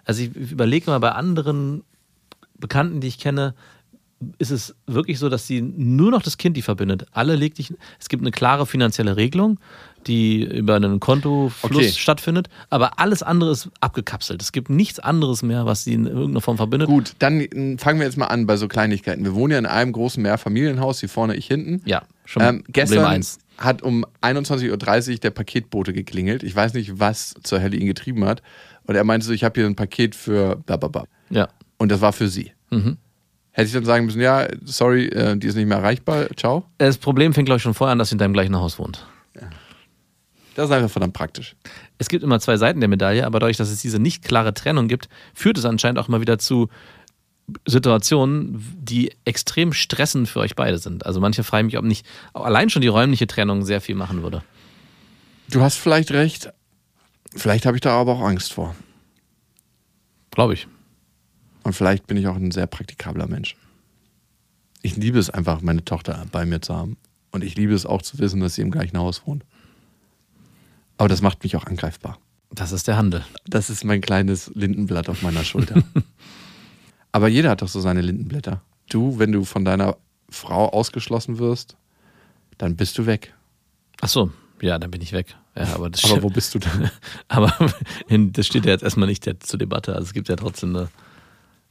also 0.05 0.23
ich 0.23 0.35
überlege 0.35 0.91
mal 0.91 0.99
bei 0.99 1.13
anderen 1.13 1.83
Bekannten, 2.59 3.01
die 3.01 3.07
ich 3.09 3.19
kenne, 3.19 3.55
ist 4.39 4.51
es 4.51 4.75
wirklich 4.87 5.21
so, 5.21 5.29
dass 5.29 5.47
sie 5.47 5.61
nur 5.63 6.11
noch 6.11 6.23
das 6.23 6.39
Kind 6.39 6.57
die 6.57 6.63
verbindet. 6.63 7.07
Alle 7.13 7.37
legt 7.37 7.59
dich. 7.59 7.73
Es 8.01 8.09
gibt 8.09 8.21
eine 8.23 8.33
klare 8.33 8.67
finanzielle 8.67 9.17
Regelung, 9.17 9.61
die 10.09 10.43
über 10.43 10.75
einen 10.75 10.99
Kontofluss 10.99 11.77
Okay. 11.77 11.93
stattfindet, 11.93 12.49
aber 12.69 12.99
alles 12.99 13.23
andere 13.23 13.53
ist 13.53 13.69
abgekapselt. 13.81 14.43
Es 14.43 14.51
gibt 14.51 14.71
nichts 14.71 14.99
anderes 14.99 15.43
mehr, 15.45 15.67
was 15.67 15.85
sie 15.85 15.93
in 15.95 16.07
irgendeiner 16.07 16.41
Form 16.41 16.57
verbindet. 16.57 16.89
Gut, 16.89 17.15
dann 17.21 17.41
äh, 17.41 17.79
fangen 17.79 18.01
wir 18.01 18.07
jetzt 18.07 18.17
mal 18.17 18.27
an 18.27 18.47
bei 18.47 18.57
so 18.57 18.67
Kleinigkeiten. 18.67 19.23
Wir 19.23 19.35
wohnen 19.37 19.53
ja 19.53 19.59
in 19.61 19.67
einem 19.67 19.93
großen 19.93 20.21
Mehrfamilienhaus, 20.21 20.99
hier 20.99 21.09
vorne, 21.09 21.37
ich 21.37 21.47
hinten. 21.47 21.81
Ja, 21.85 22.03
schon 22.29 22.43
Ähm, 22.43 22.65
gestern 22.69 23.25
hat 23.57 23.83
um 23.83 24.05
21.30 24.23 25.11
Uhr 25.13 25.17
der 25.17 25.31
Paketbote 25.31 25.93
geklingelt. 25.93 26.43
Ich 26.43 26.55
weiß 26.55 26.75
nicht, 26.75 27.01
was 27.01 27.35
zur 27.43 27.63
Hölle 27.63 27.77
ihn 27.77 27.87
getrieben 27.87 28.25
hat. 28.25 28.43
Und 28.85 28.95
er 28.95 29.05
meinte 29.05 29.27
so, 29.27 29.33
ich 29.33 29.45
habe 29.45 29.61
hier 29.61 29.67
ein 29.67 29.77
Paket 29.77 30.15
für 30.15 30.57
bababa. 30.57 31.05
Ja. 31.31 31.49
Und 31.79 31.91
das 31.91 32.01
war 32.01 32.13
für 32.13 32.29
sie. 32.29 32.53
Mhm. 32.71 32.99
Hätte 33.51 33.67
ich 33.67 33.73
dann 33.73 33.85
sagen 33.85 34.05
müssen, 34.05 34.21
ja, 34.21 34.47
sorry, 34.63 35.07
äh, 35.07 35.37
die 35.37 35.47
ist 35.47 35.57
nicht 35.57 35.67
mehr 35.67 35.79
erreichbar, 35.79 36.29
ciao. 36.37 36.65
Das 36.77 36.99
Problem 36.99 37.33
fängt, 37.33 37.47
glaube 37.47 37.57
ich, 37.57 37.63
schon 37.63 37.75
vorher 37.75 37.93
an, 37.93 37.99
dass 37.99 38.11
sie 38.11 38.15
in 38.15 38.19
deinem 38.19 38.35
gleichen 38.35 38.57
Haus 38.57 38.79
wohnt. 38.79 39.05
Das 40.59 40.71
ist 40.71 40.75
einfach 40.75 40.91
verdammt 40.91 41.15
praktisch. 41.15 41.55
es 41.99 42.09
gibt 42.09 42.25
immer 42.25 42.41
zwei 42.41 42.57
Seiten 42.57 42.81
der 42.81 42.89
Medaille, 42.89 43.25
aber 43.25 43.39
dadurch, 43.39 43.57
dass 43.59 43.71
es 43.71 43.81
diese 43.81 44.01
nicht 44.01 44.25
klare 44.25 44.53
Trennung 44.53 44.89
gibt, 44.89 45.09
führt 45.33 45.57
es 45.57 45.65
anscheinend 45.65 46.01
auch 46.01 46.09
immer 46.09 46.21
wieder 46.21 46.37
zu 46.41 46.69
Situationen, 47.67 48.77
die 48.79 49.13
extrem 49.25 49.73
stressend 49.73 50.29
für 50.29 50.41
euch 50.41 50.55
beide 50.55 50.79
sind. 50.79 51.07
Also 51.07 51.21
manche 51.21 51.45
fragen 51.45 51.67
mich, 51.67 51.79
ob 51.79 51.85
nicht 51.85 52.07
allein 52.35 52.71
schon 52.71 52.83
die 52.83 52.89
räumliche 52.89 53.27
Trennung 53.27 53.65
sehr 53.65 53.81
viel 53.81 53.95
machen 53.95 54.23
würde. 54.23 54.43
Du 55.51 55.63
hast 55.63 55.77
vielleicht 55.77 56.11
recht. 56.11 56.51
Vielleicht 57.35 57.67
habe 57.67 57.77
ich 57.77 57.81
da 57.81 57.99
aber 57.99 58.13
auch 58.13 58.21
Angst 58.21 58.53
vor. 58.53 58.75
Glaube 60.31 60.55
ich. 60.55 60.69
Und 61.63 61.73
vielleicht 61.73 62.07
bin 62.07 62.17
ich 62.17 62.27
auch 62.27 62.37
ein 62.37 62.51
sehr 62.51 62.67
praktikabler 62.67 63.27
Mensch. 63.27 63.57
Ich 64.83 64.97
liebe 64.97 65.19
es 65.19 65.31
einfach, 65.31 65.61
meine 65.61 65.85
Tochter 65.85 66.27
bei 66.31 66.45
mir 66.45 66.61
zu 66.61 66.75
haben. 66.75 66.97
Und 67.31 67.45
ich 67.45 67.57
liebe 67.57 67.75
es 67.75 67.87
auch 67.87 68.03
zu 68.03 68.19
wissen, 68.19 68.41
dass 68.41 68.55
sie 68.55 68.63
im 68.63 68.71
gleichen 68.71 68.99
Haus 68.99 69.27
wohnt. 69.27 69.45
Aber 70.97 71.09
das 71.09 71.23
macht 71.23 71.43
mich 71.43 71.57
auch 71.57 71.65
angreifbar. 71.65 72.19
Das 72.51 72.73
ist 72.73 72.89
der 72.89 72.97
Handel. 72.97 73.25
Das 73.47 73.71
ist 73.71 73.85
mein 73.85 74.01
kleines 74.01 74.51
Lindenblatt 74.55 75.09
auf 75.09 75.23
meiner 75.23 75.45
Schulter. 75.45 75.83
Aber 77.13 77.29
jeder 77.29 77.51
hat 77.51 77.63
doch 77.63 77.69
so 77.69 77.81
seine 77.81 78.01
Lindenblätter. 78.01 78.63
Du, 78.91 79.19
wenn 79.19 79.33
du 79.33 79.45
von 79.45 79.65
deiner 79.65 79.97
Frau 80.31 80.69
ausgeschlossen 80.71 81.39
wirst, 81.39 81.77
dann 82.59 82.77
bist 82.77 82.99
du 82.99 83.07
weg. 83.07 83.35
Ach 84.01 84.09
so, 84.09 84.31
ja, 84.61 84.79
dann 84.79 84.91
bin 84.91 85.01
ich 85.03 85.13
weg. 85.13 85.37
Ja, 85.57 85.75
aber 85.75 85.91
das 85.91 86.05
Aber 86.11 86.23
wo 86.23 86.31
bist 86.31 86.55
du 86.55 86.59
dann? 86.59 86.91
Aber 87.29 87.53
das 88.09 88.47
steht 88.47 88.65
ja 88.65 88.73
jetzt 88.73 88.83
erstmal 88.83 89.09
nicht 89.09 89.29
zur 89.41 89.59
Debatte. 89.59 89.95
Also 89.95 90.05
es 90.05 90.13
gibt 90.13 90.29
ja 90.29 90.37
trotzdem 90.37 90.75
eine, 90.77 90.89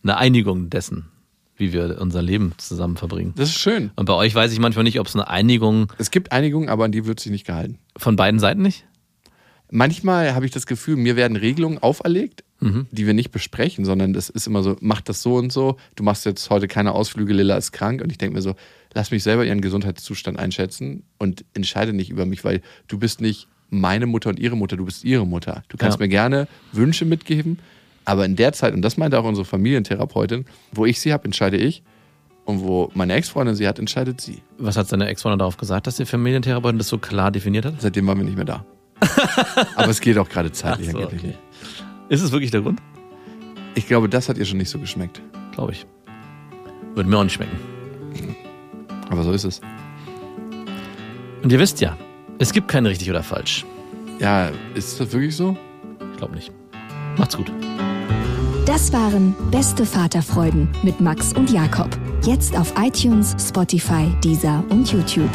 eine 0.04 0.18
Einigung 0.18 0.70
dessen, 0.70 1.08
wie 1.56 1.74
wir 1.74 2.00
unser 2.02 2.22
Leben 2.22 2.54
zusammen 2.58 2.98
verbringen. 2.98 3.34
Das 3.36 3.50
ist 3.50 3.58
schön. 3.60 3.92
Und 3.96 4.06
bei 4.06 4.14
euch 4.14 4.34
weiß 4.36 4.52
ich 4.52 4.60
manchmal 4.60 4.84
nicht, 4.84 5.00
ob 5.00 5.08
es 5.08 5.16
eine 5.16 5.28
Einigung 5.28 5.92
Es 5.98 6.12
gibt 6.12 6.32
Einigungen, 6.32 6.70
aber 6.70 6.86
an 6.86 6.92
die 6.92 7.06
wird 7.06 7.20
sich 7.20 7.32
nicht 7.32 7.46
gehalten. 7.46 7.78
von 7.96 8.16
beiden 8.16 8.40
Seiten 8.40 8.62
nicht? 8.62 8.86
Manchmal 9.70 10.34
habe 10.34 10.46
ich 10.46 10.52
das 10.52 10.66
Gefühl, 10.66 10.96
mir 10.96 11.16
werden 11.16 11.36
Regelungen 11.36 11.78
auferlegt, 11.80 12.44
die 12.60 13.06
wir 13.06 13.14
nicht 13.14 13.30
besprechen, 13.32 13.86
sondern 13.86 14.14
das 14.14 14.30
ist 14.30 14.48
immer 14.48 14.64
so, 14.64 14.78
mach 14.80 15.02
das 15.02 15.22
so 15.22 15.36
und 15.36 15.52
so, 15.54 15.78
du 15.96 16.04
machst 16.04 16.26
jetzt 16.26 16.50
heute 16.50 16.68
keine 16.68 16.94
Ausflüge, 16.94 17.32
Lilla 17.34 17.56
ist 17.56 17.72
krank 17.72 18.02
und 18.02 18.12
ich 18.12 18.18
denke 18.18 18.36
mir 18.36 18.42
so, 18.42 18.56
lass 18.96 19.12
mich 19.12 19.22
selber 19.22 19.46
ihren 19.46 19.62
Gesundheitszustand 19.62 20.40
einschätzen 20.40 21.04
und 21.20 21.46
entscheide 21.54 21.94
nicht 21.94 22.10
über 22.10 22.26
mich, 22.26 22.44
weil 22.44 22.62
du 22.88 22.98
bist 22.98 23.22
nicht 23.22 23.48
meine 23.70 24.08
Mutter 24.08 24.30
und 24.32 24.40
ihre 24.40 24.56
Mutter, 24.58 24.76
du 24.76 24.86
bist 24.86 25.04
ihre 25.04 25.28
Mutter. 25.28 25.64
Du 25.70 25.78
kannst 25.78 26.00
Ja. 26.00 26.04
mir 26.06 26.10
gerne 26.10 26.48
Wünsche 26.72 27.06
mitgeben, 27.06 27.60
aber 28.06 28.26
in 28.26 28.36
der 28.36 28.54
Zeit, 28.54 28.74
und 28.74 28.82
das 28.82 28.98
meinte 28.98 29.20
auch 29.20 29.26
unsere 29.26 29.46
Familientherapeutin, 29.46 30.46
wo 30.72 30.86
ich 30.86 31.00
sie 31.00 31.14
habe, 31.14 31.26
entscheide 31.26 31.58
ich 31.58 31.84
und 32.46 32.62
wo 32.62 32.90
meine 32.96 33.14
Ex-Freundin 33.14 33.54
sie 33.56 33.68
hat, 33.68 33.78
entscheidet 33.78 34.20
sie. 34.22 34.42
Was 34.58 34.78
hat 34.78 34.88
seine 34.88 35.08
Ex-Freundin 35.10 35.40
darauf 35.40 35.58
gesagt, 35.58 35.86
dass 35.86 35.98
die 35.98 36.06
Familientherapeutin 36.06 36.80
das 36.80 36.88
so 36.88 36.98
klar 36.98 37.30
definiert 37.30 37.66
hat? 37.66 37.82
Seitdem 37.82 38.08
waren 38.08 38.18
wir 38.18 38.26
nicht 38.26 38.38
mehr 38.38 38.46
da. 38.46 38.66
aber 39.76 39.90
es 39.90 40.02
geht 40.02 40.18
auch 40.18 40.30
gerade 40.30 40.52
zeitlich 40.52 40.92
so, 40.92 41.00
okay. 41.00 41.36
Ist 42.10 42.22
es 42.22 42.32
wirklich 42.32 42.52
der 42.52 42.62
Grund? 42.62 42.82
Ich 43.76 43.88
glaube, 43.88 44.10
das 44.10 44.30
hat 44.30 44.38
ihr 44.38 44.46
schon 44.46 44.58
nicht 44.58 44.70
so 44.70 44.80
geschmeckt. 44.80 45.22
Glaube 45.54 45.74
ich. 45.74 45.86
Würde 46.96 47.10
mir 47.10 47.18
auch 47.18 47.24
nicht 47.24 47.34
schmecken. 47.34 47.58
Aber 49.10 49.24
so 49.24 49.32
ist 49.32 49.44
es. 49.44 49.62
Und 51.44 51.52
ihr 51.52 51.60
wisst 51.60 51.80
ja, 51.82 51.96
es 52.40 52.52
gibt 52.52 52.68
kein 52.68 52.86
richtig 52.86 53.10
oder 53.10 53.24
falsch. 53.24 53.66
Ja, 54.20 54.52
ist 54.74 55.00
das 55.00 55.12
wirklich 55.12 55.36
so? 55.36 55.56
Ich 56.12 56.18
glaube 56.18 56.36
nicht. 56.36 56.52
Macht's 57.18 57.38
gut. 57.38 57.52
Das 58.66 58.92
waren 58.92 59.34
Beste 59.50 59.86
Vaterfreuden 59.86 60.68
mit 60.84 61.00
Max 61.00 61.34
und 61.34 61.52
Jakob. 61.52 61.90
Jetzt 62.26 62.58
auf 62.58 62.74
iTunes, 62.78 63.36
Spotify, 63.40 64.12
Deezer 64.24 64.64
und 64.70 64.92
YouTube. 64.92 65.30